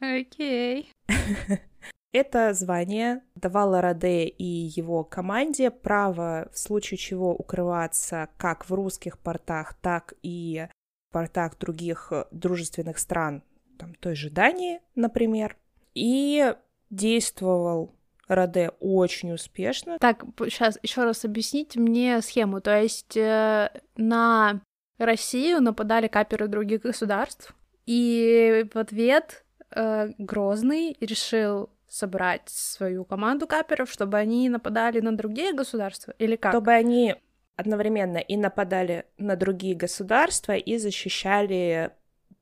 Окей. 0.00 0.92
Okay. 1.08 1.58
Это 2.12 2.52
звание 2.52 3.22
давало 3.34 3.80
Раде 3.80 4.26
и 4.26 4.44
его 4.44 5.02
команде 5.02 5.70
право 5.70 6.50
в 6.52 6.58
случае 6.58 6.98
чего 6.98 7.34
укрываться 7.34 8.28
как 8.36 8.68
в 8.68 8.74
русских 8.74 9.18
портах, 9.18 9.74
так 9.80 10.12
и 10.22 10.66
в 11.08 11.12
портах 11.12 11.58
других 11.58 12.12
дружественных 12.30 12.98
стран, 12.98 13.42
там, 13.78 13.94
той 13.94 14.14
же 14.14 14.28
Дании, 14.28 14.80
например. 14.94 15.56
И 15.94 16.54
действовал 16.90 17.94
Раде 18.28 18.70
очень 18.80 19.32
успешно. 19.32 19.98
Так, 19.98 20.24
сейчас 20.44 20.78
еще 20.82 21.04
раз 21.04 21.24
объясните 21.24 21.80
мне 21.80 22.20
схему. 22.22 22.60
То 22.60 22.80
есть 22.80 23.16
э, 23.16 23.70
на 23.96 24.60
Россию 24.98 25.60
нападали 25.60 26.08
каперы 26.08 26.48
других 26.48 26.82
государств, 26.82 27.54
и 27.86 28.66
в 28.72 28.78
ответ 28.78 29.44
э, 29.74 30.12
Грозный 30.18 30.96
решил 31.00 31.70
собрать 31.88 32.48
свою 32.48 33.04
команду 33.04 33.46
каперов, 33.46 33.90
чтобы 33.90 34.16
они 34.16 34.48
нападали 34.48 35.00
на 35.00 35.14
другие 35.14 35.52
государства? 35.52 36.14
Или 36.18 36.36
как? 36.36 36.52
Чтобы 36.52 36.72
они 36.72 37.16
одновременно 37.56 38.16
и 38.16 38.36
нападали 38.36 39.04
на 39.18 39.36
другие 39.36 39.74
государства 39.74 40.56
и 40.56 40.78
защищали 40.78 41.90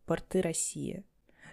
порты 0.06 0.40
России. 0.40 1.04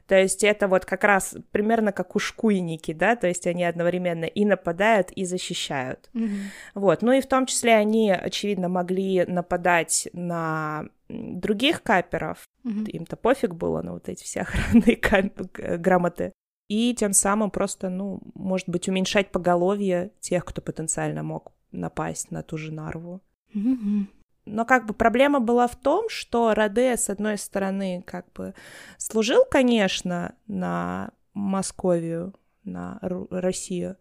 То 0.08 0.18
есть 0.18 0.44
это 0.44 0.68
вот 0.68 0.86
как 0.86 1.04
раз 1.04 1.36
примерно 1.52 1.92
как 1.92 2.16
ушкуйники, 2.16 2.94
да, 2.94 3.16
то 3.16 3.28
есть 3.28 3.46
они 3.46 3.64
одновременно 3.66 4.26
и 4.26 4.46
нападают, 4.46 5.12
и 5.12 5.26
защищают. 5.26 6.10
Mm-hmm. 6.14 6.40
Вот, 6.76 7.02
ну 7.02 7.12
и 7.12 7.22
в 7.22 7.28
том 7.28 7.46
числе 7.46 7.76
они, 7.76 8.12
очевидно, 8.12 8.70
могли 8.70 9.26
нападать 9.26 10.08
на 10.14 10.86
других 11.10 11.84
каперов, 11.84 12.48
mm-hmm. 12.66 12.90
им-то 12.92 13.18
пофиг 13.18 13.54
было 13.54 13.82
на 13.82 13.94
вот 13.94 14.08
эти 14.08 14.24
все 14.24 14.42
охранные 14.42 14.98
грамоты 15.78 16.32
и 16.68 16.94
тем 16.94 17.14
самым 17.14 17.50
просто, 17.50 17.90
ну, 17.90 18.22
может 18.34 18.68
быть, 18.68 18.90
уменьшать 18.90 19.32
поголовье 19.32 20.12
тех, 20.20 20.44
кто 20.46 20.62
потенциально 20.62 21.24
мог 21.24 21.54
напасть 21.72 22.32
на 22.32 22.44
ту 22.44 22.58
же 22.58 22.74
Нарву. 22.74 23.22
Mm-hmm. 23.56 24.06
Но 24.48 24.66
как 24.66 24.86
бы 24.86 24.94
проблема 24.94 25.40
была 25.40 25.68
в 25.68 25.76
том, 25.76 26.10
что 26.10 26.54
Раде, 26.54 26.96
с 26.98 27.10
одной 27.10 27.38
стороны, 27.38 28.04
как 28.06 28.32
бы 28.34 28.54
служил, 28.98 29.44
конечно, 29.50 30.36
на 30.48 31.12
Московию, 31.34 32.34
на 32.64 33.00
Ру- 33.02 33.28
Россию, 33.30 33.98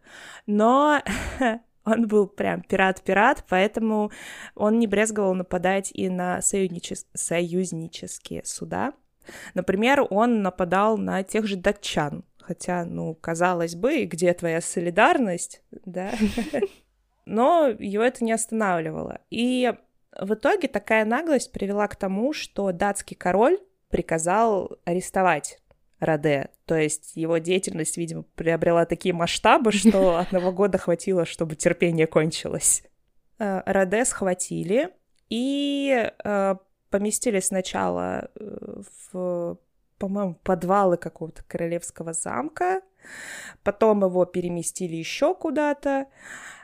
но 0.46 1.02
он 1.84 2.06
был 2.06 2.26
прям 2.26 2.62
пират-пират, 2.62 3.44
поэтому 3.48 4.10
он 4.54 4.78
не 4.78 4.86
брезговал 4.86 5.34
нападать 5.34 5.90
и 5.92 6.08
на 6.08 6.38
союзничес- 6.38 7.06
союзнические 7.14 8.44
суда. 8.44 8.92
Например, 9.54 10.06
он 10.08 10.42
нападал 10.42 10.96
на 10.96 11.22
тех 11.24 11.46
же 11.46 11.56
датчан, 11.56 12.24
Хотя, 12.46 12.84
ну, 12.84 13.12
казалось 13.16 13.74
бы, 13.74 14.04
где 14.04 14.32
твоя 14.32 14.60
солидарность, 14.60 15.62
да? 15.84 16.12
Но 17.26 17.66
ее 17.66 18.06
это 18.06 18.24
не 18.24 18.30
останавливало. 18.30 19.18
И 19.30 19.74
в 20.20 20.34
итоге 20.34 20.68
такая 20.68 21.04
наглость 21.04 21.52
привела 21.52 21.88
к 21.88 21.96
тому, 21.96 22.32
что 22.32 22.72
датский 22.72 23.16
король 23.16 23.58
приказал 23.88 24.78
арестовать 24.84 25.60
Раде. 25.98 26.50
То 26.66 26.76
есть 26.76 27.16
его 27.16 27.38
деятельность, 27.38 27.96
видимо, 27.96 28.24
приобрела 28.34 28.84
такие 28.84 29.14
масштабы, 29.14 29.72
что 29.72 30.16
одного 30.18 30.52
года 30.52 30.78
хватило, 30.78 31.24
чтобы 31.24 31.56
терпение 31.56 32.06
кончилось. 32.06 32.82
Э, 33.38 33.62
Раде 33.64 34.04
схватили 34.04 34.90
и 35.30 36.10
э, 36.22 36.54
поместили 36.90 37.40
сначала 37.40 38.30
э, 38.34 38.82
в 39.12 39.58
по-моему, 39.98 40.34
подвалы 40.42 40.96
какого-то 40.96 41.42
королевского 41.44 42.12
замка. 42.12 42.82
Потом 43.62 44.04
его 44.04 44.24
переместили 44.24 44.96
еще 44.96 45.34
куда-то, 45.34 46.06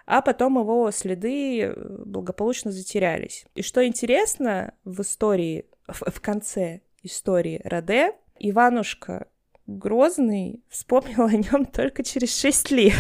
а 0.06 0.22
потом 0.22 0.58
его 0.58 0.90
следы 0.90 1.62
э, 1.62 1.74
благополучно 2.04 2.70
затерялись. 2.70 3.46
И 3.54 3.62
что 3.62 3.86
интересно 3.86 4.74
в 4.84 5.00
истории, 5.02 5.66
в, 5.86 6.10
в 6.10 6.20
конце 6.20 6.80
истории 7.02 7.60
Раде, 7.64 8.14
Иванушка 8.38 9.28
Грозный 9.66 10.64
вспомнил 10.68 11.24
о 11.26 11.32
нем 11.32 11.66
только 11.66 12.02
через 12.02 12.36
шесть 12.38 12.70
лет. 12.70 12.96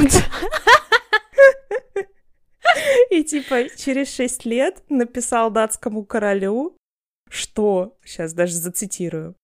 И 3.10 3.24
типа 3.24 3.68
через 3.76 4.14
шесть 4.14 4.44
лет 4.44 4.82
написал 4.88 5.50
датскому 5.50 6.04
королю, 6.04 6.76
что, 7.28 7.98
сейчас 8.04 8.32
даже 8.32 8.54
зацитирую, 8.54 9.34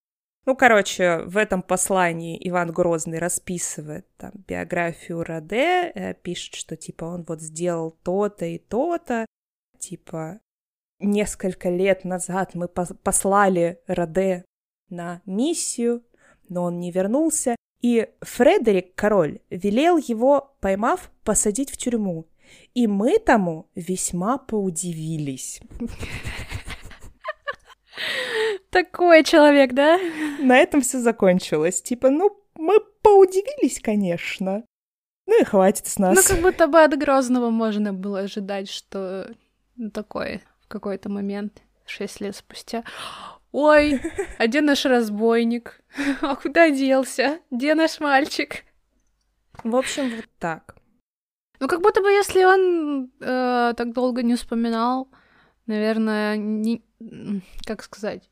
ну, 0.48 0.56
короче, 0.56 1.18
в 1.26 1.36
этом 1.36 1.60
послании 1.60 2.40
Иван 2.48 2.72
Грозный 2.72 3.18
расписывает 3.18 4.06
там 4.16 4.32
биографию 4.48 5.22
Раде, 5.22 5.92
э, 5.94 6.14
пишет, 6.14 6.54
что 6.54 6.74
типа 6.74 7.04
он 7.04 7.26
вот 7.28 7.42
сделал 7.42 7.98
то-то 8.02 8.46
и 8.46 8.56
то-то, 8.56 9.26
типа 9.78 10.40
несколько 11.00 11.68
лет 11.68 12.04
назад 12.04 12.54
мы 12.54 12.66
послали 12.66 13.82
Раде 13.86 14.46
на 14.88 15.20
миссию, 15.26 16.02
но 16.48 16.62
он 16.62 16.80
не 16.80 16.92
вернулся, 16.92 17.54
и 17.82 18.08
Фредерик, 18.22 18.94
король, 18.94 19.40
велел 19.50 19.98
его, 19.98 20.56
поймав, 20.62 21.10
посадить 21.24 21.70
в 21.70 21.76
тюрьму. 21.76 22.26
И 22.72 22.86
мы 22.86 23.18
тому 23.18 23.68
весьма 23.74 24.38
поудивились. 24.38 25.60
Такой 28.70 29.24
человек, 29.24 29.72
да? 29.72 29.98
На 30.40 30.58
этом 30.58 30.80
все 30.80 30.98
закончилось. 30.98 31.82
Типа, 31.82 32.10
ну, 32.10 32.38
мы 32.54 32.80
поудивились, 33.02 33.80
конечно. 33.80 34.64
Ну 35.26 35.40
и 35.40 35.44
хватит 35.44 35.86
с 35.86 35.98
нас. 35.98 36.16
Ну, 36.16 36.22
как 36.34 36.42
будто 36.42 36.66
бы 36.66 36.82
от 36.82 36.96
Грозного 36.98 37.50
можно 37.50 37.92
было 37.92 38.20
ожидать, 38.20 38.70
что 38.70 39.30
ну, 39.76 39.90
такое 39.90 40.42
в 40.60 40.68
какой-то 40.68 41.08
момент, 41.08 41.62
шесть 41.86 42.20
лет 42.20 42.36
спустя. 42.36 42.84
Ой, 43.52 44.00
а 44.38 44.46
где 44.46 44.60
наш 44.60 44.84
разбойник? 44.84 45.80
А 46.20 46.36
куда 46.36 46.70
делся? 46.70 47.40
Где 47.50 47.74
наш 47.74 48.00
мальчик? 48.00 48.64
В 49.64 49.74
общем, 49.74 50.14
вот 50.14 50.26
так. 50.38 50.76
Ну, 51.60 51.68
как 51.68 51.80
будто 51.80 52.00
бы, 52.00 52.10
если 52.10 52.44
он 52.44 53.10
э, 53.20 53.74
так 53.76 53.92
долго 53.92 54.22
не 54.22 54.36
вспоминал, 54.36 55.08
наверное, 55.66 56.36
не... 56.36 56.82
как 57.64 57.82
сказать, 57.82 58.28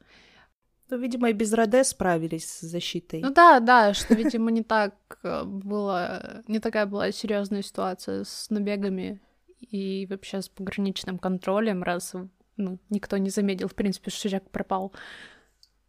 ну, 0.88 0.98
видимо, 0.98 1.30
и 1.30 1.32
без 1.32 1.52
Раде 1.52 1.84
справились 1.84 2.50
с 2.50 2.60
защитой. 2.60 3.20
Ну 3.20 3.30
да, 3.30 3.60
да, 3.60 3.94
что, 3.94 4.14
видимо, 4.14 4.50
не 4.50 4.62
так 4.62 4.94
э, 5.22 5.44
было, 5.44 6.42
не 6.46 6.60
такая 6.60 6.86
была 6.86 7.10
серьезная 7.12 7.62
ситуация 7.62 8.24
с 8.24 8.50
набегами 8.50 9.20
и 9.60 10.06
вообще 10.08 10.42
с 10.42 10.48
пограничным 10.48 11.18
контролем, 11.18 11.82
раз 11.82 12.14
ну, 12.56 12.78
никто 12.90 13.16
не 13.16 13.30
заметил, 13.30 13.68
в 13.68 13.74
принципе, 13.74 14.10
что 14.10 14.28
человек 14.28 14.50
пропал. 14.50 14.92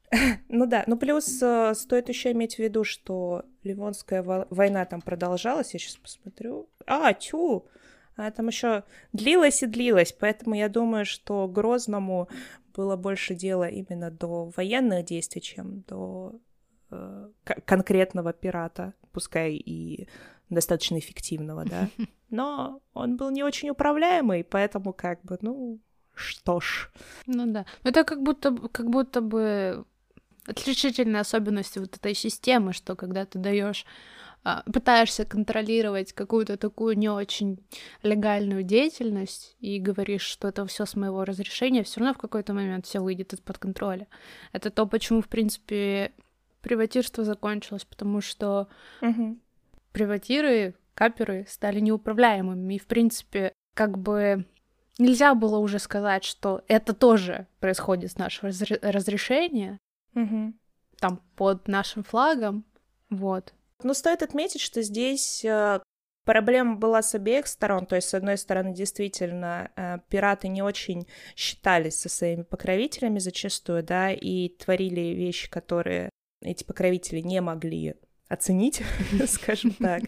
Ну 0.48 0.66
да, 0.66 0.86
ну 0.88 0.98
плюс 0.98 1.42
э, 1.42 1.74
стоит 1.76 2.08
еще 2.08 2.32
иметь 2.32 2.56
в 2.56 2.60
виду, 2.60 2.86
что 2.86 3.44
Ливонская 3.64 4.24
война 4.24 4.86
там 4.86 5.02
продолжалась, 5.02 5.74
я 5.74 5.80
сейчас 5.80 5.98
посмотрю. 5.98 6.70
А, 6.86 7.14
тю, 7.14 7.68
она 8.16 8.32
там 8.32 8.48
еще 8.48 8.86
длилась 9.12 9.64
и 9.64 9.66
длилась, 9.66 10.14
поэтому 10.14 10.56
я 10.56 10.70
думаю, 10.70 11.06
что 11.06 11.50
Грозному 11.50 12.30
было 12.78 12.96
больше 12.96 13.36
дела 13.36 13.68
именно 13.68 14.12
до 14.12 14.52
военных 14.56 15.06
действий, 15.06 15.42
чем 15.42 15.82
до 15.88 16.40
э, 16.92 17.30
конкретного 17.66 18.34
пирата, 18.34 18.94
пускай 19.12 19.56
и 19.56 20.08
достаточно 20.50 21.00
эффективного, 21.00 21.66
да. 21.66 21.90
Но 22.30 22.82
он 22.94 23.18
был 23.18 23.32
не 23.32 23.44
очень 23.44 23.70
управляемый, 23.70 24.44
поэтому 24.44 24.94
как 24.94 25.22
бы, 25.24 25.38
ну, 25.42 25.80
что 26.14 26.60
ж. 26.60 26.92
Ну 27.26 27.52
да. 27.52 27.66
Это 27.84 28.04
как 28.04 28.22
будто, 28.22 28.56
как 28.72 28.90
будто 28.90 29.22
бы 29.22 29.86
отличительная 30.46 31.22
особенность 31.22 31.78
вот 31.78 31.96
этой 31.96 32.14
системы, 32.14 32.74
что 32.74 32.96
когда 32.96 33.26
ты 33.26 33.40
даешь 33.40 33.86
пытаешься 34.72 35.26
контролировать 35.26 36.14
какую-то 36.14 36.58
такую 36.58 36.98
не 36.98 37.10
очень 37.10 37.60
легальную 38.04 38.64
деятельность 38.64 39.56
и 39.60 39.80
говоришь, 39.80 40.22
что 40.22 40.48
это 40.48 40.66
все 40.66 40.86
с 40.86 40.96
моего 40.96 41.24
разрешения, 41.24 41.84
все 41.84 42.00
равно 42.00 42.14
в 42.14 42.18
какой-то 42.18 42.54
момент 42.54 42.86
все 42.86 43.00
выйдет 43.00 43.34
из-под 43.34 43.58
контроля. 43.58 44.08
Это 44.54 44.70
то, 44.70 44.86
почему, 44.86 45.22
в 45.22 45.28
принципе, 45.28 46.14
приватирство 46.62 47.24
закончилось, 47.24 47.86
потому 47.86 48.22
что 48.22 48.68
угу. 49.02 49.38
приватиры, 49.92 50.76
каперы 50.94 51.46
стали 51.48 51.80
неуправляемыми. 51.80 52.76
И, 52.76 52.80
в 52.80 52.88
принципе, 52.88 53.54
как 53.74 53.98
бы 53.98 54.46
нельзя 54.98 55.36
было 55.36 55.58
уже 55.58 55.80
сказать, 55.80 56.24
что 56.24 56.64
это 56.68 56.94
тоже 56.94 57.48
происходит 57.60 58.12
с 58.12 58.18
нашего 58.18 58.52
разрешения, 58.82 59.80
Угу. 60.16 60.54
там, 61.00 61.22
под 61.36 61.68
нашим 61.68 62.04
флагом, 62.04 62.66
вот. 63.12 63.54
Но 63.84 63.94
стоит 63.94 64.24
отметить, 64.24 64.62
что 64.62 64.82
здесь 64.82 65.46
э, 65.46 65.80
проблема 66.26 66.76
была 66.76 67.02
с 67.02 67.16
обеих 67.16 67.48
сторон. 67.48 67.86
То 67.86 67.96
есть, 67.96 68.10
с 68.10 68.14
одной 68.14 68.38
стороны, 68.38 68.74
действительно, 68.74 69.72
э, 69.76 70.00
пираты 70.10 70.48
не 70.48 70.62
очень 70.62 71.08
считались 71.36 72.00
со 72.00 72.10
своими 72.10 72.44
покровителями 72.44 73.20
зачастую, 73.20 73.84
да, 73.84 74.12
и 74.12 74.50
творили 74.50 75.14
вещи, 75.16 75.50
которые 75.50 76.10
эти 76.42 76.64
покровители 76.64 77.22
не 77.22 77.42
могли 77.42 77.96
оценить, 78.30 78.82
скажем 79.28 79.72
так. 79.74 80.04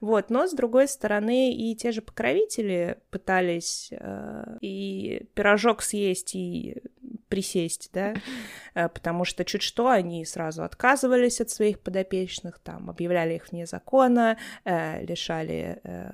Вот, 0.00 0.30
но 0.30 0.46
с 0.46 0.52
другой 0.52 0.88
стороны 0.88 1.54
и 1.54 1.74
те 1.76 1.92
же 1.92 2.02
покровители 2.02 2.98
пытались 3.10 3.90
э, 3.92 4.58
и 4.60 5.28
пирожок 5.34 5.82
съесть, 5.82 6.34
и 6.34 6.82
присесть, 7.30 7.88
да, 7.94 8.14
э, 8.74 8.88
потому 8.90 9.24
что 9.24 9.44
чуть 9.46 9.62
что 9.62 9.88
они 9.88 10.24
сразу 10.26 10.62
отказывались 10.62 11.40
от 11.40 11.48
своих 11.48 11.80
подопечных, 11.80 12.58
там, 12.58 12.90
объявляли 12.90 13.34
их 13.34 13.50
вне 13.50 13.64
закона, 13.64 14.36
э, 14.64 15.02
лишали 15.06 15.80
э, 15.82 16.12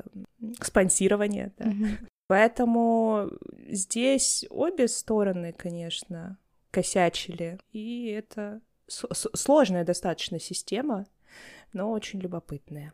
спонсирования, 0.60 1.52
да. 1.58 1.72
Поэтому 2.28 3.30
здесь 3.68 4.44
обе 4.50 4.88
стороны, 4.88 5.52
конечно, 5.52 6.38
косячили, 6.72 7.58
и 7.72 8.08
это 8.08 8.60
сложная 8.88 9.84
достаточно 9.84 10.40
система, 10.40 11.06
но 11.72 11.90
очень 11.90 12.20
любопытная. 12.20 12.92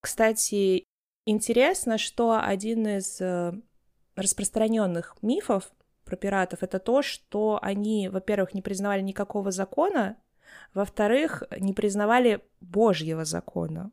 Кстати, 0.00 0.86
интересно, 1.26 1.98
что 1.98 2.40
один 2.40 2.86
из 2.86 3.20
э, 3.20 3.52
распространенных 4.16 5.16
мифов 5.22 5.72
про 6.04 6.16
пиратов 6.16 6.62
это 6.62 6.78
то, 6.78 7.02
что 7.02 7.58
они, 7.62 8.08
во-первых, 8.08 8.54
не 8.54 8.62
признавали 8.62 9.02
никакого 9.02 9.50
закона, 9.50 10.16
во-вторых, 10.74 11.42
не 11.58 11.72
признавали 11.72 12.40
Божьего 12.60 13.24
закона. 13.24 13.90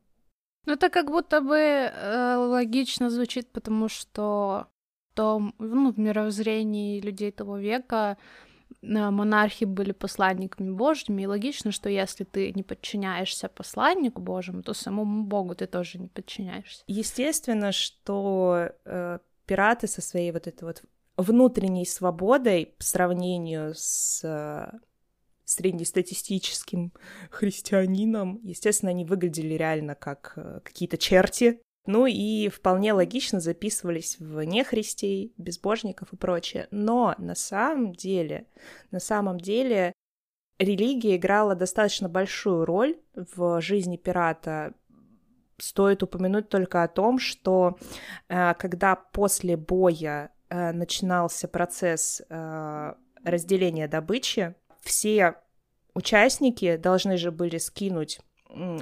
Ну, 0.65 0.73
это 0.73 0.89
как 0.89 1.07
будто 1.07 1.41
бы 1.41 1.57
э, 1.57 2.35
логично 2.35 3.09
звучит, 3.09 3.51
потому 3.51 3.87
что 3.89 4.67
то, 5.13 5.39
ну, 5.57 5.91
в 5.91 5.99
мировоззрении 5.99 7.01
людей 7.01 7.31
того 7.31 7.57
века 7.57 8.17
монархи 8.81 9.65
были 9.65 9.91
посланниками 9.91 10.71
Божьими, 10.71 11.23
и 11.23 11.27
логично, 11.27 11.71
что 11.71 11.89
если 11.89 12.23
ты 12.23 12.51
не 12.53 12.63
подчиняешься 12.63 13.47
посланнику 13.47 14.21
Божьему, 14.21 14.63
то 14.63 14.73
самому 14.73 15.23
Богу 15.23 15.55
ты 15.55 15.67
тоже 15.67 15.99
не 15.99 16.07
подчиняешься. 16.07 16.83
Естественно, 16.87 17.71
что 17.71 18.69
э, 18.85 19.19
пираты 19.45 19.87
со 19.87 20.01
своей 20.01 20.31
вот 20.31 20.47
этой 20.47 20.63
вот 20.63 20.83
внутренней 21.17 21.85
свободой 21.85 22.73
по 22.77 22.83
сравнению 22.83 23.73
с 23.75 24.23
э, 24.23 24.79
среднестатистическим 25.45 26.93
христианином, 27.29 28.39
естественно, 28.43 28.91
они 28.91 29.05
выглядели 29.05 29.53
реально 29.53 29.95
как 29.95 30.33
э, 30.37 30.61
какие-то 30.63 30.97
черти, 30.97 31.61
ну 31.85 32.05
и 32.05 32.49
вполне 32.49 32.93
логично 32.93 33.39
записывались 33.39 34.17
в 34.19 34.41
нехристей, 34.43 35.33
безбожников 35.37 36.13
и 36.13 36.17
прочее. 36.17 36.67
Но 36.71 37.15
на 37.17 37.35
самом 37.35 37.93
деле, 37.93 38.47
на 38.91 38.99
самом 38.99 39.39
деле 39.39 39.93
религия 40.59 41.15
играла 41.15 41.55
достаточно 41.55 42.07
большую 42.07 42.65
роль 42.65 42.99
в 43.15 43.61
жизни 43.61 43.97
пирата. 43.97 44.73
Стоит 45.57 46.03
упомянуть 46.03 46.49
только 46.49 46.83
о 46.83 46.87
том, 46.87 47.19
что 47.19 47.77
э, 48.29 48.53
когда 48.55 48.95
после 48.95 49.57
боя 49.57 50.31
э, 50.49 50.71
начинался 50.71 51.47
процесс 51.47 52.21
э, 52.29 52.93
разделения 53.23 53.87
добычи, 53.87 54.55
все 54.81 55.35
участники 55.93 56.77
должны 56.77 57.17
же 57.17 57.31
были 57.31 57.57
скинуть 57.57 58.19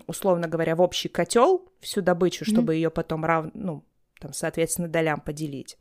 условно 0.07 0.47
говоря, 0.47 0.75
в 0.75 0.81
общий 0.81 1.09
котел 1.09 1.67
всю 1.79 2.01
добычу, 2.01 2.45
чтобы 2.45 2.73
mm-hmm. 2.73 2.77
ее 2.77 2.89
потом 2.89 3.25
рав... 3.25 3.45
ну, 3.53 3.83
там, 4.19 4.33
соответственно, 4.33 4.87
долям 4.87 5.21
поделить. 5.21 5.77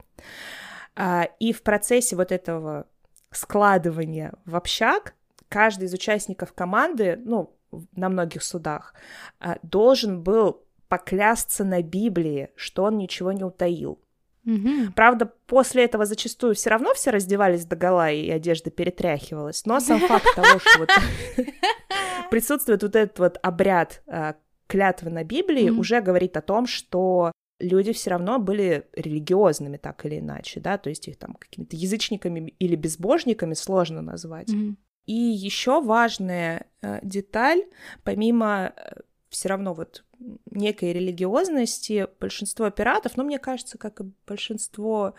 А, 0.95 1.29
и 1.39 1.53
в 1.53 1.63
процессе 1.63 2.17
вот 2.17 2.33
этого 2.33 2.87
складывания 3.31 4.33
в 4.45 4.57
общак 4.57 5.15
каждый 5.49 5.85
из 5.85 5.95
участников 5.95 6.53
команды, 6.53 7.21
ну, 7.25 7.57
на 7.93 8.09
многих 8.09 8.43
судах, 8.43 8.95
а, 9.41 9.59
должен 9.63 10.23
был 10.23 10.63
поклясться 10.89 11.65
на 11.65 11.83
Библии, 11.83 12.51
что 12.57 12.85
он 12.85 12.99
ничего 12.99 13.33
не 13.33 13.45
утаил. 13.45 14.01
Mm-hmm. 14.49 14.93
Правда, 14.95 15.31
после 15.47 15.85
этого 15.85 16.07
зачастую 16.07 16.55
все 16.55 16.71
равно 16.71 16.95
все 16.95 17.11
раздевались 17.11 17.67
до 17.67 17.77
гола 17.77 18.11
и 18.11 18.31
одежда 18.31 18.71
перетряхивалась. 18.71 19.67
Но 19.67 19.79
сам 19.79 20.01
факт 20.01 20.27
того, 20.35 20.59
что 20.59 20.79
вот 20.79 20.89
присутствует 22.31 22.83
вот 22.83 22.97
этот 22.97 23.19
вот 23.19 23.39
обряд 23.43 24.03
а, 24.07 24.37
клятвы 24.67 25.11
на 25.11 25.23
Библии, 25.23 25.69
уже 25.69 26.01
говорит 26.01 26.37
о 26.39 26.41
том, 26.41 26.67
что 26.67 27.33
люди 27.61 27.93
все 27.93 28.11
равно 28.11 28.39
были 28.39 28.87
религиозными 28.95 29.77
так 29.77 30.07
или 30.07 30.19
иначе, 30.19 30.61
да, 30.61 30.79
то 30.79 30.89
есть 30.89 31.09
их 31.09 31.19
там 31.19 31.35
какими-то 31.35 31.77
язычниками 31.77 32.55
или 32.59 32.75
безбожниками 32.75 33.53
сложно 33.53 34.01
назвать. 34.01 34.49
Mm-hmm. 34.49 34.77
И 35.07 35.13
еще 35.13 35.83
важная 35.83 36.67
э, 36.81 37.01
деталь, 37.03 37.65
помимо 38.03 38.73
э, 38.77 39.01
все 39.29 39.49
равно 39.49 39.75
вот 39.75 40.05
некой 40.51 40.93
религиозности, 40.93 42.07
большинство 42.21 42.71
пиратов, 42.71 43.17
ну, 43.17 43.25
мне 43.25 43.39
кажется, 43.39 43.79
как 43.79 44.01
и 44.01 44.11
большинство 44.27 45.15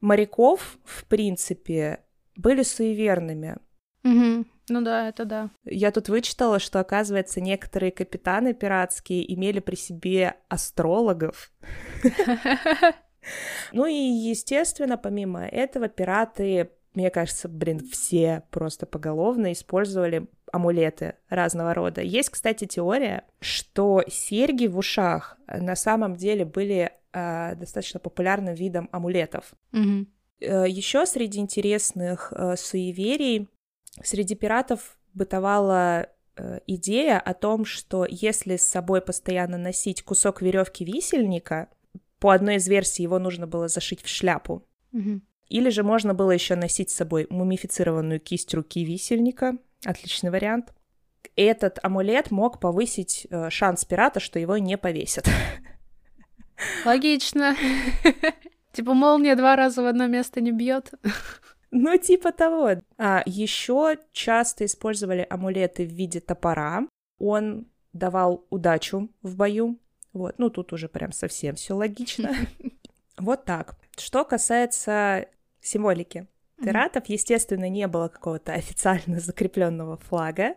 моряков, 0.00 0.78
в 0.84 1.04
принципе, 1.06 2.04
были 2.36 2.62
суеверными. 2.62 3.56
Угу. 4.04 4.44
Ну 4.68 4.80
да, 4.80 5.08
это 5.08 5.24
да. 5.24 5.50
Я 5.64 5.90
тут 5.90 6.08
вычитала, 6.08 6.58
что, 6.58 6.80
оказывается, 6.80 7.40
некоторые 7.40 7.92
капитаны 7.92 8.54
пиратские 8.54 9.32
имели 9.34 9.60
при 9.60 9.76
себе 9.76 10.36
астрологов. 10.48 11.52
Ну 13.72 13.86
и, 13.86 13.94
естественно, 13.94 14.98
помимо 14.98 15.46
этого, 15.46 15.86
пираты, 15.86 16.72
мне 16.94 17.10
кажется, 17.10 17.48
блин, 17.48 17.80
все 17.90 18.42
просто 18.50 18.86
поголовно 18.86 19.52
использовали 19.52 20.26
амулеты 20.52 21.14
разного 21.28 21.74
рода. 21.74 22.02
Есть, 22.02 22.30
кстати, 22.30 22.66
теория, 22.66 23.24
что 23.40 24.02
серьги 24.08 24.66
в 24.66 24.76
ушах 24.76 25.38
на 25.46 25.76
самом 25.76 26.16
деле 26.16 26.44
были 26.44 26.92
э, 27.12 27.54
достаточно 27.56 28.00
популярным 28.00 28.54
видом 28.54 28.88
амулетов. 28.92 29.52
Mm-hmm. 29.72 30.68
Еще 30.68 31.06
среди 31.06 31.38
интересных 31.38 32.32
э, 32.36 32.56
суеверий 32.56 33.48
Среди 34.00 34.34
пиратов 34.34 34.96
бытовала 35.12 36.08
э, 36.36 36.60
идея 36.66 37.20
о 37.20 37.34
том, 37.34 37.64
что 37.64 38.06
если 38.08 38.56
с 38.56 38.66
собой 38.66 39.02
постоянно 39.02 39.58
носить 39.58 40.02
кусок 40.02 40.40
веревки 40.40 40.84
висельника, 40.84 41.68
по 42.18 42.32
одной 42.32 42.56
из 42.56 42.68
версий 42.68 43.02
его 43.02 43.18
нужно 43.18 43.46
было 43.46 43.68
зашить 43.68 44.02
в 44.02 44.08
шляпу. 44.08 44.66
Угу. 44.92 45.20
Или 45.52 45.68
же 45.68 45.82
можно 45.82 46.14
было 46.14 46.30
еще 46.30 46.56
носить 46.56 46.88
с 46.88 46.94
собой 46.94 47.26
мумифицированную 47.28 48.20
кисть 48.20 48.54
руки 48.54 48.82
висельника. 48.86 49.58
Отличный 49.84 50.30
вариант. 50.30 50.72
Этот 51.36 51.78
амулет 51.82 52.30
мог 52.30 52.58
повысить 52.58 53.26
э, 53.28 53.50
шанс 53.50 53.84
пирата, 53.84 54.18
что 54.18 54.38
его 54.38 54.56
не 54.56 54.78
повесят. 54.78 55.28
Логично. 56.86 57.54
Типа 58.72 58.94
молния 58.94 59.36
два 59.36 59.54
раза 59.54 59.82
в 59.82 59.86
одно 59.86 60.06
место 60.06 60.40
не 60.40 60.52
бьет. 60.52 60.92
Ну, 61.74 61.96
типа 61.96 62.32
того. 62.32 62.72
А 62.98 63.22
еще 63.24 63.96
часто 64.12 64.66
использовали 64.66 65.26
амулеты 65.30 65.86
в 65.86 65.90
виде 65.90 66.20
топора. 66.20 66.86
Он 67.18 67.66
давал 67.94 68.44
удачу 68.50 69.08
в 69.22 69.36
бою. 69.36 69.78
Вот, 70.12 70.34
ну 70.36 70.50
тут 70.50 70.74
уже 70.74 70.90
прям 70.90 71.12
совсем 71.12 71.54
все 71.54 71.72
логично. 71.74 72.34
Вот 73.16 73.46
так. 73.46 73.76
Что 73.96 74.26
касается 74.26 75.28
символики. 75.62 76.26
Пиратов, 76.58 77.06
естественно, 77.06 77.68
не 77.68 77.86
было 77.86 78.08
какого-то 78.08 78.52
официально 78.52 79.20
закрепленного 79.20 79.96
флага, 79.96 80.54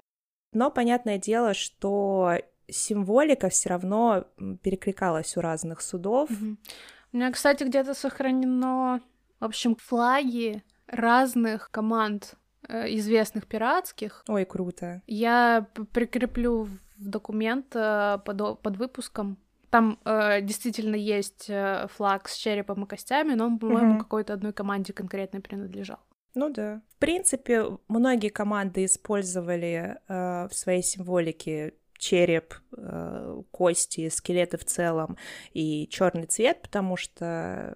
но 0.51 0.71
понятное 0.71 1.17
дело, 1.17 1.53
что 1.53 2.37
символика 2.67 3.49
все 3.49 3.69
равно 3.69 4.25
перекликалась 4.61 5.37
у 5.37 5.41
разных 5.41 5.81
судов. 5.81 6.29
У 6.31 7.17
меня, 7.17 7.31
кстати, 7.31 7.63
где-то 7.63 7.93
сохранено, 7.93 9.01
в 9.39 9.45
общем, 9.45 9.75
флаги 9.75 10.63
разных 10.87 11.71
команд 11.71 12.35
э, 12.67 12.93
известных 12.95 13.47
пиратских. 13.47 14.23
Ой, 14.27 14.45
круто. 14.45 15.01
Я 15.07 15.67
прикреплю 15.93 16.63
в 16.63 16.79
документ 16.97 17.75
э, 17.75 18.19
под, 18.25 18.61
под 18.61 18.77
выпуском. 18.77 19.37
Там 19.75 19.99
э, 20.05 20.39
действительно 20.39 20.95
есть 20.95 21.49
э, 21.49 21.87
флаг 21.89 22.29
с 22.29 22.37
черепом 22.37 22.85
и 22.85 22.87
костями, 22.87 23.33
но 23.33 23.47
он, 23.47 23.59
по-моему, 23.59 23.95
mm-hmm. 23.95 23.99
какой-то 23.99 24.31
одной 24.31 24.53
команде 24.53 24.93
конкретно 24.93 25.41
принадлежал. 25.41 25.99
Ну 26.33 26.49
да. 26.49 26.81
В 26.95 26.97
принципе, 26.97 27.65
многие 27.89 28.29
команды 28.29 28.85
использовали 28.85 29.97
э, 30.07 30.47
в 30.47 30.55
своей 30.55 30.81
символике 30.81 31.73
череп, 31.97 32.53
э, 32.77 33.41
кости, 33.51 34.07
скелеты 34.07 34.57
в 34.57 34.63
целом 34.63 35.17
и 35.51 35.89
черный 35.89 36.27
цвет, 36.27 36.61
потому 36.61 36.95
что 36.95 37.75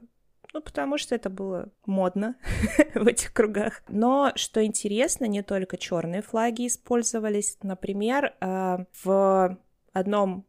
ну, 0.53 0.61
потому 0.61 0.97
что 0.97 1.15
это 1.15 1.29
было 1.29 1.67
модно 1.85 2.37
в 2.95 3.07
этих 3.07 3.33
кругах. 3.33 3.83
Но, 3.89 4.31
что 4.35 4.63
интересно, 4.63 5.25
не 5.25 5.43
только 5.43 5.75
черные 5.75 6.21
флаги 6.21 6.67
использовались. 6.67 7.57
Например, 7.61 8.33
э, 8.39 8.85
в 9.03 9.57
одном 9.91 10.45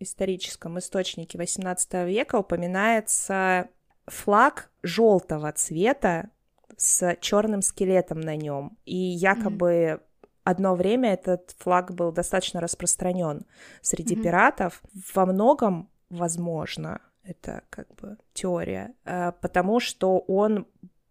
историческом 0.00 0.78
источнике 0.78 1.38
XVIII 1.38 2.06
века 2.06 2.36
упоминается 2.36 3.68
флаг 4.06 4.70
желтого 4.82 5.52
цвета 5.52 6.30
с 6.76 7.16
черным 7.20 7.62
скелетом 7.62 8.20
на 8.20 8.36
нем. 8.36 8.78
И 8.84 8.96
якобы 8.96 9.72
mm-hmm. 9.72 10.28
одно 10.44 10.74
время 10.74 11.12
этот 11.12 11.54
флаг 11.58 11.92
был 11.92 12.12
достаточно 12.12 12.60
распространен 12.60 13.46
среди 13.80 14.14
mm-hmm. 14.14 14.22
пиратов. 14.22 14.82
Во 15.14 15.26
многом, 15.26 15.90
возможно, 16.10 17.00
это 17.22 17.62
как 17.70 17.88
бы 17.96 18.16
теория, 18.32 18.94
э, 19.04 19.32
потому 19.40 19.80
что 19.80 20.18
он 20.20 20.66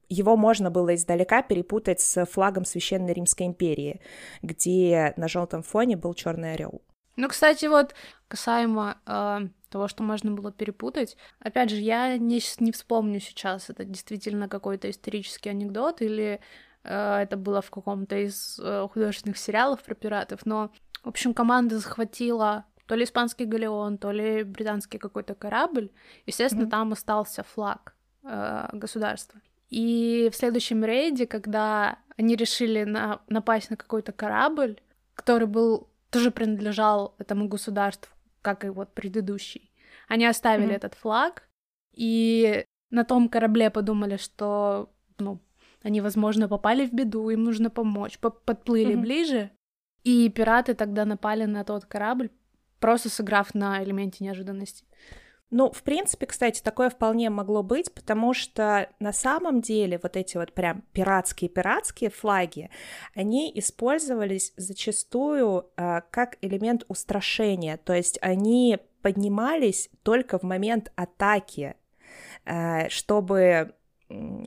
его 0.10 0.38
можно 0.38 0.72
было 0.72 0.96
издалека 0.96 1.42
перепутать 1.42 2.00
с 2.00 2.26
флагом 2.26 2.66
Священной 2.66 3.14
Римской 3.14 3.46
империи, 3.46 4.00
где 4.42 5.14
на 5.18 5.28
желтом 5.28 5.64
фоне 5.64 5.98
был 5.98 6.14
черный 6.14 6.54
орел. 6.54 6.82
Ну, 7.18 7.28
кстати, 7.28 7.66
вот 7.66 7.94
касаемо 8.28 8.98
э, 9.06 9.48
того, 9.70 9.88
что 9.88 10.04
можно 10.04 10.32
было 10.32 10.52
перепутать, 10.52 11.18
опять 11.40 11.72
же, 11.72 11.78
я 11.78 12.18
не, 12.18 12.40
не 12.60 12.72
вспомню 12.72 13.20
сейчас, 13.20 13.70
это 13.70 13.84
действительно 13.84 14.48
какой-то 14.48 14.90
исторический 14.90 15.50
анекдот 15.50 16.02
или 16.02 16.40
э, 16.84 17.18
это 17.18 17.36
было 17.36 17.62
в 17.62 17.72
каком-то 17.72 18.16
из 18.16 18.60
э, 18.64 18.88
художественных 18.94 19.38
сериалов 19.38 19.82
про 19.84 19.96
пиратов, 19.96 20.46
но, 20.46 20.72
в 21.04 21.10
общем, 21.10 21.34
команда 21.34 21.80
захватила 21.80 22.66
то 22.86 22.96
ли 22.96 23.04
испанский 23.04 23.46
галеон, 23.46 23.98
то 23.98 24.12
ли 24.12 24.44
британский 24.44 24.98
какой-то 24.98 25.36
корабль. 25.36 25.90
Естественно, 26.26 26.64
mm-hmm. 26.64 26.70
там 26.70 26.94
остался 26.94 27.44
флаг 27.44 27.96
э, 28.24 28.70
государства. 28.72 29.42
И 29.70 30.30
в 30.32 30.36
следующем 30.36 30.86
рейде, 30.86 31.28
когда 31.28 31.98
они 32.16 32.36
решили 32.36 32.84
на, 32.84 33.22
напасть 33.28 33.70
на 33.70 33.76
какой-то 33.76 34.14
корабль, 34.14 34.80
который 35.16 35.48
был 35.48 35.90
тоже 36.10 36.32
принадлежал 36.32 37.16
этому 37.18 37.48
государству, 37.48 38.14
как 38.42 38.66
и 38.66 38.70
вот 38.70 38.94
предыдущий, 38.94 39.72
они 40.08 40.26
оставили 40.26 40.70
mm-hmm. 40.70 40.76
этот 40.76 40.94
флаг, 40.96 41.48
и 41.94 42.66
на 42.90 43.04
том 43.04 43.30
корабле 43.30 43.70
подумали, 43.70 44.18
что, 44.18 44.90
ну, 45.20 45.40
они, 45.82 46.02
возможно, 46.02 46.48
попали 46.48 46.86
в 46.86 46.94
беду, 46.94 47.30
им 47.30 47.44
нужно 47.44 47.70
помочь, 47.70 48.20
подплыли 48.20 48.96
mm-hmm. 48.96 49.02
ближе, 49.02 49.52
и 50.04 50.30
пираты 50.30 50.74
тогда 50.74 51.06
напали 51.06 51.46
на 51.46 51.64
тот 51.64 51.86
корабль, 51.86 52.30
просто 52.80 53.10
сыграв 53.10 53.54
на 53.54 53.84
элементе 53.84 54.24
неожиданности. 54.24 54.86
Ну, 55.50 55.72
в 55.72 55.82
принципе, 55.84 56.26
кстати, 56.26 56.62
такое 56.62 56.90
вполне 56.90 57.30
могло 57.30 57.64
быть, 57.64 57.94
потому 57.94 58.34
что 58.34 58.90
на 59.00 59.14
самом 59.14 59.62
деле 59.62 59.98
вот 60.04 60.18
эти 60.18 60.36
вот 60.36 60.52
прям 60.54 60.84
пиратские-пиратские 60.92 62.10
флаги, 62.10 62.70
они 63.16 63.50
использовались 63.56 64.54
зачастую 64.58 65.68
э, 65.78 66.02
как 66.12 66.38
элемент 66.42 66.84
устрашения, 66.90 67.78
то 67.78 67.94
есть 67.94 68.20
они 68.22 68.80
поднимались 69.02 69.90
только 70.04 70.38
в 70.38 70.44
момент 70.44 70.92
атаки, 70.98 71.76
э, 72.44 72.90
чтобы 72.90 73.74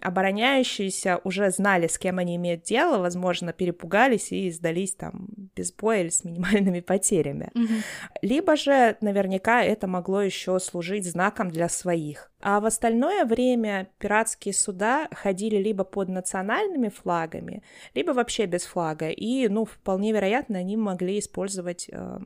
обороняющиеся 0.00 1.20
уже 1.24 1.50
знали, 1.50 1.86
с 1.86 1.98
кем 1.98 2.18
они 2.18 2.36
имеют 2.36 2.62
дело, 2.62 2.98
возможно, 2.98 3.52
перепугались 3.52 4.32
и 4.32 4.50
сдались 4.50 4.94
там 4.94 5.28
без 5.54 5.72
боя 5.72 6.00
или 6.00 6.08
с 6.08 6.24
минимальными 6.24 6.80
потерями. 6.80 7.50
Mm-hmm. 7.54 7.82
Либо 8.22 8.56
же 8.56 8.96
наверняка 9.00 9.62
это 9.62 9.86
могло 9.86 10.22
еще 10.22 10.58
служить 10.58 11.06
знаком 11.06 11.50
для 11.50 11.68
своих. 11.68 12.30
А 12.40 12.60
в 12.60 12.64
остальное 12.64 13.24
время 13.26 13.88
пиратские 13.98 14.54
суда 14.54 15.08
ходили 15.12 15.56
либо 15.56 15.84
под 15.84 16.08
национальными 16.08 16.88
флагами, 16.88 17.62
либо 17.94 18.12
вообще 18.12 18.46
без 18.46 18.64
флага. 18.64 19.10
И, 19.10 19.46
ну, 19.48 19.66
вполне 19.66 20.12
вероятно, 20.12 20.58
они 20.58 20.76
могли 20.78 21.18
использовать 21.18 21.88
э, 21.92 22.18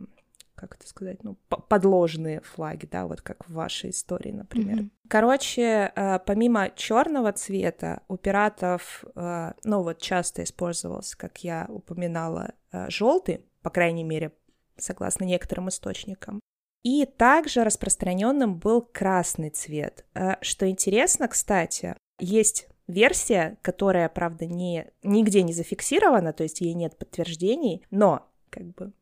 как 0.69 0.77
это 0.77 0.89
сказать, 0.89 1.23
ну, 1.23 1.37
подложные 1.69 2.41
флаги, 2.41 2.87
да, 2.91 3.07
вот 3.07 3.21
как 3.21 3.49
в 3.49 3.53
вашей 3.53 3.91
истории, 3.91 4.33
например. 4.33 4.79
Mm-hmm. 4.79 4.91
Короче, 5.09 5.93
э, 5.95 6.19
помимо 6.25 6.71
черного 6.75 7.33
цвета 7.33 8.03
у 8.09 8.17
пиратов, 8.17 9.05
э, 9.15 9.53
ну 9.65 9.83
вот 9.83 10.01
часто 10.01 10.43
использовался, 10.43 11.17
как 11.17 11.45
я 11.45 11.67
упоминала, 11.69 12.53
э, 12.73 12.89
желтый, 12.89 13.45
по 13.63 13.71
крайней 13.71 14.05
мере, 14.05 14.33
согласно 14.77 15.25
некоторым 15.25 15.69
источникам. 15.69 16.41
И 16.83 17.07
также 17.07 17.65
распространенным 17.65 18.59
был 18.59 18.83
красный 18.83 19.49
цвет. 19.49 20.05
Что 20.43 20.69
интересно, 20.69 21.29
кстати, 21.29 21.97
есть 22.19 22.69
версия, 22.87 23.57
которая, 23.63 24.09
правда, 24.09 24.47
не, 24.47 24.89
нигде 25.03 25.43
не 25.43 25.53
зафиксирована, 25.53 26.33
то 26.33 26.43
есть 26.43 26.61
ей 26.61 26.75
нет 26.75 26.99
подтверждений, 26.99 27.87
но 27.91 28.29
как 28.51 28.67
бы 28.75 28.93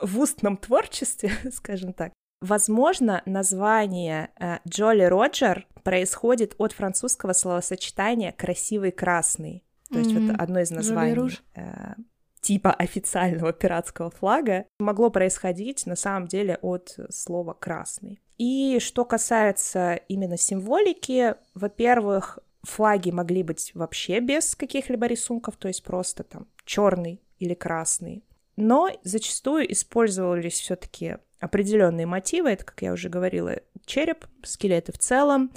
в 0.00 0.18
устном 0.18 0.56
творчестве, 0.56 1.32
скажем 1.52 1.92
так, 1.92 2.12
возможно, 2.40 3.22
название 3.26 4.30
э, 4.38 4.58
Джоли 4.68 5.02
Роджер 5.02 5.66
происходит 5.82 6.54
от 6.58 6.72
французского 6.72 7.32
словосочетания 7.32 8.32
«красивый 8.32 8.92
красный». 8.92 9.64
То 9.90 9.98
есть 9.98 10.10
mm-hmm. 10.12 10.32
это 10.32 10.42
одно 10.42 10.60
из 10.60 10.70
названий 10.70 11.38
э, 11.54 11.94
типа 12.40 12.72
официального 12.72 13.52
пиратского 13.52 14.10
флага 14.10 14.66
могло 14.78 15.10
происходить 15.10 15.84
на 15.86 15.96
самом 15.96 16.28
деле 16.28 16.58
от 16.62 16.96
слова 17.10 17.54
«красный». 17.54 18.20
И 18.38 18.78
что 18.80 19.04
касается 19.04 19.96
именно 20.08 20.38
символики, 20.38 21.34
во-первых, 21.54 22.38
флаги 22.62 23.10
могли 23.10 23.42
быть 23.42 23.72
вообще 23.74 24.20
без 24.20 24.54
каких-либо 24.54 25.06
рисунков, 25.06 25.56
то 25.56 25.68
есть 25.68 25.82
просто 25.82 26.22
там 26.22 26.46
черный 26.64 27.20
или 27.38 27.54
красный 27.54 28.24
но 28.60 28.90
зачастую 29.02 29.70
использовались 29.72 30.60
все-таки 30.60 31.16
определенные 31.40 32.06
мотивы, 32.06 32.50
это, 32.50 32.64
как 32.64 32.82
я 32.82 32.92
уже 32.92 33.08
говорила, 33.08 33.56
череп, 33.86 34.26
скелеты 34.42 34.92
в 34.92 34.98
целом, 34.98 35.50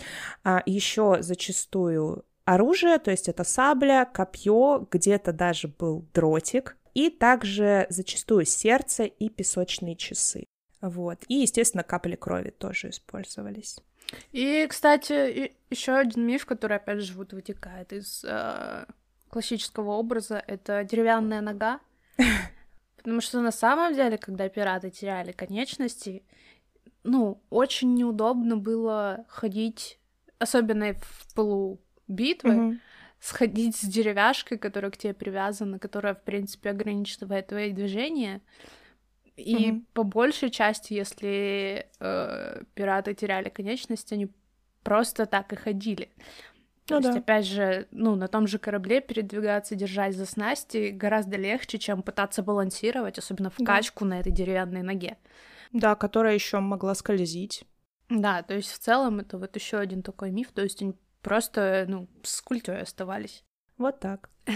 а 0.43 0.63
еще 0.65 1.17
зачастую 1.21 2.25
оружие, 2.45 2.97
то 2.99 3.11
есть 3.11 3.27
это 3.29 3.43
сабля, 3.43 4.09
копье, 4.11 4.87
где-то 4.89 5.33
даже 5.33 5.67
был 5.67 6.07
дротик, 6.13 6.77
и 6.93 7.09
также 7.09 7.87
зачастую 7.89 8.45
сердце 8.45 9.03
и 9.03 9.29
песочные 9.29 9.95
часы. 9.95 10.45
Вот. 10.81 11.19
И, 11.27 11.35
естественно, 11.35 11.83
капли 11.83 12.15
крови 12.15 12.49
тоже 12.51 12.89
использовались. 12.89 13.79
И, 14.31 14.67
кстати, 14.69 15.53
еще 15.69 15.93
один 15.93 16.27
миф, 16.27 16.45
который, 16.45 16.77
опять 16.77 16.99
же, 16.99 17.13
вот 17.13 17.33
вытекает 17.33 17.93
из 17.93 18.23
э, 18.25 18.85
классического 19.29 19.91
образа, 19.91 20.43
это 20.45 20.83
деревянная 20.83 21.41
нога. 21.41 21.79
Потому 23.03 23.19
что 23.19 23.41
на 23.41 23.51
самом 23.51 23.93
деле, 23.93 24.17
когда 24.17 24.47
пираты 24.47 24.89
теряли 24.89 25.33
конечности, 25.33 26.23
ну, 27.03 27.41
очень 27.49 27.93
неудобно 27.95 28.55
было 28.55 29.25
ходить, 29.27 29.99
особенно 30.39 30.93
в 30.93 31.33
полу 31.35 31.81
битвы, 32.07 32.51
mm-hmm. 32.51 32.77
сходить 33.19 33.75
с 33.75 33.83
деревяшкой, 33.83 34.57
которая 34.57 34.89
к 34.89 34.97
тебе 34.97 35.13
привязана, 35.13 35.79
которая, 35.79 36.15
в 36.15 36.23
принципе, 36.23 36.69
ограничивает 36.69 37.47
твои 37.47 37.71
движения. 37.71 38.41
И 39.35 39.71
mm-hmm. 39.71 39.83
по 39.93 40.03
большей 40.03 40.49
части, 40.49 40.93
если 40.93 41.89
э, 41.99 42.63
пираты 42.73 43.13
теряли 43.13 43.49
конечности, 43.49 44.13
они 44.13 44.29
просто 44.83 45.25
так 45.25 45.51
и 45.51 45.57
ходили. 45.57 46.09
То 46.85 46.95
ну, 46.95 47.01
есть, 47.01 47.13
да. 47.13 47.19
опять 47.19 47.45
же, 47.45 47.87
ну, 47.91 48.15
на 48.15 48.27
том 48.27 48.45
же 48.45 48.59
корабле 48.59 48.99
передвигаться, 48.99 49.75
держась 49.75 50.15
за 50.15 50.25
снасти 50.25 50.89
гораздо 50.89 51.37
легче, 51.37 51.79
чем 51.79 52.03
пытаться 52.03 52.43
балансировать, 52.43 53.17
особенно 53.17 53.49
в 53.49 53.57
да. 53.57 53.65
качку 53.65 54.03
на 54.03 54.19
этой 54.19 54.31
деревянной 54.31 54.81
ноге. 54.81 55.17
Да, 55.71 55.95
которая 55.95 56.33
еще 56.33 56.59
могла 56.59 56.93
скользить. 56.93 57.65
Да, 58.09 58.43
то 58.43 58.53
есть 58.53 58.71
в 58.71 58.79
целом 58.79 59.19
это 59.19 59.37
вот 59.37 59.55
еще 59.55 59.77
один 59.77 60.03
такой 60.03 60.31
миф, 60.31 60.51
то 60.51 60.61
есть 60.61 60.81
они 60.81 60.93
просто, 61.21 61.85
ну, 61.87 62.09
с 62.21 62.41
культурой 62.41 62.81
оставались. 62.81 63.43
Вот 63.77 63.99
так. 63.99 64.29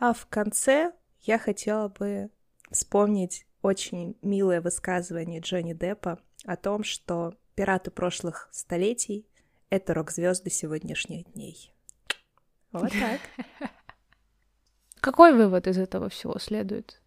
А 0.00 0.12
в 0.12 0.26
конце 0.26 0.92
я 1.22 1.38
хотела 1.38 1.88
бы 1.88 2.30
вспомнить 2.70 3.48
очень 3.62 4.16
милое 4.22 4.60
высказывание 4.60 5.40
Джонни 5.40 5.72
Деппа 5.72 6.20
о 6.44 6.56
том, 6.56 6.84
что 6.84 7.34
пираты 7.56 7.90
прошлых 7.90 8.48
столетий 8.52 9.27
это 9.70 9.94
рок-звезды 9.94 10.50
сегодняшних 10.50 11.32
дней. 11.32 11.72
Вот 12.72 12.90
так. 12.92 13.20
Какой 15.00 15.32
вывод 15.32 15.66
из 15.66 15.78
этого 15.78 16.08
всего 16.08 16.38
следует? 16.38 17.00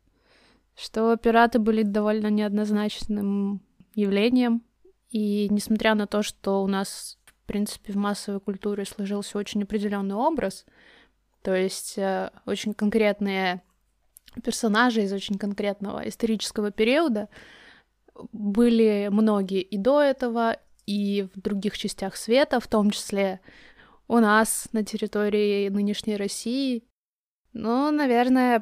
Что 0.76 1.16
пираты 1.18 1.60
были 1.60 1.84
довольно 1.84 2.28
неоднозначным 2.28 3.62
явлением, 3.94 4.64
и 5.10 5.50
несмотря 5.50 5.94
на 5.94 6.08
то, 6.08 6.24
что 6.24 6.64
у 6.64 6.68
нас, 6.68 7.20
в 7.26 7.46
принципе, 7.46 7.92
в 7.92 7.98
массовой 7.98 8.40
культуре 8.40 8.86
сложился 8.86 9.38
очень 9.38 9.64
определенный 9.64 10.16
образ, 10.16 10.66
То 11.42 11.54
есть 11.54 11.98
э, 11.98 12.32
очень 12.46 12.74
конкретные 12.74 13.62
персонажи 14.44 15.02
из 15.02 15.12
очень 15.12 15.38
конкретного 15.38 16.08
исторического 16.08 16.72
периода. 16.72 17.28
Были 18.32 19.10
многие 19.12 19.62
и 19.62 19.78
до 19.78 20.02
этого, 20.02 20.58
и 20.92 21.24
в 21.34 21.40
других 21.40 21.78
частях 21.78 22.18
света, 22.18 22.60
в 22.60 22.68
том 22.68 22.92
числе 22.92 23.40
у 24.10 24.18
нас 24.20 24.68
на 24.74 24.84
территории 24.84 25.70
нынешней 25.70 26.18
России. 26.18 26.84
Ну, 27.54 27.92
наверное, 27.92 28.62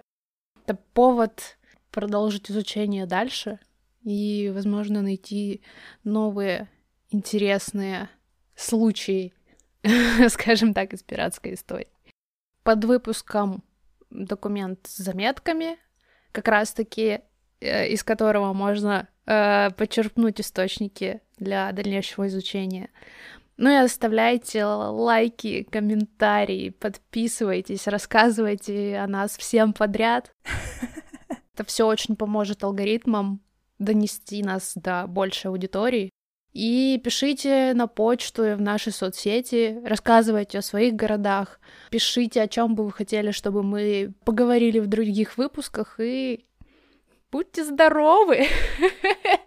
это 0.63 0.77
повод 0.93 1.57
продолжить 1.89 2.51
изучение 2.51 3.07
дальше 3.07 3.59
и, 4.03 4.51
возможно, 4.53 5.01
найти 5.01 5.63
новые 6.03 6.69
интересные 7.09 8.09
случаи, 8.55 9.33
скажем 10.29 10.75
так, 10.75 10.93
из 10.93 11.01
пиратской 11.01 11.55
истории. 11.55 11.89
Под 12.61 12.85
выпуском 12.85 13.63
документ 14.11 14.85
с 14.85 14.97
заметками, 14.97 15.77
как 16.31 16.47
раз-таки 16.47 17.21
э, 17.59 17.87
из 17.87 18.03
которого 18.03 18.53
можно 18.53 19.07
э, 19.29 19.69
почерпнуть 19.77 20.41
источники 20.41 21.21
для 21.37 21.71
дальнейшего 21.71 22.27
изучения. 22.27 22.89
Ну 23.57 23.69
и 23.69 23.75
оставляйте 23.75 24.65
лайки, 24.65 25.63
комментарии, 25.69 26.69
подписывайтесь, 26.69 27.87
рассказывайте 27.87 28.97
о 28.97 29.07
нас 29.07 29.37
всем 29.37 29.73
подряд. 29.73 30.33
Это 31.53 31.63
все 31.65 31.85
очень 31.85 32.15
поможет 32.15 32.63
алгоритмам 32.63 33.41
донести 33.77 34.41
нас 34.43 34.73
до 34.75 35.05
большей 35.07 35.49
аудитории. 35.49 36.09
И 36.53 36.99
пишите 37.03 37.73
на 37.75 37.87
почту 37.87 38.43
и 38.43 38.55
в 38.55 38.61
наши 38.61 38.91
соцсети, 38.91 39.79
рассказывайте 39.85 40.57
о 40.57 40.63
своих 40.63 40.95
городах, 40.95 41.59
пишите, 41.91 42.41
о 42.41 42.47
чем 42.47 42.73
бы 42.73 42.85
вы 42.85 42.91
хотели, 42.91 43.31
чтобы 43.31 43.61
мы 43.61 44.13
поговорили 44.25 44.79
в 44.79 44.87
других 44.87 45.37
выпусках, 45.37 45.99
и 45.99 46.45
будьте 47.31 47.63
здоровы! 47.63 48.47